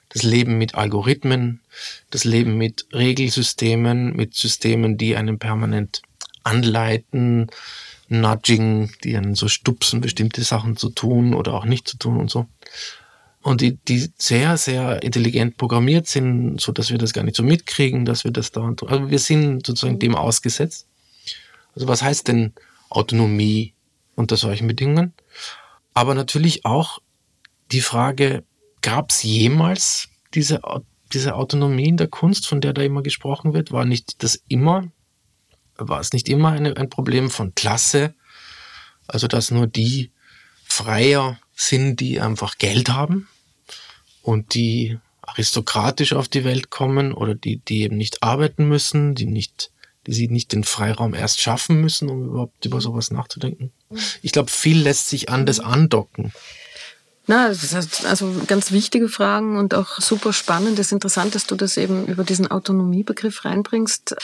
Das 0.08 0.24
Leben 0.24 0.58
mit 0.58 0.76
Algorithmen, 0.76 1.60
das 2.10 2.24
Leben 2.24 2.58
mit 2.58 2.86
Regelsystemen, 2.94 4.16
mit 4.16 4.34
Systemen, 4.34 4.96
die 4.98 5.18
einen 5.18 5.40
permanent 5.40 6.02
anleiten, 6.44 7.48
nudging, 8.08 8.94
die 9.04 9.18
einen 9.18 9.36
so 9.36 9.50
stupsen, 9.50 10.00
bestimmte 10.00 10.42
Sachen 10.42 10.78
zu 10.78 10.90
tun 10.90 11.34
oder 11.34 11.54
auch 11.56 11.66
nicht 11.66 11.86
zu 11.86 11.98
tun 11.98 12.16
und 12.16 12.32
so 12.32 12.48
und 13.46 13.62
die, 13.62 13.78
die 13.78 14.12
sehr, 14.18 14.58
sehr 14.58 15.04
intelligent 15.04 15.58
programmiert 15.58 16.08
sind, 16.08 16.60
so 16.60 16.72
dass 16.72 16.90
wir 16.90 16.98
das 16.98 17.14
gar 17.14 17.24
nicht 17.24 17.36
so 17.36 17.44
mitkriegen, 17.44 18.04
dass 18.04 18.24
wir 18.24 18.32
das 18.32 18.52
da 18.52 18.62
und 18.62 18.82
also 18.82 19.12
wir 19.12 19.20
sind 19.20 19.68
sozusagen 19.68 20.00
dem 20.00 20.16
ausgesetzt. 20.16 20.88
Also 21.76 21.88
was 21.88 22.02
heißt 22.02 22.28
denn 22.28 22.54
Autonomie 22.90 23.76
unter 24.16 24.36
solchen 24.36 24.66
Bedingungen? 24.66 25.14
Aber 25.94 26.16
natürlich 26.16 26.66
auch 26.66 26.98
die 27.72 27.82
Frage, 27.82 28.44
gab 28.82 29.12
es 29.12 29.22
jemals 29.22 30.10
diese, 30.34 30.62
diese 31.14 31.36
Autonomie 31.36 31.90
in 31.90 31.98
der 31.98 32.08
Kunst, 32.08 32.48
von 32.48 32.62
der 32.62 32.74
da 32.74 32.82
immer 32.82 33.04
gesprochen 33.04 33.54
wird? 33.54 33.72
War 33.72 33.86
nicht 33.86 34.24
das 34.24 34.42
immer, 34.48 34.92
war 35.78 36.00
es 36.00 36.14
nicht 36.14 36.30
immer 36.30 36.50
eine, 36.50 36.76
ein 36.78 36.90
Problem 36.90 37.30
von 37.30 37.54
Klasse? 37.54 38.16
Also 39.06 39.28
dass 39.28 39.52
nur 39.52 39.68
die 39.68 40.12
freier 40.64 41.40
sind, 41.54 42.00
die 42.00 42.20
einfach 42.20 42.58
Geld 42.58 42.90
haben? 42.90 43.28
Und 44.26 44.56
die 44.56 44.98
aristokratisch 45.22 46.14
auf 46.14 46.28
die 46.28 46.44
Welt 46.44 46.72
kommen 46.72 47.14
oder 47.14 47.36
die, 47.36 47.58
die 47.58 47.84
eben 47.84 47.96
nicht 47.96 48.24
arbeiten 48.24 48.68
müssen, 48.68 49.14
die 49.14 49.28
nicht, 49.28 49.72
die 50.08 50.14
sie 50.14 50.28
nicht 50.28 50.52
den 50.52 50.64
Freiraum 50.64 51.14
erst 51.14 51.42
schaffen 51.42 51.80
müssen, 51.80 52.10
um 52.10 52.26
überhaupt 52.26 52.66
über 52.66 52.82
sowas 52.82 53.12
nachzudenken. 53.12 53.72
Ich 54.24 54.32
glaube, 54.32 54.50
viel 54.50 54.82
lässt 54.82 55.10
sich 55.10 55.30
an 55.30 55.46
das 55.46 55.60
andocken. 55.60 56.34
Na, 57.28 57.50
das 57.50 57.74
ist 57.74 58.06
also 58.06 58.32
ganz 58.48 58.72
wichtige 58.72 59.10
Fragen 59.10 59.58
und 59.58 59.74
auch 59.74 60.00
super 60.00 60.32
spannend. 60.32 60.78
Es 60.78 60.88
ist 60.88 60.92
interessant, 60.92 61.34
dass 61.34 61.48
du 61.48 61.56
das 61.56 61.78
eben 61.78 62.06
über 62.06 62.24
diesen 62.24 62.50
Autonomiebegriff 62.50 63.46
reinbringst. 63.46 64.16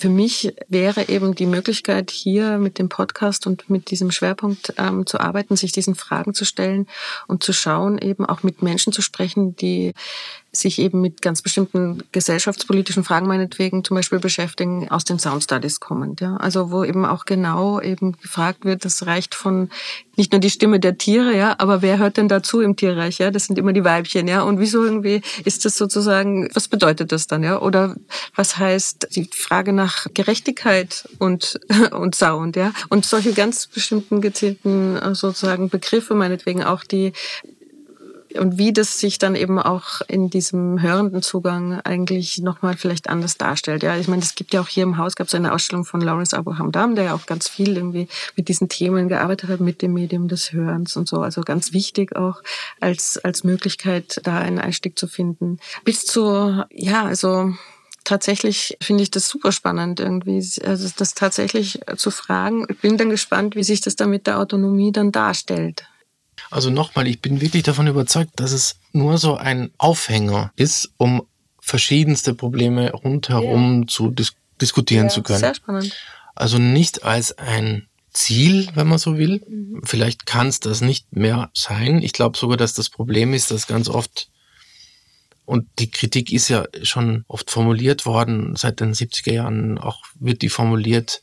Für 0.00 0.08
mich 0.08 0.54
wäre 0.66 1.10
eben 1.10 1.34
die 1.34 1.44
Möglichkeit, 1.44 2.10
hier 2.10 2.56
mit 2.56 2.78
dem 2.78 2.88
Podcast 2.88 3.46
und 3.46 3.68
mit 3.68 3.90
diesem 3.90 4.10
Schwerpunkt 4.10 4.72
ähm, 4.78 5.04
zu 5.04 5.20
arbeiten, 5.20 5.56
sich 5.56 5.72
diesen 5.72 5.94
Fragen 5.94 6.32
zu 6.32 6.46
stellen 6.46 6.86
und 7.26 7.42
zu 7.42 7.52
schauen, 7.52 7.98
eben 7.98 8.24
auch 8.24 8.42
mit 8.42 8.62
Menschen 8.62 8.94
zu 8.94 9.02
sprechen, 9.02 9.56
die 9.56 9.92
sich 10.52 10.80
eben 10.80 11.00
mit 11.00 11.22
ganz 11.22 11.42
bestimmten 11.42 12.02
gesellschaftspolitischen 12.10 13.04
Fragen 13.04 13.26
meinetwegen 13.26 13.84
zum 13.84 13.96
Beispiel 13.96 14.18
beschäftigen, 14.18 14.90
aus 14.90 15.04
den 15.04 15.18
Sound 15.18 15.44
Studies 15.44 15.78
kommend. 15.78 16.20
Ja? 16.20 16.36
Also 16.36 16.70
wo 16.70 16.82
eben 16.82 17.04
auch 17.04 17.24
genau 17.24 17.80
eben 17.80 18.12
gefragt 18.20 18.64
wird, 18.64 18.84
das 18.84 19.06
reicht 19.06 19.34
von 19.34 19.70
nicht 20.16 20.32
nur 20.32 20.40
die 20.40 20.50
Stimme 20.50 20.80
der 20.80 20.98
Tiere, 20.98 21.34
ja, 21.34 21.54
aber 21.58 21.80
wer 21.80 21.98
hört 21.98 22.18
denn 22.18 22.28
dazu 22.28 22.60
im 22.60 22.76
Tierreich? 22.76 23.18
Ja, 23.18 23.30
das 23.30 23.46
sind 23.46 23.58
immer 23.58 23.72
die 23.72 23.84
Weibchen, 23.84 24.28
ja. 24.28 24.42
Und 24.42 24.58
wieso 24.60 24.84
irgendwie 24.84 25.22
ist 25.44 25.64
das 25.64 25.76
sozusagen, 25.76 26.50
was 26.52 26.68
bedeutet 26.68 27.10
das 27.12 27.26
dann, 27.26 27.42
ja? 27.42 27.58
Oder 27.60 27.96
was 28.34 28.58
heißt 28.58 29.16
die 29.16 29.30
Frage 29.32 29.72
nach 29.72 30.08
Gerechtigkeit 30.12 31.08
und, 31.18 31.58
und 31.92 32.14
Sound, 32.14 32.56
ja? 32.56 32.72
Und 32.90 33.06
solche 33.06 33.32
ganz 33.32 33.66
bestimmten 33.66 34.20
gezielten 34.20 34.98
sozusagen 35.14 35.70
Begriffe, 35.70 36.14
meinetwegen 36.14 36.64
auch 36.64 36.84
die 36.84 37.12
und 38.38 38.58
wie 38.58 38.72
das 38.72 39.00
sich 39.00 39.18
dann 39.18 39.34
eben 39.34 39.58
auch 39.58 40.00
in 40.06 40.30
diesem 40.30 40.80
hörenden 40.80 41.22
Zugang 41.22 41.80
eigentlich 41.80 42.38
nochmal 42.38 42.76
vielleicht 42.76 43.08
anders 43.08 43.36
darstellt. 43.36 43.82
Ja, 43.82 43.96
ich 43.96 44.08
meine, 44.08 44.22
es 44.22 44.34
gibt 44.34 44.54
ja 44.54 44.60
auch 44.60 44.68
hier 44.68 44.84
im 44.84 44.98
Haus 44.98 45.16
gab 45.16 45.26
es 45.26 45.34
eine 45.34 45.52
Ausstellung 45.52 45.84
von 45.84 46.00
Lawrence 46.00 46.36
Abu 46.36 46.56
Hamdam, 46.56 46.94
der 46.94 47.04
ja 47.04 47.14
auch 47.14 47.26
ganz 47.26 47.48
viel 47.48 47.76
irgendwie 47.76 48.08
mit 48.36 48.48
diesen 48.48 48.68
Themen 48.68 49.08
gearbeitet 49.08 49.50
hat, 49.50 49.60
mit 49.60 49.82
dem 49.82 49.94
Medium 49.94 50.28
des 50.28 50.52
Hörens 50.52 50.96
und 50.96 51.08
so. 51.08 51.20
Also 51.22 51.40
ganz 51.42 51.72
wichtig 51.72 52.16
auch 52.16 52.42
als, 52.80 53.18
als 53.18 53.44
Möglichkeit, 53.44 54.20
da 54.24 54.38
einen 54.38 54.58
Einstieg 54.58 54.98
zu 54.98 55.08
finden. 55.08 55.58
Bis 55.84 56.04
zu, 56.04 56.64
ja, 56.70 57.04
also 57.04 57.52
tatsächlich 58.04 58.76
finde 58.80 59.02
ich 59.02 59.10
das 59.10 59.28
super 59.28 59.52
spannend 59.52 60.00
irgendwie, 60.00 60.44
also 60.64 60.88
das 60.96 61.14
tatsächlich 61.14 61.80
zu 61.96 62.10
fragen. 62.10 62.66
Ich 62.68 62.78
bin 62.78 62.96
dann 62.96 63.10
gespannt, 63.10 63.56
wie 63.56 63.64
sich 63.64 63.80
das 63.80 63.96
dann 63.96 64.10
mit 64.10 64.26
der 64.26 64.38
Autonomie 64.38 64.92
dann 64.92 65.12
darstellt. 65.12 65.84
Also 66.50 66.70
nochmal, 66.70 67.06
ich 67.06 67.20
bin 67.20 67.40
wirklich 67.40 67.62
davon 67.62 67.86
überzeugt, 67.86 68.32
dass 68.36 68.52
es 68.52 68.76
nur 68.92 69.18
so 69.18 69.36
ein 69.36 69.70
Aufhänger 69.78 70.52
ist, 70.56 70.90
um 70.96 71.22
verschiedenste 71.60 72.34
Probleme 72.34 72.90
rundherum 72.92 73.82
ja. 73.82 73.86
zu 73.86 74.10
dis 74.10 74.34
diskutieren 74.60 75.06
ja, 75.06 75.10
zu 75.10 75.22
können. 75.22 75.38
Sehr 75.38 75.54
spannend. 75.54 75.96
Also 76.34 76.58
nicht 76.58 77.02
als 77.02 77.38
ein 77.38 77.88
Ziel, 78.12 78.68
wenn 78.74 78.88
man 78.88 78.98
so 78.98 79.16
will. 79.16 79.42
Mhm. 79.48 79.80
Vielleicht 79.84 80.26
kann 80.26 80.48
es 80.48 80.60
das 80.60 80.80
nicht 80.80 81.16
mehr 81.16 81.50
sein. 81.54 82.02
Ich 82.02 82.12
glaube 82.12 82.36
sogar, 82.36 82.56
dass 82.56 82.74
das 82.74 82.90
Problem 82.90 83.32
ist, 83.32 83.50
dass 83.50 83.66
ganz 83.66 83.88
oft, 83.88 84.28
und 85.44 85.66
die 85.78 85.90
Kritik 85.90 86.32
ist 86.32 86.48
ja 86.48 86.64
schon 86.82 87.24
oft 87.28 87.50
formuliert 87.50 88.04
worden, 88.06 88.54
seit 88.56 88.80
den 88.80 88.92
70er 88.92 89.32
Jahren 89.32 89.78
auch 89.78 90.04
wird 90.18 90.42
die 90.42 90.48
formuliert, 90.48 91.22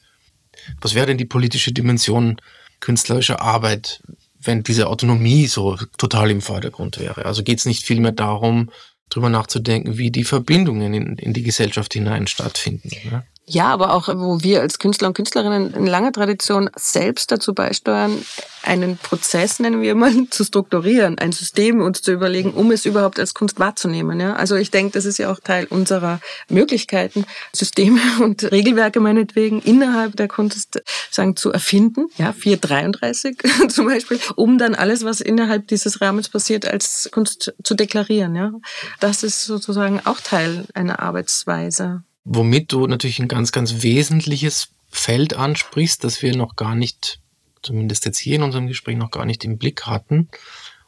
was 0.81 0.95
wäre 0.95 1.05
denn 1.05 1.17
die 1.17 1.25
politische 1.25 1.71
Dimension 1.71 2.41
künstlerischer 2.79 3.41
Arbeit, 3.41 4.01
wenn 4.47 4.63
diese 4.63 4.87
Autonomie 4.87 5.47
so 5.47 5.77
total 5.97 6.31
im 6.31 6.41
Vordergrund 6.41 6.99
wäre? 6.99 7.25
Also 7.25 7.43
geht 7.43 7.59
es 7.59 7.65
nicht 7.65 7.83
vielmehr 7.83 8.13
darum, 8.13 8.71
drüber 9.09 9.29
nachzudenken, 9.29 9.97
wie 9.97 10.11
die 10.11 10.23
Verbindungen 10.23 10.93
in, 10.93 11.17
in 11.17 11.33
die 11.33 11.43
Gesellschaft 11.43 11.93
hinein 11.93 12.27
stattfinden. 12.27 12.89
Ne? 13.09 13.23
Ja, 13.45 13.67
aber 13.67 13.93
auch, 13.93 14.09
wo 14.09 14.41
wir 14.41 14.61
als 14.61 14.79
Künstler 14.79 15.07
und 15.07 15.13
Künstlerinnen 15.13 15.73
in 15.73 15.85
langer 15.85 16.11
Tradition 16.11 16.69
selbst 16.75 17.31
dazu 17.31 17.53
beisteuern, 17.53 18.17
einen 18.67 18.97
Prozess, 18.97 19.59
nennen 19.59 19.81
wir 19.81 19.95
mal, 19.95 20.11
zu 20.29 20.43
strukturieren, 20.43 21.17
ein 21.17 21.31
System 21.31 21.81
uns 21.81 22.01
zu 22.01 22.11
überlegen, 22.11 22.51
um 22.51 22.71
es 22.71 22.85
überhaupt 22.85 23.19
als 23.19 23.33
Kunst 23.33 23.59
wahrzunehmen. 23.59 24.19
Ja? 24.19 24.35
Also 24.35 24.55
ich 24.55 24.71
denke, 24.71 24.93
das 24.93 25.05
ist 25.05 25.17
ja 25.17 25.31
auch 25.31 25.39
Teil 25.39 25.65
unserer 25.65 26.19
Möglichkeiten, 26.49 27.25
Systeme 27.53 27.99
und 28.21 28.51
Regelwerke 28.51 28.99
meinetwegen 28.99 29.61
innerhalb 29.61 30.15
der 30.15 30.27
Kunst 30.27 30.81
sagen, 31.09 31.35
zu 31.35 31.51
erfinden. 31.51 32.07
Ja, 32.17 32.33
433 32.33 33.37
zum 33.69 33.85
Beispiel, 33.85 34.19
um 34.35 34.57
dann 34.57 34.75
alles, 34.75 35.03
was 35.03 35.21
innerhalb 35.21 35.67
dieses 35.67 36.01
Rahmens 36.01 36.29
passiert, 36.29 36.65
als 36.65 37.09
Kunst 37.11 37.53
zu 37.63 37.73
deklarieren. 37.73 38.35
Ja? 38.35 38.51
Das 38.99 39.23
ist 39.23 39.45
sozusagen 39.45 40.01
auch 40.05 40.19
Teil 40.21 40.65
einer 40.73 40.99
Arbeitsweise 40.99 42.03
womit 42.27 42.73
du 42.73 42.87
natürlich 42.87 43.19
ein 43.19 43.29
ganz, 43.29 43.51
ganz 43.51 43.81
wesentliches 43.83 44.69
Feld 44.89 45.33
ansprichst, 45.33 46.03
das 46.03 46.21
wir 46.21 46.35
noch 46.35 46.55
gar 46.55 46.75
nicht, 46.75 47.19
zumindest 47.67 48.05
jetzt 48.05 48.17
hier 48.17 48.37
in 48.37 48.43
unserem 48.43 48.67
Gespräch 48.67 48.97
noch 48.97 49.11
gar 49.11 49.25
nicht 49.25 49.43
im 49.45 49.57
Blick 49.57 49.85
hatten. 49.85 50.29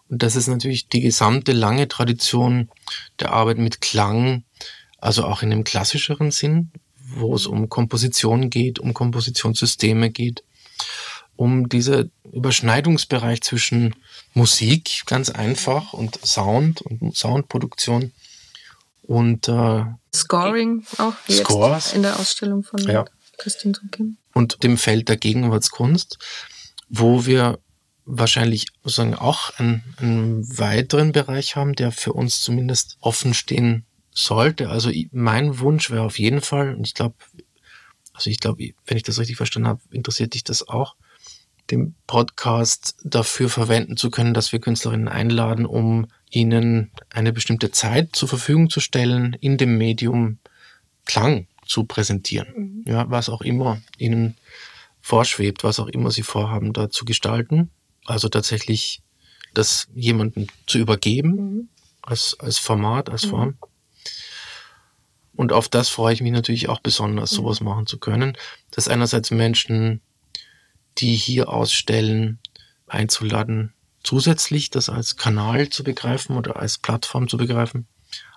Und 0.10 0.24
das 0.24 0.36
ist 0.36 0.48
natürlich 0.48 0.88
die 0.88 1.02
gesamte 1.02 1.52
lange 1.52 1.88
Tradition 1.88 2.70
der 3.20 3.32
Arbeit 3.32 3.60
mit 3.60 3.82
Klang, 3.82 4.44
also 4.98 5.26
auch 5.26 5.44
in 5.44 5.52
dem 5.52 5.64
klassischeren 5.64 6.32
Sinn, 6.32 6.72
wo 7.16 7.36
es 7.36 7.46
um 7.46 7.70
Komposition 7.70 8.50
geht, 8.50 8.80
um 8.80 8.94
Kompositionssysteme 8.94 10.10
geht, 10.10 10.44
um 11.36 11.70
dieser 11.70 12.06
Überschneidungsbereich 12.32 13.42
zwischen 13.42 13.96
Musik, 14.34 15.04
ganz 15.06 15.30
einfach, 15.30 15.94
und 15.94 16.20
Sound 16.26 16.82
und 16.82 17.16
Soundproduktion 17.16 18.12
und 19.04 19.48
äh, 19.48 19.86
Scoring 20.14 20.86
auch 20.98 21.14
Scores. 21.30 21.94
in 21.94 22.04
der 22.04 22.20
Ausstellung 22.20 22.64
von 22.64 22.80
ja. 22.84 23.06
Christine 23.38 23.74
Druckin. 23.74 24.18
Und 24.34 24.64
dem 24.64 24.78
Feld 24.78 25.10
der 25.10 25.18
Gegenwartskunst, 25.18 26.20
wo 26.90 27.26
wir 27.26 27.60
wahrscheinlich 28.06 28.68
sozusagen 28.84 29.16
auch 29.16 29.58
einen, 29.60 29.84
einen 29.98 30.58
weiteren 30.58 31.12
Bereich 31.12 31.56
haben, 31.56 31.74
der 31.76 31.92
für 31.92 32.14
uns 32.14 32.42
zumindest 32.42 32.98
offen 33.00 33.34
stehen 33.34 33.86
sollte. 34.12 34.70
Also 34.70 34.92
mein 35.12 35.60
Wunsch 35.60 35.92
wäre 35.92 36.04
auf 36.04 36.18
jeden 36.18 36.42
Fall, 36.42 36.76
und 36.76 36.88
ich 36.88 36.96
glaube, 36.96 37.16
also 38.14 38.30
ich 38.30 38.40
glaube, 38.40 38.74
wenn 38.86 38.98
ich 38.98 39.04
das 39.04 39.20
richtig 39.20 39.38
verstanden 39.38 39.70
habe, 39.70 39.82
interessiert 39.92 40.34
dich 40.34 40.44
das 40.44 40.68
auch, 40.68 40.96
den 41.72 41.96
Podcast 42.08 42.98
dafür 43.04 43.48
verwenden 43.48 43.96
zu 43.96 44.10
können, 44.10 44.34
dass 44.34 44.52
wir 44.52 44.60
Künstlerinnen 44.60 45.08
einladen, 45.08 45.68
um 45.68 46.08
ihnen 46.32 46.92
eine 47.12 47.32
bestimmte 47.32 47.72
Zeit 47.72 48.16
zur 48.16 48.28
Verfügung 48.28 48.70
zu 48.72 48.80
stellen, 48.80 49.38
in 49.40 49.58
dem 49.58 49.78
Medium 49.78 50.40
Klang 51.06 51.48
zu 51.66 51.84
präsentieren. 51.84 52.48
Mhm. 52.56 52.84
Ja, 52.88 53.10
was 53.10 53.30
auch 53.30 53.42
immer 53.42 53.82
ihnen 53.98 54.36
vorschwebt, 55.10 55.64
was 55.64 55.80
auch 55.80 55.88
immer 55.88 56.12
sie 56.12 56.22
vorhaben, 56.22 56.72
da 56.72 56.92
zu 56.92 57.04
gestalten. 57.04 57.72
Also 58.06 58.30
tatsächlich 58.30 59.02
das 59.56 59.88
jemanden 59.96 60.48
zu 60.68 60.78
übergeben 60.78 61.32
mhm. 61.32 61.70
als, 62.04 62.38
als 62.40 62.60
Format, 62.60 63.10
als 63.10 63.26
mhm. 63.26 63.30
Form. 63.30 63.58
Und 65.36 65.52
auf 65.52 65.68
das 65.68 65.90
freue 65.90 66.14
ich 66.14 66.22
mich 66.22 66.32
natürlich 66.32 66.70
auch 66.70 66.80
besonders, 66.80 67.32
mhm. 67.32 67.36
sowas 67.38 67.60
machen 67.60 67.88
zu 67.88 67.98
können. 67.98 68.38
Dass 68.70 68.88
einerseits 68.88 69.32
Menschen, 69.32 70.02
die 71.00 71.16
hier 71.16 71.50
ausstellen, 71.50 72.38
einzuladen, 72.86 73.74
zusätzlich 74.04 74.70
das 74.70 74.90
als 74.90 75.16
Kanal 75.16 75.70
zu 75.70 75.84
begreifen 75.84 76.38
oder 76.38 76.58
als 76.58 76.78
Plattform 76.78 77.28
zu 77.28 77.38
begreifen, 77.38 77.88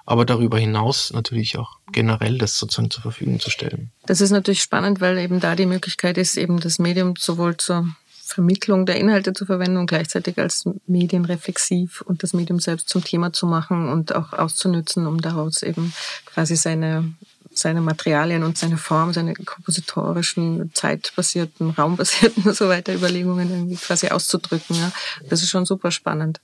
aber 0.04 0.24
darüber 0.24 0.58
hinaus 0.58 1.12
natürlich 1.12 1.58
auch 1.58 1.78
generell 1.92 2.38
das 2.38 2.58
sozusagen 2.58 2.90
zur 2.90 3.02
Verfügung 3.02 3.40
zu 3.40 3.50
stellen. 3.50 3.90
Das 4.06 4.20
ist 4.20 4.30
natürlich 4.30 4.62
spannend, 4.62 5.00
weil 5.00 5.18
eben 5.18 5.40
da 5.40 5.54
die 5.54 5.66
Möglichkeit 5.66 6.18
ist, 6.18 6.36
eben 6.36 6.60
das 6.60 6.78
Medium 6.78 7.14
sowohl 7.16 7.56
zur 7.56 7.86
Vermittlung 8.24 8.86
der 8.86 8.96
Inhalte 8.96 9.34
zu 9.34 9.44
verwenden 9.44 9.76
und 9.76 9.86
gleichzeitig 9.86 10.38
als 10.38 10.64
medienreflexiv 10.86 12.00
und 12.00 12.22
das 12.22 12.32
Medium 12.32 12.60
selbst 12.60 12.88
zum 12.88 13.04
Thema 13.04 13.32
zu 13.32 13.46
machen 13.46 13.88
und 13.88 14.14
auch 14.14 14.32
auszunützen, 14.32 15.06
um 15.06 15.20
daraus 15.20 15.62
eben 15.62 15.92
quasi 16.24 16.56
seine 16.56 17.12
seine 17.54 17.82
Materialien 17.82 18.44
und 18.44 18.56
seine 18.56 18.78
Form, 18.78 19.12
seine 19.12 19.34
kompositorischen, 19.34 20.70
zeitbasierten, 20.74 21.70
raumbasierten 21.70 22.44
und 22.46 22.56
so 22.56 22.68
weiter 22.68 22.94
Überlegungen 22.94 23.50
irgendwie 23.50 23.76
quasi 23.76 24.08
auszudrücken. 24.08 24.76
Ja. 24.76 24.92
Das 25.28 25.42
ist 25.42 25.50
schon 25.50 25.66
super 25.66 25.90
spannend. 25.90 26.40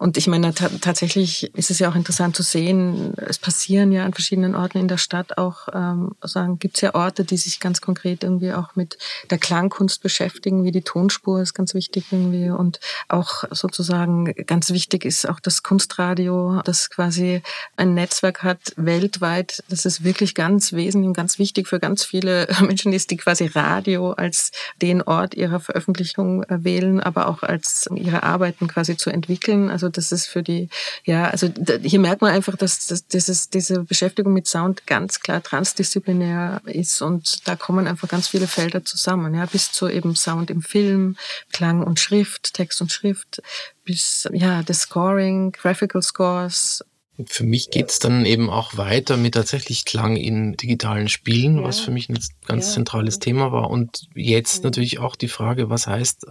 Und 0.00 0.16
ich 0.16 0.26
meine, 0.28 0.54
tatsächlich 0.54 1.54
ist 1.54 1.70
es 1.70 1.78
ja 1.78 1.90
auch 1.90 1.94
interessant 1.94 2.34
zu 2.34 2.42
sehen, 2.42 3.12
es 3.18 3.38
passieren 3.38 3.92
ja 3.92 4.06
an 4.06 4.14
verschiedenen 4.14 4.54
Orten 4.54 4.78
in 4.78 4.88
der 4.88 4.96
Stadt 4.96 5.36
auch, 5.36 5.68
ähm, 5.74 6.12
sagen, 6.22 6.58
gibt 6.58 6.76
es 6.76 6.80
ja 6.80 6.94
Orte, 6.94 7.22
die 7.22 7.36
sich 7.36 7.60
ganz 7.60 7.82
konkret 7.82 8.24
irgendwie 8.24 8.54
auch 8.54 8.76
mit 8.76 8.96
der 9.28 9.36
Klangkunst 9.36 10.02
beschäftigen, 10.02 10.64
wie 10.64 10.72
die 10.72 10.80
Tonspur 10.80 11.42
ist 11.42 11.52
ganz 11.52 11.74
wichtig 11.74 12.06
irgendwie. 12.12 12.48
Und 12.48 12.80
auch 13.08 13.44
sozusagen 13.50 14.24
ganz 14.46 14.70
wichtig 14.70 15.04
ist 15.04 15.28
auch 15.28 15.38
das 15.38 15.62
Kunstradio, 15.62 16.62
das 16.64 16.88
quasi 16.88 17.42
ein 17.76 17.92
Netzwerk 17.92 18.42
hat 18.42 18.72
weltweit. 18.76 19.62
Das 19.68 19.84
ist 19.84 20.02
wirklich 20.02 20.34
ganz 20.34 20.72
wesentlich 20.72 21.08
und 21.08 21.14
ganz 21.14 21.38
wichtig 21.38 21.68
für 21.68 21.78
ganz 21.78 22.04
viele 22.04 22.48
Menschen, 22.62 22.90
die 22.90 23.16
quasi 23.18 23.48
Radio 23.48 24.12
als 24.12 24.50
den 24.80 25.02
Ort 25.02 25.34
ihrer 25.34 25.60
Veröffentlichung 25.60 26.46
wählen, 26.48 27.00
aber 27.00 27.28
auch 27.28 27.42
als 27.42 27.86
ihre 27.94 28.22
Arbeiten 28.22 28.66
quasi 28.66 28.96
zu 28.96 29.10
entwickeln. 29.10 29.68
Also 29.68 29.89
das 29.96 30.12
ist 30.12 30.26
für 30.26 30.42
die, 30.42 30.68
ja, 31.04 31.28
also 31.28 31.48
hier 31.82 32.00
merkt 32.00 32.22
man 32.22 32.32
einfach, 32.32 32.56
dass, 32.56 32.86
dass 32.86 33.06
dieses, 33.06 33.50
diese 33.50 33.84
Beschäftigung 33.84 34.32
mit 34.32 34.46
Sound 34.46 34.86
ganz 34.86 35.20
klar 35.20 35.42
transdisziplinär 35.42 36.62
ist 36.64 37.02
und 37.02 37.46
da 37.46 37.56
kommen 37.56 37.86
einfach 37.86 38.08
ganz 38.08 38.28
viele 38.28 38.46
Felder 38.46 38.84
zusammen, 38.84 39.34
ja, 39.34 39.46
bis 39.46 39.72
zu 39.72 39.88
eben 39.88 40.16
Sound 40.16 40.50
im 40.50 40.62
Film, 40.62 41.16
Klang 41.52 41.82
und 41.82 42.00
Schrift, 42.00 42.54
Text 42.54 42.80
und 42.80 42.92
Schrift, 42.92 43.42
bis, 43.84 44.28
ja, 44.32 44.62
das 44.62 44.80
Scoring, 44.80 45.52
Graphical 45.52 46.02
Scores, 46.02 46.84
für 47.26 47.44
mich 47.44 47.70
geht 47.70 47.90
es 47.90 47.98
dann 47.98 48.24
eben 48.24 48.50
auch 48.50 48.76
weiter 48.76 49.16
mit 49.16 49.34
tatsächlich 49.34 49.84
Klang 49.84 50.16
in 50.16 50.56
digitalen 50.56 51.08
Spielen, 51.08 51.58
ja. 51.58 51.64
was 51.64 51.80
für 51.80 51.90
mich 51.90 52.08
ein 52.08 52.18
ganz 52.46 52.68
ja. 52.68 52.74
zentrales 52.74 53.18
Thema 53.18 53.52
war. 53.52 53.70
Und 53.70 54.08
jetzt 54.14 54.64
natürlich 54.64 54.98
auch 54.98 55.16
die 55.16 55.28
Frage, 55.28 55.70
was 55.70 55.86
heißt 55.86 56.26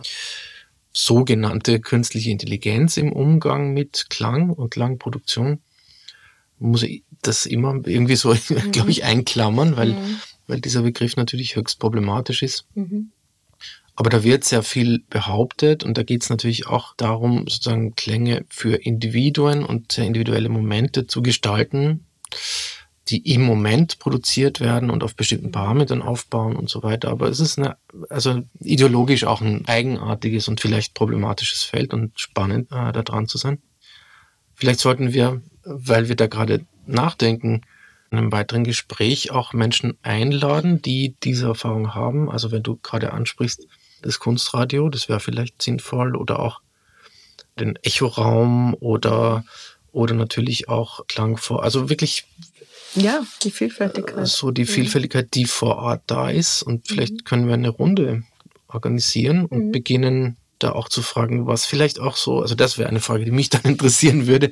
sogenannte 0.91 1.79
künstliche 1.79 2.31
Intelligenz 2.31 2.97
im 2.97 3.11
Umgang 3.11 3.73
mit 3.73 4.07
Klang 4.09 4.49
und 4.49 4.71
Klangproduktion, 4.71 5.59
muss 6.57 6.83
ich 6.83 7.03
das 7.21 7.45
immer 7.45 7.75
irgendwie 7.85 8.15
so, 8.15 8.33
mhm. 8.49 8.71
glaube 8.71 8.91
ich, 8.91 9.03
einklammern, 9.03 9.77
weil, 9.77 9.93
mhm. 9.93 10.19
weil 10.47 10.61
dieser 10.61 10.81
Begriff 10.81 11.15
natürlich 11.15 11.55
höchst 11.55 11.79
problematisch 11.79 12.43
ist. 12.43 12.65
Mhm. 12.75 13.11
Aber 13.95 14.09
da 14.09 14.23
wird 14.23 14.45
sehr 14.45 14.63
viel 14.63 15.03
behauptet 15.09 15.83
und 15.83 15.97
da 15.97 16.03
geht 16.03 16.23
es 16.23 16.29
natürlich 16.29 16.67
auch 16.67 16.95
darum, 16.95 17.39
sozusagen 17.49 17.95
Klänge 17.95 18.45
für 18.47 18.75
Individuen 18.75 19.65
und 19.65 19.91
sehr 19.91 20.05
individuelle 20.05 20.47
Momente 20.47 21.05
zu 21.05 21.21
gestalten 21.21 22.05
die 23.09 23.33
im 23.33 23.41
Moment 23.43 23.99
produziert 23.99 24.59
werden 24.59 24.89
und 24.89 25.03
auf 25.03 25.15
bestimmten 25.15 25.51
Parametern 25.51 26.01
aufbauen 26.01 26.55
und 26.55 26.69
so 26.69 26.83
weiter. 26.83 27.09
Aber 27.09 27.27
es 27.27 27.39
ist 27.39 27.57
eine, 27.57 27.77
also 28.09 28.43
ideologisch 28.59 29.23
auch 29.23 29.41
ein 29.41 29.67
eigenartiges 29.67 30.47
und 30.47 30.61
vielleicht 30.61 30.93
problematisches 30.93 31.63
Feld 31.63 31.93
und 31.93 32.19
spannend, 32.19 32.71
äh, 32.71 32.91
da 32.91 33.01
dran 33.01 33.27
zu 33.27 33.37
sein. 33.37 33.61
Vielleicht 34.53 34.79
sollten 34.79 35.13
wir, 35.13 35.41
weil 35.63 36.09
wir 36.09 36.15
da 36.15 36.27
gerade 36.27 36.65
nachdenken, 36.85 37.61
in 38.11 38.17
einem 38.17 38.31
weiteren 38.31 38.63
Gespräch 38.63 39.31
auch 39.31 39.53
Menschen 39.53 39.97
einladen, 40.01 40.81
die 40.81 41.15
diese 41.23 41.47
Erfahrung 41.47 41.93
haben. 41.93 42.29
Also 42.29 42.51
wenn 42.51 42.63
du 42.63 42.77
gerade 42.77 43.13
ansprichst, 43.13 43.67
das 44.01 44.19
Kunstradio, 44.19 44.89
das 44.89 45.09
wäre 45.09 45.19
vielleicht 45.19 45.61
sinnvoll 45.61 46.15
oder 46.15 46.39
auch 46.39 46.61
den 47.59 47.75
Echoraum 47.77 48.73
oder 48.79 49.43
oder 49.91 50.13
natürlich 50.13 50.69
auch 50.69 51.07
Klang 51.07 51.37
vor, 51.37 51.63
also 51.63 51.89
wirklich 51.89 52.25
ja, 52.95 53.25
die 53.43 53.51
Vielfältigkeit. 53.51 54.27
So 54.27 54.51
die 54.51 54.65
Vielfältigkeit, 54.65 55.33
die 55.33 55.45
vor 55.45 55.77
Ort 55.77 56.03
da 56.07 56.29
ist. 56.29 56.63
Und 56.63 56.87
vielleicht 56.87 57.13
mhm. 57.13 57.23
können 57.23 57.47
wir 57.47 57.53
eine 57.53 57.69
Runde 57.69 58.23
organisieren 58.67 59.45
und 59.45 59.67
mhm. 59.67 59.71
beginnen 59.71 60.37
da 60.59 60.73
auch 60.73 60.89
zu 60.89 61.01
fragen, 61.01 61.47
was 61.47 61.65
vielleicht 61.65 61.99
auch 61.99 62.17
so, 62.17 62.41
also 62.41 62.55
das 62.55 62.77
wäre 62.77 62.89
eine 62.89 62.99
Frage, 62.99 63.25
die 63.25 63.31
mich 63.31 63.49
dann 63.49 63.63
interessieren 63.63 64.27
würde, 64.27 64.51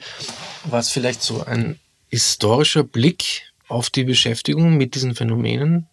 was 0.64 0.90
vielleicht 0.90 1.22
so 1.22 1.44
ein 1.44 1.80
historischer 2.10 2.84
Blick 2.84 3.44
auf 3.68 3.90
die 3.90 4.06
Beschäftigung 4.06 4.78
mit 4.78 4.96
diesen 4.96 5.14
Phänomenen 5.14 5.88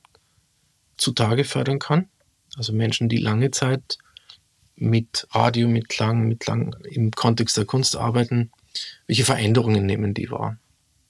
zutage 0.97 1.45
fördern 1.45 1.81
kann. 1.81 2.09
Also 2.57 2.73
Menschen, 2.73 3.09
die 3.09 3.17
lange 3.17 3.51
Zeit 3.51 3.99
mit 4.77 5.27
Radio, 5.33 5.69
mit 5.69 5.89
Klang, 5.89 6.29
mit 6.29 6.41
Klang 6.41 6.77
im 6.85 7.11
Kontext 7.11 7.57
der 7.57 7.65
Kunst 7.65 7.97
arbeiten, 7.97 8.53
welche 9.07 9.25
Veränderungen 9.25 9.87
nehmen 9.87 10.15
die 10.15 10.31
wahr? 10.31 10.57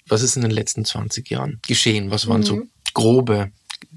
Was 0.09 0.23
ist 0.23 0.37
in 0.37 0.43
den 0.43 0.51
letzten 0.51 0.85
20 0.85 1.31
Jahren 1.31 1.61
geschehen? 1.67 2.11
Was 2.11 2.27
waren 2.27 2.41
mhm. 2.41 2.47
so 2.47 2.63
grobe 2.93 3.51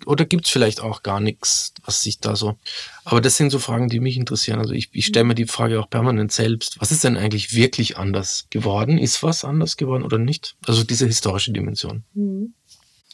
oder 0.06 0.26
gibt 0.26 0.46
es 0.46 0.52
vielleicht 0.52 0.82
auch 0.82 1.04
gar 1.04 1.20
nichts, 1.20 1.74
was 1.84 2.04
sich 2.04 2.20
da 2.20 2.36
so. 2.36 2.58
Aber 3.04 3.22
das 3.22 3.38
sind 3.38 3.50
so 3.50 3.60
Fragen, 3.60 3.90
die 3.90 4.00
mich 4.00 4.18
interessieren. 4.18 4.60
Also 4.60 4.74
ich, 4.74 4.90
ich 4.92 5.06
stelle 5.06 5.26
mir 5.26 5.36
die 5.36 5.46
Frage 5.46 5.80
auch 5.80 5.90
permanent 5.90 6.32
selbst. 6.32 6.80
Was 6.80 6.92
ist 6.92 7.04
denn 7.04 7.18
eigentlich 7.18 7.54
wirklich 7.54 7.98
anders 7.98 8.48
geworden? 8.50 8.98
Ist 8.98 9.24
was 9.24 9.44
anders 9.44 9.78
geworden 9.78 10.04
oder 10.04 10.18
nicht? 10.18 10.56
Also 10.66 10.84
diese 10.84 11.08
historische 11.08 11.52
Dimension. 11.52 12.04
Mhm. 12.14 12.54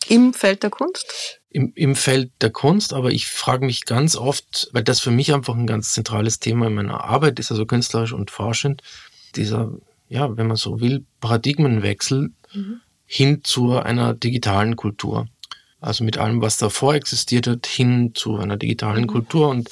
Im 0.10 0.34
Feld 0.34 0.64
der 0.64 0.70
Kunst? 0.70 1.40
Im, 1.50 1.72
Im 1.76 1.96
Feld 1.96 2.32
der 2.42 2.50
Kunst, 2.50 2.94
aber 2.94 3.12
ich 3.12 3.28
frage 3.28 3.66
mich 3.66 3.86
ganz 3.86 4.18
oft, 4.18 4.70
weil 4.74 4.84
das 4.84 5.00
für 5.00 5.12
mich 5.12 5.34
einfach 5.34 5.56
ein 5.56 5.68
ganz 5.68 5.94
zentrales 5.94 6.40
Thema 6.40 6.68
in 6.68 6.74
meiner 6.74 7.04
Arbeit 7.06 7.40
ist, 7.40 7.52
also 7.52 7.66
künstlerisch 7.66 8.12
und 8.12 8.30
forschend, 8.30 8.82
dieser, 9.36 9.72
ja, 10.10 10.36
wenn 10.36 10.48
man 10.48 10.58
so 10.58 10.82
will, 10.82 11.06
Paradigmenwechsel 11.22 12.32
mhm. 12.54 12.82
hin 13.06 13.42
zu 13.44 13.78
einer 13.78 14.14
digitalen 14.14 14.76
Kultur 14.76 15.28
also 15.84 16.06
mit 16.06 16.18
allem, 16.18 16.42
was 16.42 16.58
davor 16.58 16.96
existiert 16.96 17.46
hat, 17.46 17.68
hin 17.68 18.12
zu 18.16 18.38
einer 18.38 18.56
digitalen 18.56 19.04
mhm. 19.04 19.08
Kultur. 19.08 19.50
Und 19.50 19.70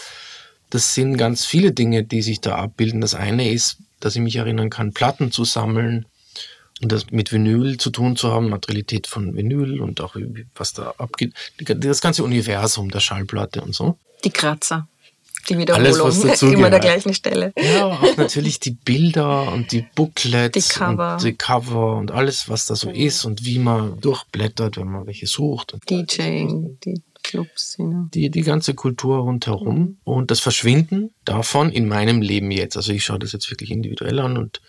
das 0.69 0.93
sind 0.93 1.17
ganz 1.17 1.45
viele 1.45 1.71
Dinge, 1.71 2.03
die 2.03 2.21
sich 2.21 2.41
da 2.41 2.55
abbilden. 2.55 2.99
Das 2.99 3.15
eine 3.15 3.49
ist, 3.49 3.77
dass 4.01 4.15
ich 4.15 4.21
mich 4.21 4.35
erinnern 4.35 4.69
kann, 4.69 4.93
Platten 4.93 5.31
zu 5.31 5.45
sammeln 5.45 6.05
und 6.81 6.91
das 6.91 7.11
mit 7.11 7.31
Vinyl 7.31 7.77
zu 7.77 7.91
tun 7.91 8.17
zu 8.17 8.29
haben, 8.31 8.49
Materialität 8.49 9.07
von 9.07 9.35
Vinyl 9.37 9.79
und 9.79 10.01
auch 10.01 10.15
was 10.55 10.73
da 10.73 10.93
abgeht. 10.97 11.33
Das 11.59 12.01
ganze 12.01 12.23
Universum 12.23 12.91
der 12.91 12.99
Schallplatte 12.99 13.61
und 13.61 13.73
so. 13.73 13.97
Die 14.25 14.31
Kratzer 14.31 14.89
die 15.49 15.57
Wiederholung 15.57 16.01
Alles, 16.01 16.41
immer 16.41 16.69
der 16.69 16.79
gleichen 16.79 17.13
Stelle. 17.13 17.53
Ja, 17.57 17.87
auch 17.87 18.17
natürlich 18.17 18.59
die 18.59 18.71
Bilder 18.71 19.51
und 19.51 19.71
die 19.71 19.85
Booklets 19.95 20.67
die 20.67 20.73
Cover. 20.73 21.13
und 21.13 21.23
die 21.23 21.33
Cover 21.33 21.97
und 21.97 22.11
alles, 22.11 22.49
was 22.49 22.65
da 22.65 22.75
so 22.75 22.89
ist 22.89 23.25
und 23.25 23.45
wie 23.45 23.59
man 23.59 23.99
durchblättert, 23.99 24.77
wenn 24.77 24.87
man 24.87 25.07
welche 25.07 25.27
sucht. 25.27 25.77
DJing, 25.89 26.77
die 26.83 27.01
Clubs, 27.23 27.75
ja. 27.77 28.07
Die, 28.13 28.29
die 28.29 28.41
ganze 28.41 28.73
Kultur 28.73 29.19
rundherum 29.19 29.77
mhm. 29.77 29.97
und 30.03 30.31
das 30.31 30.39
Verschwinden 30.39 31.13
davon 31.25 31.71
in 31.71 31.87
meinem 31.87 32.21
Leben 32.21 32.51
jetzt. 32.51 32.77
Also 32.77 32.91
ich 32.91 33.03
schaue 33.03 33.19
das 33.19 33.31
jetzt 33.31 33.49
wirklich 33.51 33.71
individuell 33.71 34.19
an 34.19 34.37
und 34.37 34.61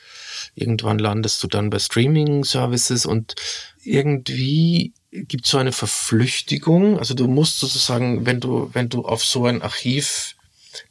irgendwann 0.55 0.99
landest 0.99 1.43
du 1.43 1.49
dann 1.49 1.71
bei 1.71 1.79
Streaming-Services 1.79 3.07
und 3.07 3.35
irgendwie 3.83 4.93
gibt 5.11 5.45
es 5.45 5.51
so 5.51 5.59
eine 5.59 5.73
Verflüchtigung. 5.73 6.99
Also 6.99 7.15
du 7.15 7.27
musst 7.27 7.59
sozusagen, 7.59 8.27
wenn 8.27 8.41
du, 8.41 8.71
wenn 8.73 8.89
du 8.89 9.05
auf 9.05 9.25
so 9.25 9.47
ein 9.47 9.63
Archiv 9.63 10.37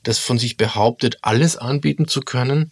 das 0.03 0.19
von 0.19 0.39
sich 0.39 0.57
behauptet, 0.57 1.19
alles 1.21 1.57
anbieten 1.57 2.07
zu 2.07 2.21
können, 2.21 2.69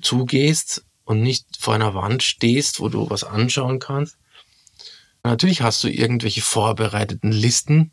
zugehst 0.00 0.84
und 1.04 1.22
nicht 1.22 1.46
vor 1.58 1.74
einer 1.74 1.94
Wand 1.94 2.22
stehst, 2.22 2.80
wo 2.80 2.88
du 2.88 3.08
was 3.10 3.24
anschauen 3.24 3.78
kannst. 3.78 4.16
Natürlich 5.22 5.62
hast 5.62 5.82
du 5.84 5.88
irgendwelche 5.88 6.42
vorbereiteten 6.42 7.32
Listen, 7.32 7.92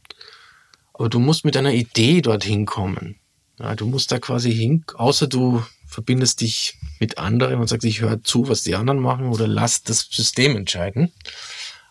aber 0.94 1.10
du 1.10 1.20
musst 1.20 1.46
mit 1.46 1.56
einer 1.56 1.74
Idee 1.74 2.22
dorthin 2.22 2.66
kommen. 2.66 3.20
Ja, 3.60 3.76
du 3.76 3.86
musst 3.86 4.12
da 4.12 4.20
quasi 4.20 4.54
hin, 4.54 4.84
außer 4.96 5.28
du 5.28 5.64
verbindest 5.86 6.42
dich 6.42 6.78
mit 7.00 7.18
anderen 7.18 7.60
und 7.60 7.68
sagst, 7.68 7.86
ich 7.86 8.02
höre 8.02 8.24
zu, 8.24 8.48
was 8.48 8.64
die 8.64 8.76
anderen 8.76 9.00
machen 9.00 9.28
oder 9.28 9.48
lass 9.48 9.84
das 9.84 10.08
System 10.10 10.56
entscheiden. 10.56 11.12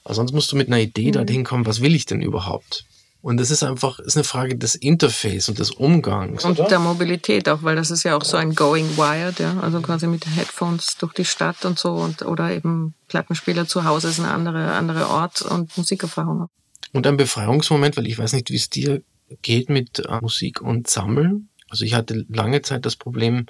Aber 0.05 0.15
sonst 0.15 0.33
musst 0.33 0.51
du 0.53 0.57
mit 0.57 0.69
einer 0.69 0.81
Idee 0.81 1.09
mhm. 1.09 1.13
dorthin 1.13 1.45
kommen, 1.45 1.67
was 1.67 1.81
will 1.81 1.95
ich 1.95 2.07
denn 2.07 2.23
überhaupt? 2.23 2.85
Und 3.23 3.37
das 3.37 3.51
ist 3.51 3.63
einfach, 3.63 3.99
ist 3.99 4.17
eine 4.17 4.25
Frage 4.25 4.57
des 4.57 4.75
Interface 4.75 5.51
und 5.51 5.59
des 5.59 5.71
Umgangs. 5.71 6.45
Und 6.45 6.59
oder? 6.59 6.69
der 6.69 6.79
Mobilität 6.79 7.49
auch, 7.51 7.63
weil 7.63 7.77
das 7.77 7.91
ist 7.91 8.03
ja 8.03 8.17
auch 8.17 8.25
so 8.25 8.39
ein 8.39 8.55
Going 8.55 8.97
Wired, 8.97 9.41
ja. 9.41 9.61
Also 9.61 9.83
quasi 9.83 10.07
mit 10.07 10.25
Headphones 10.25 10.97
durch 10.99 11.13
die 11.13 11.27
Stadt 11.27 11.67
und 11.67 11.79
so 11.79 11.93
und 11.93 12.23
oder 12.23 12.51
eben 12.51 12.95
Plattenspieler 13.09 13.67
zu 13.67 13.85
Hause 13.85 14.09
ist 14.09 14.21
eine 14.21 14.31
andere, 14.31 14.73
andere 14.73 15.09
Ort 15.11 15.43
und 15.43 15.77
Musikerfahrung. 15.77 16.47
Und 16.93 17.07
ein 17.07 17.19
Befreiungsmoment, 17.19 17.97
weil 17.99 18.07
ich 18.07 18.19
weiß 18.19 18.33
nicht, 18.33 18.51
wie 18.51 18.57
es 18.57 18.71
dir 18.71 19.03
geht 19.43 19.69
mit 19.69 19.99
äh, 19.99 20.21
Musik 20.23 20.63
und 20.63 20.89
Sammeln. 20.89 21.51
Also 21.69 21.85
ich 21.85 21.95
hatte 21.95 22.25
lange 22.31 22.63
Zeit 22.63 22.87
das 22.87 22.97
Problem, 22.97 23.47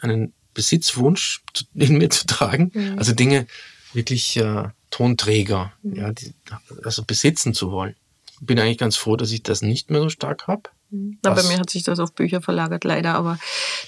einen 0.00 0.32
Besitzwunsch 0.54 1.44
in 1.74 1.98
mir 1.98 2.10
zu 2.10 2.26
tragen. 2.26 2.72
Mhm. 2.74 2.98
Also 2.98 3.12
Dinge 3.12 3.46
wirklich 3.92 4.36
äh, 4.38 4.70
Tonträger, 4.90 5.72
mhm. 5.84 5.94
ja, 5.94 6.12
die, 6.12 6.34
also 6.82 7.04
besitzen 7.04 7.54
zu 7.54 7.70
wollen 7.70 7.94
bin 8.42 8.58
eigentlich 8.58 8.78
ganz 8.78 8.96
froh, 8.96 9.16
dass 9.16 9.30
ich 9.30 9.42
das 9.42 9.62
nicht 9.62 9.90
mehr 9.90 10.00
so 10.00 10.08
stark 10.08 10.48
habe. 10.48 10.70
Mhm. 10.90 11.18
Na, 11.22 11.30
bei 11.30 11.42
mir 11.44 11.58
hat 11.58 11.70
sich 11.70 11.84
das 11.84 12.00
auf 12.00 12.12
Bücher 12.12 12.42
verlagert, 12.42 12.82
leider, 12.84 13.14
aber 13.14 13.38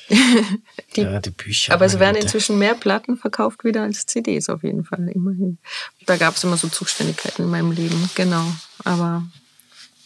die, 0.96 1.00
ja, 1.00 1.20
die 1.20 1.30
Bücher. 1.30 1.74
Aber 1.74 1.84
es 1.84 1.98
werden 1.98 2.16
inzwischen 2.16 2.58
mehr 2.58 2.74
Platten 2.74 3.16
verkauft 3.16 3.64
wieder 3.64 3.82
als 3.82 4.06
CDs 4.06 4.48
auf 4.48 4.62
jeden 4.62 4.84
Fall, 4.84 5.08
immerhin. 5.08 5.58
Da 6.06 6.16
gab 6.16 6.36
es 6.36 6.44
immer 6.44 6.56
so 6.56 6.68
Zuständigkeiten 6.68 7.42
in 7.42 7.50
meinem 7.50 7.72
Leben, 7.72 8.08
genau. 8.14 8.46
Aber 8.84 9.26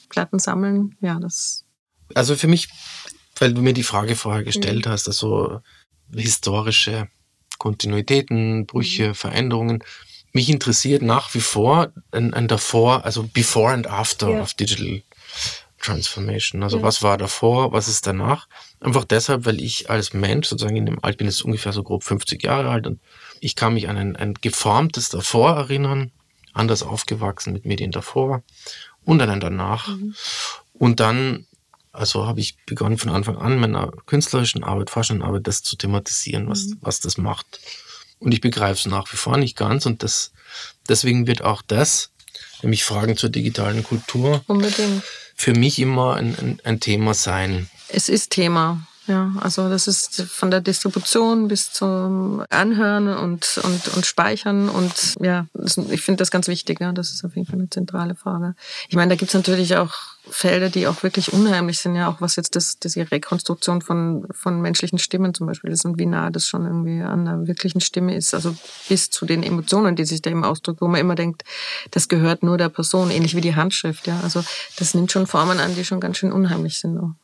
Platten 0.08 0.38
sammeln, 0.38 0.96
ja, 1.00 1.20
das. 1.20 1.64
Also 2.14 2.34
für 2.34 2.48
mich, 2.48 2.68
weil 3.38 3.52
du 3.52 3.60
mir 3.60 3.74
die 3.74 3.82
Frage 3.82 4.16
vorher 4.16 4.44
gestellt 4.44 4.86
mhm. 4.86 4.90
hast, 4.90 5.08
also 5.08 5.60
historische 6.10 7.08
Kontinuitäten, 7.58 8.64
Brüche, 8.64 9.08
mhm. 9.08 9.14
Veränderungen 9.14 9.84
mich 10.32 10.48
interessiert 10.48 11.02
nach 11.02 11.34
wie 11.34 11.40
vor 11.40 11.92
ein, 12.12 12.34
ein 12.34 12.48
davor, 12.48 13.04
also 13.04 13.22
before 13.24 13.72
and 13.72 13.86
after 13.86 14.30
ja. 14.30 14.40
of 14.42 14.54
digital 14.54 15.02
transformation. 15.80 16.62
Also 16.62 16.78
ja. 16.78 16.82
was 16.82 17.02
war 17.02 17.18
davor, 17.18 17.72
was 17.72 17.88
ist 17.88 18.06
danach? 18.06 18.48
Einfach 18.80 19.04
deshalb, 19.04 19.46
weil 19.46 19.60
ich 19.60 19.90
als 19.90 20.12
Mensch 20.12 20.48
sozusagen 20.48 20.76
in 20.76 20.86
dem 20.86 21.02
Alter 21.02 21.18
bin 21.18 21.26
jetzt 21.26 21.42
ungefähr 21.42 21.72
so 21.72 21.82
grob 21.82 22.04
50 22.04 22.42
Jahre 22.42 22.70
alt 22.70 22.86
und 22.86 23.00
ich 23.40 23.54
kann 23.54 23.74
mich 23.74 23.88
an 23.88 23.96
ein, 23.96 24.16
ein 24.16 24.34
geformtes 24.34 25.08
davor 25.08 25.56
erinnern, 25.56 26.10
anders 26.52 26.82
aufgewachsen 26.82 27.52
mit 27.52 27.64
Medien 27.64 27.92
davor 27.92 28.42
und 29.04 29.22
an 29.22 29.30
ein 29.30 29.40
danach. 29.40 29.88
Mhm. 29.88 30.14
Und 30.74 31.00
dann, 31.00 31.46
also 31.92 32.26
habe 32.26 32.40
ich 32.40 32.56
begonnen 32.66 32.98
von 32.98 33.10
Anfang 33.10 33.36
an 33.36 33.58
meiner 33.58 33.92
künstlerischen 34.06 34.64
Arbeit, 34.64 34.90
forschenden 34.90 35.26
Arbeit, 35.26 35.46
das 35.46 35.62
zu 35.62 35.76
thematisieren, 35.76 36.48
was, 36.48 36.64
mhm. 36.64 36.78
was 36.80 37.00
das 37.00 37.18
macht 37.18 37.60
und 38.20 38.32
ich 38.32 38.40
begreife 38.40 38.80
es 38.80 38.86
nach 38.86 39.12
wie 39.12 39.16
vor 39.16 39.36
nicht 39.36 39.56
ganz. 39.56 39.86
Und 39.86 40.02
das, 40.02 40.32
deswegen 40.88 41.26
wird 41.26 41.42
auch 41.42 41.62
das, 41.66 42.10
nämlich 42.62 42.84
Fragen 42.84 43.16
zur 43.16 43.30
digitalen 43.30 43.82
Kultur, 43.82 44.42
Unbedingt. 44.46 45.02
für 45.34 45.54
mich 45.54 45.78
immer 45.78 46.16
ein, 46.16 46.36
ein, 46.38 46.60
ein 46.64 46.80
Thema 46.80 47.14
sein. 47.14 47.68
Es 47.88 48.08
ist 48.08 48.30
Thema. 48.30 48.86
Ja, 49.08 49.32
also 49.40 49.70
das 49.70 49.88
ist 49.88 50.20
von 50.20 50.50
der 50.50 50.60
Distribution 50.60 51.48
bis 51.48 51.72
zum 51.72 52.44
Anhören 52.50 53.08
und, 53.08 53.58
und, 53.64 53.96
und 53.96 54.04
Speichern 54.04 54.68
und 54.68 55.14
ja, 55.20 55.46
das, 55.54 55.78
ich 55.78 56.02
finde 56.02 56.18
das 56.18 56.30
ganz 56.30 56.46
wichtig, 56.46 56.80
ja, 56.80 56.92
das 56.92 57.10
ist 57.10 57.24
auf 57.24 57.34
jeden 57.34 57.46
Fall 57.46 57.58
eine 57.58 57.70
zentrale 57.70 58.14
Frage. 58.14 58.54
Ich 58.90 58.96
meine, 58.96 59.08
da 59.08 59.16
gibt's 59.16 59.32
natürlich 59.32 59.76
auch 59.76 59.94
Felder, 60.28 60.68
die 60.68 60.86
auch 60.86 61.02
wirklich 61.02 61.32
unheimlich 61.32 61.78
sind, 61.78 61.94
ja, 61.94 62.10
auch 62.10 62.20
was 62.20 62.36
jetzt 62.36 62.54
das, 62.54 62.78
das 62.80 62.92
die 62.92 63.00
Rekonstruktion 63.00 63.80
von, 63.80 64.26
von 64.30 64.60
menschlichen 64.60 64.98
Stimmen 64.98 65.32
zum 65.32 65.46
Beispiel 65.46 65.70
ist 65.70 65.86
und 65.86 65.98
wie 65.98 66.04
nah 66.04 66.28
das 66.28 66.46
schon 66.46 66.66
irgendwie 66.66 67.00
an 67.00 67.24
der 67.24 67.46
wirklichen 67.46 67.80
Stimme 67.80 68.14
ist, 68.14 68.34
also 68.34 68.54
bis 68.90 69.08
zu 69.08 69.24
den 69.24 69.42
Emotionen, 69.42 69.96
die 69.96 70.04
sich 70.04 70.20
da 70.20 70.28
eben 70.28 70.44
ausdrückt, 70.44 70.82
wo 70.82 70.86
man 70.86 71.00
immer 71.00 71.14
denkt, 71.14 71.44
das 71.92 72.08
gehört 72.08 72.42
nur 72.42 72.58
der 72.58 72.68
Person, 72.68 73.10
ähnlich 73.10 73.34
wie 73.34 73.40
die 73.40 73.56
Handschrift, 73.56 74.06
ja, 74.06 74.20
also 74.20 74.44
das 74.78 74.92
nimmt 74.92 75.10
schon 75.10 75.26
Formen 75.26 75.60
an, 75.60 75.74
die 75.74 75.84
schon 75.86 75.98
ganz 75.98 76.18
schön 76.18 76.30
unheimlich 76.30 76.78
sind. 76.78 76.98
Auch. 76.98 77.14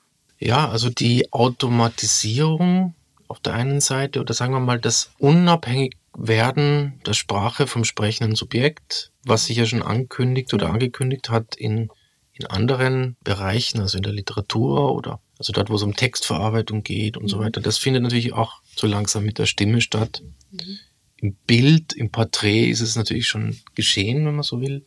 Ja, 0.45 0.69
also 0.69 0.91
die 0.91 1.33
Automatisierung 1.33 2.95
auf 3.29 3.41
der 3.41 3.55
einen 3.55 3.81
Seite 3.81 4.21
oder 4.21 4.35
sagen 4.35 4.53
wir 4.53 4.61
mal 4.61 4.79
das 4.79 5.11
unabhängig 5.19 5.97
werden 6.15 7.01
der 7.07 7.15
Sprache 7.15 7.67
vom 7.67 7.85
sprechenden 7.85 8.37
Subjekt, 8.37 9.11
was 9.25 9.47
sich 9.47 9.57
ja 9.57 9.65
schon 9.65 9.83
ankündigt 9.83 10.53
oder 10.53 10.69
angekündigt 10.69 11.31
hat 11.31 11.57
in, 11.57 11.89
in 12.35 12.47
anderen 12.47 13.17
Bereichen, 13.25 13.81
also 13.81 13.97
in 13.97 14.03
der 14.03 14.13
Literatur 14.13 14.95
oder 14.95 15.19
also 15.39 15.55
dort, 15.55 15.71
wo 15.71 15.77
es 15.77 15.83
um 15.83 15.97
Textverarbeitung 15.97 16.83
geht 16.83 17.17
und 17.17 17.29
so 17.29 17.39
mhm. 17.39 17.45
weiter. 17.45 17.63
Das 17.63 17.79
findet 17.79 18.03
natürlich 18.03 18.35
auch 18.35 18.61
so 18.77 18.87
langsam 18.87 19.25
mit 19.25 19.39
der 19.39 19.47
Stimme 19.47 19.81
statt. 19.81 20.23
Mhm. 20.51 20.79
Im 21.17 21.35
Bild, 21.47 21.95
im 21.95 22.11
Porträt 22.11 22.69
ist 22.69 22.83
es 22.83 22.97
natürlich 22.97 23.27
schon 23.29 23.59
geschehen, 23.75 24.27
wenn 24.27 24.35
man 24.35 24.43
so 24.43 24.61
will. 24.61 24.85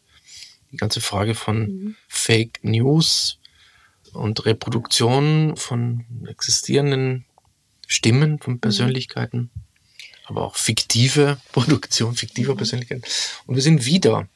Die 0.72 0.78
ganze 0.78 1.02
Frage 1.02 1.34
von 1.34 1.60
mhm. 1.62 1.96
Fake 2.08 2.60
News, 2.62 3.40
und 4.18 4.46
Reproduktion 4.46 5.56
von 5.56 6.06
existierenden 6.28 7.26
Stimmen, 7.88 8.40
von 8.40 8.54
mhm. 8.56 8.60
Persönlichkeiten, 8.60 9.50
aber 10.26 10.46
auch 10.46 10.56
fiktive 10.56 11.38
Produktion 11.52 12.16
fiktiver 12.16 12.54
mhm. 12.54 12.58
Persönlichkeiten. 12.58 13.04
Und 13.46 13.56
wir 13.56 13.62
sind 13.62 13.86
wieder, 13.86 14.28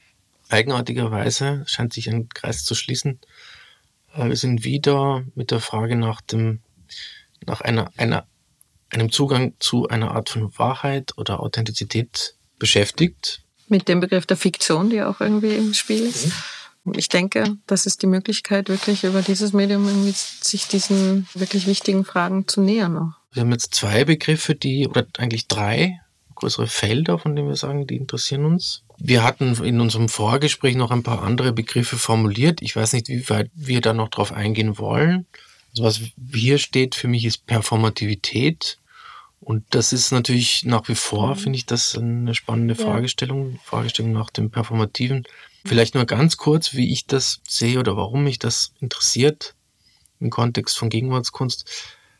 eigenartigerweise, 0.49 1.63
scheint 1.67 1.93
sich 1.93 2.09
ein 2.09 2.29
Kreis 2.29 2.63
zu 2.63 2.75
schließen, 2.75 3.19
äh, 4.13 4.27
wir 4.27 4.37
sind 4.37 4.63
wieder 4.63 5.25
mit 5.35 5.51
der 5.51 5.59
Frage 5.59 5.95
nach 5.95 6.21
dem, 6.21 6.61
nach 7.45 7.61
einer, 7.61 7.91
einer 7.97 8.27
einem 8.91 9.11
Zugang 9.11 9.53
zu 9.59 9.87
einer 9.87 10.11
Art 10.11 10.29
von 10.29 10.57
Wahrheit 10.57 11.17
oder 11.17 11.39
Authentizität 11.39 12.35
beschäftigt. 12.59 13.43
Mit 13.67 13.87
dem 13.87 14.01
Begriff 14.01 14.25
der 14.25 14.37
Fiktion, 14.37 14.89
die 14.89 15.01
auch 15.01 15.21
irgendwie 15.21 15.55
im 15.55 15.73
Spiel 15.73 16.01
ist. 16.01 16.27
Mhm. 16.27 16.33
Ich 16.95 17.09
denke, 17.09 17.57
das 17.67 17.85
ist 17.85 18.01
die 18.01 18.07
Möglichkeit, 18.07 18.69
wirklich 18.69 19.03
über 19.03 19.21
dieses 19.21 19.53
Medium 19.53 19.87
irgendwie 19.87 20.13
sich 20.13 20.67
diesen 20.67 21.27
wirklich 21.33 21.67
wichtigen 21.67 22.05
Fragen 22.05 22.47
zu 22.47 22.61
nähern. 22.61 22.97
Auch. 22.97 23.13
Wir 23.33 23.41
haben 23.41 23.51
jetzt 23.51 23.75
zwei 23.75 24.03
Begriffe, 24.03 24.55
die, 24.55 24.87
oder 24.87 25.05
eigentlich 25.17 25.47
drei 25.47 25.99
größere 26.41 26.67
Felder, 26.67 27.19
von 27.19 27.35
denen 27.35 27.47
wir 27.47 27.55
sagen, 27.55 27.85
die 27.85 27.95
interessieren 27.95 28.45
uns. 28.45 28.83
Wir 28.97 29.23
hatten 29.23 29.53
in 29.63 29.79
unserem 29.79 30.09
Vorgespräch 30.09 30.75
noch 30.75 30.91
ein 30.91 31.03
paar 31.03 31.21
andere 31.21 31.53
Begriffe 31.53 31.97
formuliert. 31.97 32.61
Ich 32.61 32.75
weiß 32.75 32.93
nicht, 32.93 33.07
wie 33.09 33.29
weit 33.29 33.49
wir 33.53 33.79
da 33.79 33.93
noch 33.93 34.09
drauf 34.09 34.31
eingehen 34.31 34.77
wollen. 34.77 35.27
Also 35.71 35.83
was 35.83 36.01
hier 36.33 36.57
steht 36.57 36.95
für 36.95 37.07
mich 37.07 37.25
ist 37.25 37.45
Performativität. 37.45 38.79
Und 39.39 39.63
das 39.71 39.93
ist 39.93 40.11
natürlich 40.11 40.65
nach 40.65 40.87
wie 40.87 40.95
vor, 40.95 41.29
mhm. 41.29 41.35
finde 41.35 41.57
ich, 41.57 41.65
das 41.65 41.97
eine 41.97 42.35
spannende 42.35 42.75
ja. 42.75 42.83
Fragestellung, 42.83 43.59
Fragestellung 43.63 44.11
nach 44.11 44.29
dem 44.29 44.51
Performativen. 44.51 45.25
Vielleicht 45.65 45.95
nur 45.95 46.05
ganz 46.05 46.37
kurz, 46.37 46.73
wie 46.73 46.91
ich 46.91 47.05
das 47.05 47.41
sehe 47.47 47.79
oder 47.79 47.95
warum 47.95 48.23
mich 48.23 48.39
das 48.39 48.73
interessiert 48.79 49.55
im 50.19 50.29
Kontext 50.29 50.77
von 50.77 50.89
Gegenwartskunst. 50.89 51.65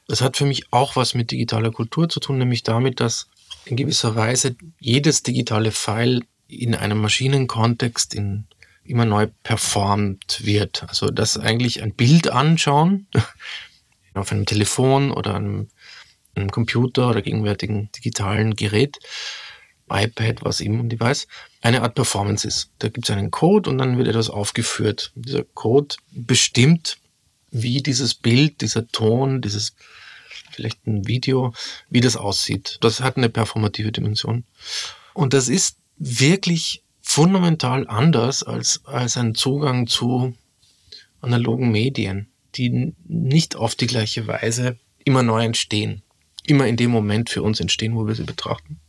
Das 0.07 0.21
hat 0.21 0.37
für 0.37 0.45
mich 0.45 0.71
auch 0.71 0.95
was 0.95 1.13
mit 1.13 1.31
digitaler 1.31 1.71
Kultur 1.71 2.09
zu 2.09 2.19
tun, 2.19 2.37
nämlich 2.37 2.63
damit, 2.63 2.99
dass 2.99 3.29
in 3.65 3.77
gewisser 3.77 4.15
Weise 4.15 4.55
jedes 4.79 5.23
digitale 5.23 5.71
File 5.71 6.21
in 6.47 6.75
einem 6.75 6.99
Maschinenkontext 6.99 8.13
in 8.13 8.47
immer 8.83 9.05
neu 9.05 9.27
performt 9.43 10.41
wird. 10.43 10.83
Also 10.87 11.07
dass 11.07 11.37
eigentlich 11.37 11.81
ein 11.81 11.93
Bild 11.93 12.29
anschauen 12.29 13.07
auf 14.13 14.31
einem 14.31 14.45
Telefon 14.45 15.11
oder 15.11 15.35
einem, 15.35 15.69
einem 16.35 16.51
Computer 16.51 17.09
oder 17.09 17.21
gegenwärtigen 17.21 17.91
digitalen 17.95 18.55
Gerät, 18.55 18.99
iPad, 19.89 20.43
was 20.43 20.59
immer 20.59 20.79
ein 20.79 20.89
Device, 20.89 21.27
eine 21.61 21.83
Art 21.83 21.95
Performance 21.95 22.47
ist. 22.47 22.71
Da 22.79 22.89
gibt 22.89 23.07
es 23.07 23.15
einen 23.15 23.31
Code 23.31 23.69
und 23.69 23.77
dann 23.77 23.97
wird 23.97 24.07
etwas 24.07 24.29
aufgeführt. 24.29 25.11
Dieser 25.15 25.43
Code 25.43 25.95
bestimmt, 26.11 26.97
wie 27.51 27.81
dieses 27.81 28.13
Bild, 28.13 28.61
dieser 28.61 28.87
Ton, 28.87 29.41
dieses 29.41 29.75
vielleicht 30.51 30.85
ein 30.87 31.07
Video, 31.07 31.53
wie 31.89 32.01
das 32.01 32.17
aussieht. 32.17 32.77
Das 32.81 32.99
hat 32.99 33.17
eine 33.17 33.29
performative 33.29 33.91
Dimension. 33.91 34.43
Und 35.13 35.33
das 35.33 35.49
ist 35.49 35.77
wirklich 35.97 36.83
fundamental 37.01 37.87
anders 37.87 38.43
als, 38.43 38.81
als 38.85 39.17
ein 39.17 39.35
Zugang 39.35 39.87
zu 39.87 40.35
analogen 41.21 41.71
Medien, 41.71 42.27
die 42.55 42.93
nicht 43.05 43.55
auf 43.55 43.75
die 43.75 43.87
gleiche 43.87 44.27
Weise 44.27 44.77
immer 45.03 45.23
neu 45.23 45.43
entstehen. 45.43 46.01
Immer 46.45 46.67
in 46.67 46.77
dem 46.77 46.89
Moment 46.89 47.29
für 47.29 47.43
uns 47.43 47.59
entstehen, 47.59 47.95
wo 47.95 48.07
wir 48.07 48.15
sie 48.15 48.23
betrachten. 48.23 48.79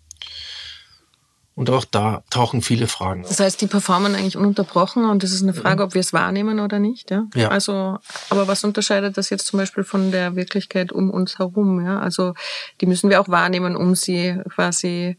Und 1.55 1.69
auch 1.69 1.85
da 1.85 2.23
tauchen 2.31 2.63
viele 2.63 2.87
Fragen. 2.87 3.23
Das 3.23 3.39
heißt, 3.39 3.61
die 3.61 3.67
performen 3.67 4.15
eigentlich 4.15 4.39
ununterbrochen 4.39 5.05
und 5.05 5.23
es 5.23 5.33
ist 5.33 5.43
eine 5.43 5.53
Frage, 5.53 5.83
ob 5.83 5.93
wir 5.93 6.01
es 6.01 6.15
wahrnehmen 6.15 6.61
oder 6.61 6.79
nicht. 6.79 7.11
Ja? 7.11 7.27
ja. 7.35 7.49
Also, 7.49 7.99
aber 8.31 8.49
was 8.49 8.65
unterscheidet 8.65 9.19
das 9.19 9.29
jetzt 9.29 9.47
zum 9.47 9.59
Beispiel 9.59 9.85
von 9.85 10.13
der 10.13 10.35
Wirklichkeit 10.35 10.93
um 10.93 11.11
uns 11.11 11.39
herum? 11.39 11.85
Ja? 11.85 11.99
Also, 12.01 12.33
die 12.81 12.87
müssen 12.87 13.11
wir 13.11 13.21
auch 13.21 13.29
wahrnehmen, 13.29 13.77
um 13.77 13.95
sie 13.95 14.41
quasi 14.49 15.19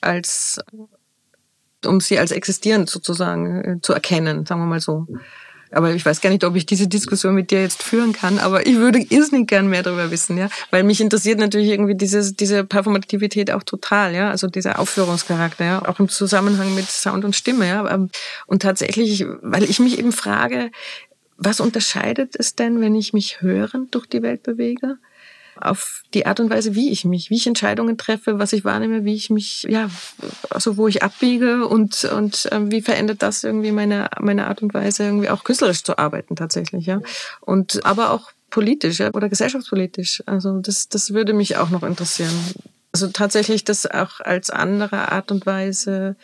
als, 0.00 0.58
um 1.84 2.00
sie 2.00 2.18
als 2.18 2.30
existierend 2.30 2.88
sozusagen 2.88 3.64
äh, 3.64 3.80
zu 3.82 3.92
erkennen, 3.92 4.46
sagen 4.46 4.62
wir 4.62 4.66
mal 4.66 4.80
so. 4.80 5.06
Aber 5.74 5.92
ich 5.92 6.04
weiß 6.04 6.20
gar 6.20 6.30
nicht, 6.30 6.44
ob 6.44 6.56
ich 6.56 6.66
diese 6.66 6.88
Diskussion 6.88 7.34
mit 7.34 7.50
dir 7.50 7.62
jetzt 7.62 7.82
führen 7.82 8.12
kann, 8.12 8.38
aber 8.38 8.66
ich 8.66 8.76
würde 8.76 8.98
irrsinnig 8.98 9.48
gern 9.48 9.68
mehr 9.68 9.82
darüber 9.82 10.10
wissen, 10.10 10.36
ja. 10.38 10.48
Weil 10.70 10.84
mich 10.84 11.00
interessiert 11.00 11.38
natürlich 11.38 11.68
irgendwie 11.68 11.94
dieses, 11.94 12.36
diese 12.36 12.64
Performativität 12.64 13.50
auch 13.50 13.62
total, 13.62 14.14
ja. 14.14 14.30
Also 14.30 14.46
dieser 14.46 14.78
Aufführungscharakter, 14.78 15.64
ja. 15.64 15.82
Auch 15.86 16.00
im 16.00 16.08
Zusammenhang 16.08 16.74
mit 16.74 16.90
Sound 16.90 17.24
und 17.24 17.34
Stimme, 17.34 17.68
ja. 17.68 17.88
Ähm, 17.92 18.10
und 18.46 18.62
tatsächlich, 18.62 19.26
weil 19.42 19.64
ich 19.64 19.80
mich 19.80 19.98
eben 19.98 20.12
frage, 20.12 20.70
was 21.36 21.60
unterscheidet 21.60 22.34
es 22.38 22.54
denn, 22.54 22.80
wenn 22.80 22.94
ich 22.94 23.12
mich 23.12 23.40
hörend 23.40 23.94
durch 23.94 24.06
die 24.06 24.22
Welt 24.22 24.42
bewege? 24.42 24.98
Auf 25.60 26.02
die 26.14 26.26
Art 26.26 26.40
und 26.40 26.50
Weise, 26.50 26.74
wie 26.74 26.90
ich 26.90 27.04
mich, 27.04 27.30
wie 27.30 27.36
ich 27.36 27.46
Entscheidungen 27.46 27.98
treffe, 27.98 28.38
was 28.38 28.52
ich 28.52 28.64
wahrnehme, 28.64 29.04
wie 29.04 29.14
ich 29.14 29.30
mich, 29.30 29.64
ja, 29.68 29.90
also 30.50 30.76
wo 30.76 30.88
ich 30.88 31.02
abbiege 31.02 31.66
und, 31.66 32.04
und 32.04 32.50
äh, 32.52 32.70
wie 32.70 32.82
verändert 32.82 33.22
das 33.22 33.44
irgendwie 33.44 33.72
meine, 33.72 34.08
meine 34.20 34.46
Art 34.46 34.62
und 34.62 34.74
Weise, 34.74 35.04
irgendwie 35.04 35.30
auch 35.30 35.44
künstlerisch 35.44 35.84
zu 35.84 35.98
arbeiten 35.98 36.36
tatsächlich, 36.36 36.86
ja. 36.86 37.00
Und 37.40 37.84
aber 37.84 38.10
auch 38.10 38.32
politisch 38.50 39.00
ja, 39.00 39.10
oder 39.12 39.28
gesellschaftspolitisch. 39.28 40.22
Also 40.26 40.60
das, 40.60 40.88
das 40.88 41.12
würde 41.12 41.32
mich 41.32 41.56
auch 41.56 41.70
noch 41.70 41.82
interessieren. 41.82 42.32
Also 42.92 43.08
tatsächlich 43.08 43.64
das 43.64 43.86
auch 43.90 44.20
als 44.20 44.50
andere 44.50 45.10
Art 45.10 45.32
und 45.32 45.46
Weise 45.46 46.14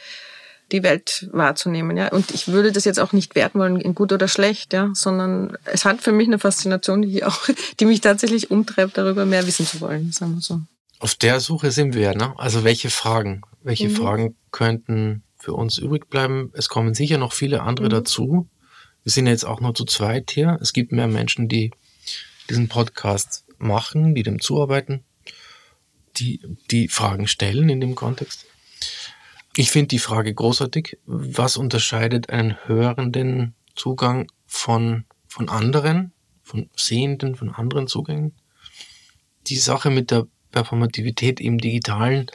die 0.73 0.83
Welt 0.83 1.29
wahrzunehmen. 1.33 1.97
Ja? 1.97 2.09
Und 2.09 2.31
ich 2.31 2.49
würde 2.49 2.73
das 2.73 2.85
jetzt 2.85 3.01
auch 3.01 3.13
nicht 3.13 3.35
werten 3.35 3.59
wollen 3.59 3.81
in 3.81 3.95
gut 3.95 4.13
oder 4.13 4.29
schlecht, 4.29 4.73
ja, 4.73 4.91
sondern 4.95 5.57
es 5.65 5.85
hat 5.85 6.01
für 6.01 6.13
mich 6.13 6.29
eine 6.29 6.39
Faszination, 6.39 7.03
die 7.03 7.25
auch, 7.25 7.49
die 7.81 7.85
mich 7.85 8.01
tatsächlich 8.01 8.51
umtreibt, 8.51 8.97
darüber 8.97 9.27
mehr 9.27 9.47
wissen 9.47 9.67
zu 9.67 9.81
wollen, 9.81 10.13
sagen 10.13 10.35
wir 10.35 10.41
so. 10.41 10.61
Auf 10.99 11.15
der 11.15 11.41
Suche 11.41 11.71
sind 11.71 11.95
wir, 11.95 12.15
ne? 12.15 12.35
Also 12.37 12.63
welche 12.63 12.91
Fragen? 12.91 13.43
Welche 13.63 13.89
mhm. 13.89 13.97
Fragen 13.97 14.37
könnten 14.51 15.23
für 15.39 15.55
uns 15.55 15.79
übrig 15.79 16.11
bleiben? 16.11 16.51
Es 16.55 16.69
kommen 16.69 16.95
sicher 16.95 17.19
noch 17.19 17.33
viele 17.33 17.63
andere 17.63 17.87
mhm. 17.87 17.91
dazu. 17.91 18.49
Wir 19.03 19.13
sind 19.13 19.27
jetzt 19.27 19.45
auch 19.45 19.61
nur 19.61 19.75
zu 19.75 19.85
zweit 19.85 20.31
hier. 20.31 20.59
Es 20.61 20.73
gibt 20.73 20.93
mehr 20.93 21.07
Menschen, 21.07 21.49
die 21.49 21.71
diesen 22.51 22.69
Podcast 22.69 23.45
machen, 23.59 24.15
die 24.15 24.23
dem 24.23 24.41
zuarbeiten, 24.41 25.05
die 26.17 26.41
die 26.71 26.89
Fragen 26.89 27.27
stellen 27.27 27.69
in 27.71 27.81
dem 27.81 27.95
Kontext. 27.95 28.47
Ich 29.57 29.71
finde 29.71 29.89
die 29.89 29.99
Frage 29.99 30.33
großartig. 30.33 30.99
Was 31.07 31.57
unterscheidet 31.57 32.31
einen 32.31 32.57
hörenden 32.67 33.55
Zugang 33.75 34.31
von, 34.47 35.05
von 35.27 35.49
anderen, 35.49 36.13
von 36.43 36.71
Sehenden, 36.77 37.35
von 37.35 37.51
anderen 37.51 37.87
Zugängen? 37.87 38.35
Die 39.47 39.57
Sache 39.57 39.91
mit 39.91 40.11
der 40.11 40.27
Performativität 40.53 41.41
im 41.41 41.59
Digitalen, 41.59 42.27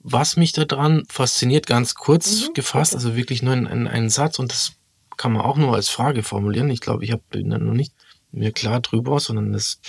was 0.00 0.36
mich 0.36 0.52
daran 0.52 1.04
fasziniert, 1.08 1.66
ganz 1.66 1.94
kurz 1.94 2.48
mhm, 2.48 2.54
gefasst, 2.54 2.94
also 2.94 3.16
wirklich 3.16 3.42
nur 3.42 3.54
in, 3.54 3.66
einen 3.66 4.10
Satz, 4.10 4.38
und 4.38 4.52
das 4.52 4.72
kann 5.16 5.32
man 5.32 5.42
auch 5.42 5.56
nur 5.56 5.74
als 5.74 5.88
Frage 5.88 6.22
formulieren. 6.22 6.70
Ich 6.70 6.80
glaube, 6.80 7.04
ich 7.04 7.12
habe 7.12 7.22
noch 7.42 7.74
nicht 7.74 7.92
mir 8.30 8.52
klar 8.52 8.80
drüber, 8.80 9.20
sondern 9.20 9.52
das 9.52 9.80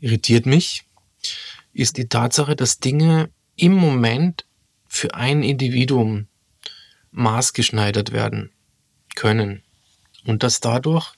irritiert 0.00 0.46
mich, 0.46 0.84
ist 1.72 1.96
die 1.96 2.08
Tatsache, 2.08 2.54
dass 2.54 2.78
Dinge 2.78 3.30
im 3.56 3.72
Moment 3.72 4.45
für 4.96 5.14
ein 5.14 5.42
Individuum 5.42 6.26
maßgeschneidert 7.12 8.12
werden 8.12 8.50
können. 9.14 9.62
Und 10.24 10.42
dass 10.42 10.60
dadurch 10.60 11.12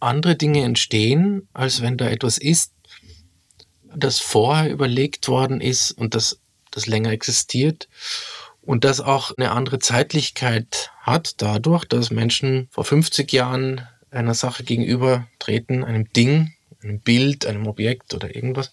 andere 0.00 0.36
Dinge 0.36 0.62
entstehen, 0.62 1.48
als 1.52 1.80
wenn 1.82 1.96
da 1.96 2.08
etwas 2.08 2.38
ist, 2.38 2.72
das 3.94 4.18
vorher 4.18 4.70
überlegt 4.70 5.28
worden 5.28 5.60
ist 5.60 5.92
und 5.92 6.14
das, 6.14 6.38
das 6.70 6.86
länger 6.86 7.10
existiert 7.10 7.88
und 8.60 8.84
das 8.84 9.00
auch 9.00 9.32
eine 9.36 9.52
andere 9.52 9.78
Zeitlichkeit 9.78 10.90
hat, 11.00 11.34
dadurch, 11.38 11.84
dass 11.84 12.10
Menschen 12.10 12.68
vor 12.70 12.84
50 12.84 13.32
Jahren 13.32 13.86
einer 14.10 14.34
Sache 14.34 14.64
gegenüber 14.64 15.26
treten, 15.38 15.82
einem 15.82 16.12
Ding, 16.12 16.52
einem 16.82 17.00
Bild, 17.00 17.46
einem 17.46 17.66
Objekt 17.66 18.12
oder 18.12 18.34
irgendwas 18.34 18.72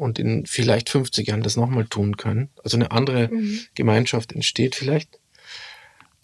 und 0.00 0.18
in 0.18 0.46
vielleicht 0.46 0.88
50 0.88 1.28
Jahren 1.28 1.42
das 1.42 1.56
nochmal 1.56 1.86
tun 1.86 2.16
können. 2.16 2.50
Also 2.64 2.76
eine 2.76 2.90
andere 2.90 3.28
mhm. 3.28 3.60
Gemeinschaft 3.74 4.32
entsteht 4.32 4.74
vielleicht. 4.74 5.18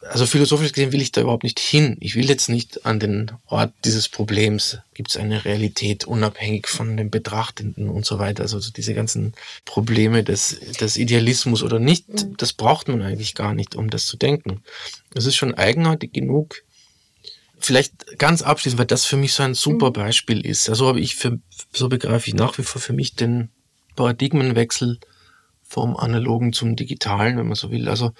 Also 0.03 0.27
philosophisch 0.27 0.73
gesehen 0.73 0.93
will 0.93 1.03
ich 1.03 1.11
da 1.11 1.23
überhaupt 1.23 1.43
nicht 1.43 1.59
hin. 1.59 1.97
Ich 2.01 2.15
will 2.15 2.29
jetzt 2.29 2.49
nicht 2.49 2.87
an 2.87 3.01
den 3.01 3.33
Ort 3.47 3.73
dieses 3.85 4.09
Problems. 4.09 4.79
Gibt 4.95 5.11
es 5.11 5.17
eine 5.17 5.45
Realität 5.45 6.05
unabhängig 6.05 6.69
von 6.69 6.97
dem 6.97 7.11
Betrachtenden 7.11 7.89
und 7.89 8.07
so 8.07 8.19
weiter. 8.19 8.43
Also 8.43 8.61
diese 8.71 8.95
ganzen 8.95 9.33
Probleme 9.65 10.23
des, 10.23 10.61
des 10.81 10.97
Idealismus 10.97 11.63
oder 11.63 11.79
nicht, 11.79 12.09
mhm. 12.09 12.37
das 12.37 12.53
braucht 12.53 12.89
man 12.89 13.03
eigentlich 13.03 13.35
gar 13.35 13.55
nicht, 13.55 13.75
um 13.75 13.91
das 13.91 14.07
zu 14.07 14.17
denken. 14.17 14.63
Es 15.15 15.27
ist 15.27 15.37
schon 15.37 15.55
eigenartig 15.55 16.13
genug, 16.13 16.63
vielleicht 17.59 18.19
ganz 18.19 18.43
abschließend, 18.43 18.79
weil 18.79 18.87
das 18.87 19.07
für 19.07 19.17
mich 19.17 19.33
so 19.33 19.43
ein 19.43 19.55
super 19.55 19.89
mhm. 19.89 19.95
Beispiel 19.95 20.45
ist. 20.45 20.69
Also 20.69 20.87
habe 20.87 21.01
ich 21.01 21.17
für, 21.17 21.41
so 21.73 21.89
begreife 21.89 22.29
ich 22.29 22.35
nach 22.35 22.59
wie 22.59 22.63
vor 22.63 22.81
für 22.81 22.93
mich 22.93 23.15
den 23.15 23.51
Paradigmenwechsel 23.97 25.01
vom 25.63 25.97
analogen 25.97 26.53
zum 26.53 26.77
digitalen, 26.77 27.37
wenn 27.37 27.47
man 27.47 27.57
so 27.57 27.71
will. 27.71 27.89
Also 27.89 28.13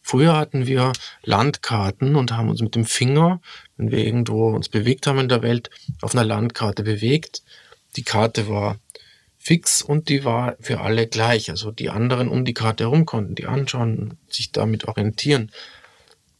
früher 0.00 0.36
hatten 0.36 0.66
wir 0.66 0.92
Landkarten 1.22 2.16
und 2.16 2.32
haben 2.32 2.48
uns 2.48 2.62
mit 2.62 2.74
dem 2.74 2.86
Finger, 2.86 3.40
wenn 3.76 3.90
wir 3.90 4.04
irgendwo 4.04 4.48
uns 4.48 4.68
bewegt 4.68 5.06
haben 5.06 5.18
in 5.18 5.28
der 5.28 5.42
Welt, 5.42 5.70
auf 6.00 6.14
einer 6.14 6.24
Landkarte 6.24 6.82
bewegt. 6.82 7.42
Die 7.96 8.02
Karte 8.02 8.48
war 8.48 8.78
fix 9.36 9.82
und 9.82 10.08
die 10.08 10.24
war 10.24 10.56
für 10.60 10.80
alle 10.80 11.06
gleich. 11.06 11.50
Also 11.50 11.70
die 11.70 11.90
anderen 11.90 12.28
um 12.28 12.44
die 12.44 12.54
Karte 12.54 12.84
herum 12.84 13.06
konnten 13.06 13.34
die 13.34 13.46
anschauen, 13.46 14.18
sich 14.28 14.50
damit 14.52 14.88
orientieren. 14.88 15.52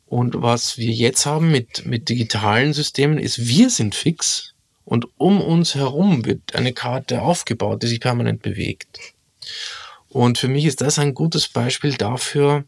Und 0.07 0.41
was 0.41 0.79
wir 0.79 0.93
jetzt 0.93 1.27
haben 1.27 1.51
mit, 1.51 1.85
mit 1.87 2.09
digitalen 2.09 2.73
Systemen 2.73 3.19
ist, 3.19 3.47
wir 3.47 3.71
sind 3.71 3.95
fix 3.95 4.55
und 4.87 5.07
um 5.19 5.41
uns 5.43 5.75
herum 5.75 6.25
wird 6.25 6.55
eine 6.55 6.73
Karte 6.73 7.21
aufgebaut, 7.21 7.83
die 7.83 7.89
sich 7.89 8.01
permanent 8.01 8.41
bewegt. 8.41 9.01
Und 10.09 10.39
für 10.39 10.49
mich 10.49 10.65
ist 10.65 10.81
das 10.81 10.99
ein 10.99 11.13
gutes 11.13 11.49
Beispiel 11.49 11.95
dafür, 11.95 12.65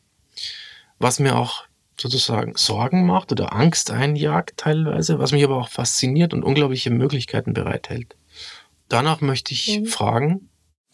was 0.99 1.21
mir 1.21 1.37
auch 1.37 1.65
sozusagen 1.99 2.55
Sorgen 2.57 3.07
macht 3.07 3.33
oder 3.33 3.55
Angst 3.55 3.91
einjagt 3.91 4.57
teilweise, 4.57 5.19
was 5.19 5.33
mich 5.33 5.45
aber 5.45 5.57
auch 5.57 5.69
fasziniert 5.69 6.35
und 6.35 6.43
unglaubliche 6.43 6.91
Möglichkeiten 6.91 7.55
bereithält. 7.55 8.17
Danach 8.89 9.21
möchte 9.21 9.55
ich 9.55 9.79
Mhm. 9.81 9.87
fragen. 9.87 10.49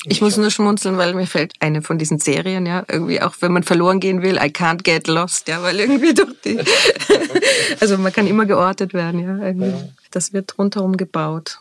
Ich 0.07 0.21
muss 0.21 0.37
nur 0.37 0.51
schmunzeln, 0.51 0.99
weil 0.99 1.15
mir 1.15 1.27
fällt 1.27 1.55
eine 1.61 1.81
von 1.81 1.97
diesen 1.99 2.19
Serien, 2.19 2.67
ja, 2.67 2.85
irgendwie 2.89 3.23
auch 3.23 3.37
wenn 3.41 3.53
man 3.53 3.63
verloren 3.63 4.01
gehen 4.01 4.21
will, 4.21 4.37
I 4.37 4.51
can't 4.51 4.83
get 4.83 5.07
lost, 5.07 5.49
ja, 5.49 5.63
weil 5.63 5.81
irgendwie 5.81 6.13
durch 6.13 6.35
die, 6.45 6.59
also 7.81 7.97
man 7.97 8.13
kann 8.13 8.27
immer 8.27 8.45
geortet 8.45 8.93
werden, 8.93 9.21
ja, 9.21 9.47
irgendwie. 9.47 9.73
Das 10.15 10.33
wird 10.33 10.59
rundherum 10.59 10.97
gebaut. 10.97 11.59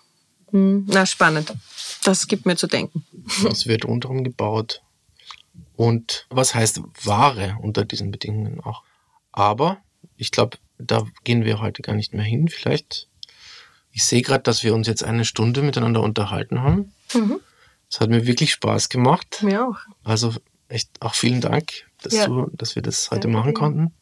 Hm, 0.52 0.86
Na, 0.88 1.08
spannend. 1.08 1.54
Das 2.04 2.28
gibt 2.28 2.46
mir 2.46 2.56
zu 2.56 2.68
denken. 2.68 3.04
Es 3.50 3.66
wird 3.66 3.86
rundherum 3.86 4.24
gebaut. 4.24 4.84
Und 5.76 6.28
was 6.30 6.54
heißt 6.54 6.82
Ware 7.04 7.58
unter 7.62 7.84
diesen 7.84 8.12
Bedingungen 8.12 8.60
auch? 8.60 8.84
Aber 9.32 9.78
ich 10.18 10.30
glaube, 10.30 10.58
da 10.78 11.04
gehen 11.24 11.46
wir 11.46 11.62
heute 11.62 11.82
gar 11.82 11.96
nicht 11.96 12.14
mehr 12.14 12.24
hin. 12.24 12.48
Vielleicht. 12.48 13.08
Ich 13.92 14.04
sehe 14.04 14.22
gerade, 14.22 14.44
dass 14.44 14.64
wir 14.64 14.76
uns 14.76 14.86
jetzt 14.88 15.04
eine 15.04 15.26
Stunde 15.26 15.64
miteinander 15.64 16.02
unterhalten 16.02 16.62
haben. 16.62 16.94
Mhm. 17.16 17.40
Es 17.90 18.00
hat 18.00 18.10
mir 18.12 18.28
wirklich 18.28 18.52
Spaß 18.52 18.90
gemacht. 18.90 19.40
Mir 19.42 19.68
auch. 19.68 19.78
Also 20.04 20.34
echt 20.68 20.90
auch 21.00 21.16
vielen 21.16 21.42
Dank, 21.42 21.72
dass, 22.04 22.14
Ja. 22.14 22.28
du, 22.28 22.52
dass 22.54 22.76
wir 22.76 22.84
das 22.84 23.10
heute 23.10 23.22
Danke 23.22 23.38
machen 23.38 23.48
dir. 23.56 23.60
konnten. 23.60 23.94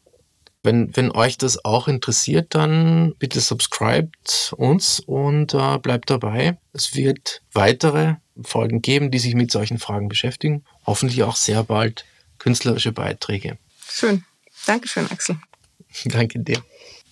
Wenn, 0.62 0.96
wenn 0.96 1.10
euch 1.10 1.38
das 1.38 1.64
auch 1.64 1.88
interessiert, 1.88 2.54
dann 2.54 3.14
bitte 3.18 3.40
subscribt 3.40 4.54
uns 4.56 5.00
und 5.00 5.54
äh, 5.54 5.78
bleibt 5.78 6.08
dabei. 6.10 6.56
Es 6.72 6.94
wird 6.94 7.42
weitere 7.52 8.16
Folgen 8.40 8.80
geben, 8.80 9.10
die 9.10 9.18
sich 9.18 9.34
mit 9.34 9.50
solchen 9.50 9.78
Fragen 9.78 10.08
beschäftigen. 10.08 10.64
Hoffentlich 10.86 11.24
auch 11.24 11.36
sehr 11.36 11.64
bald 11.64 12.04
künstlerische 12.38 12.92
Beiträge. 12.92 13.58
Schön. 13.88 14.24
Dankeschön, 14.66 15.10
Axel. 15.10 15.36
Danke 16.04 16.38
dir. 16.38 16.62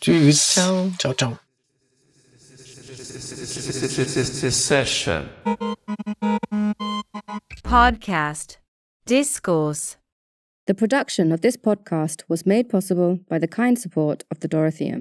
Tschüss. 0.00 0.54
Ciao. 0.54 0.92
Ciao, 0.98 1.14
ciao. 1.14 1.38
Session. 4.50 5.28
Podcast. 7.62 8.58
Discourse. 9.08 9.99
The 10.70 10.82
production 10.86 11.32
of 11.32 11.40
this 11.40 11.56
podcast 11.56 12.22
was 12.28 12.46
made 12.46 12.68
possible 12.68 13.18
by 13.28 13.40
the 13.40 13.48
kind 13.48 13.76
support 13.76 14.22
of 14.30 14.38
the 14.38 14.46
Dorotheum. 14.46 14.98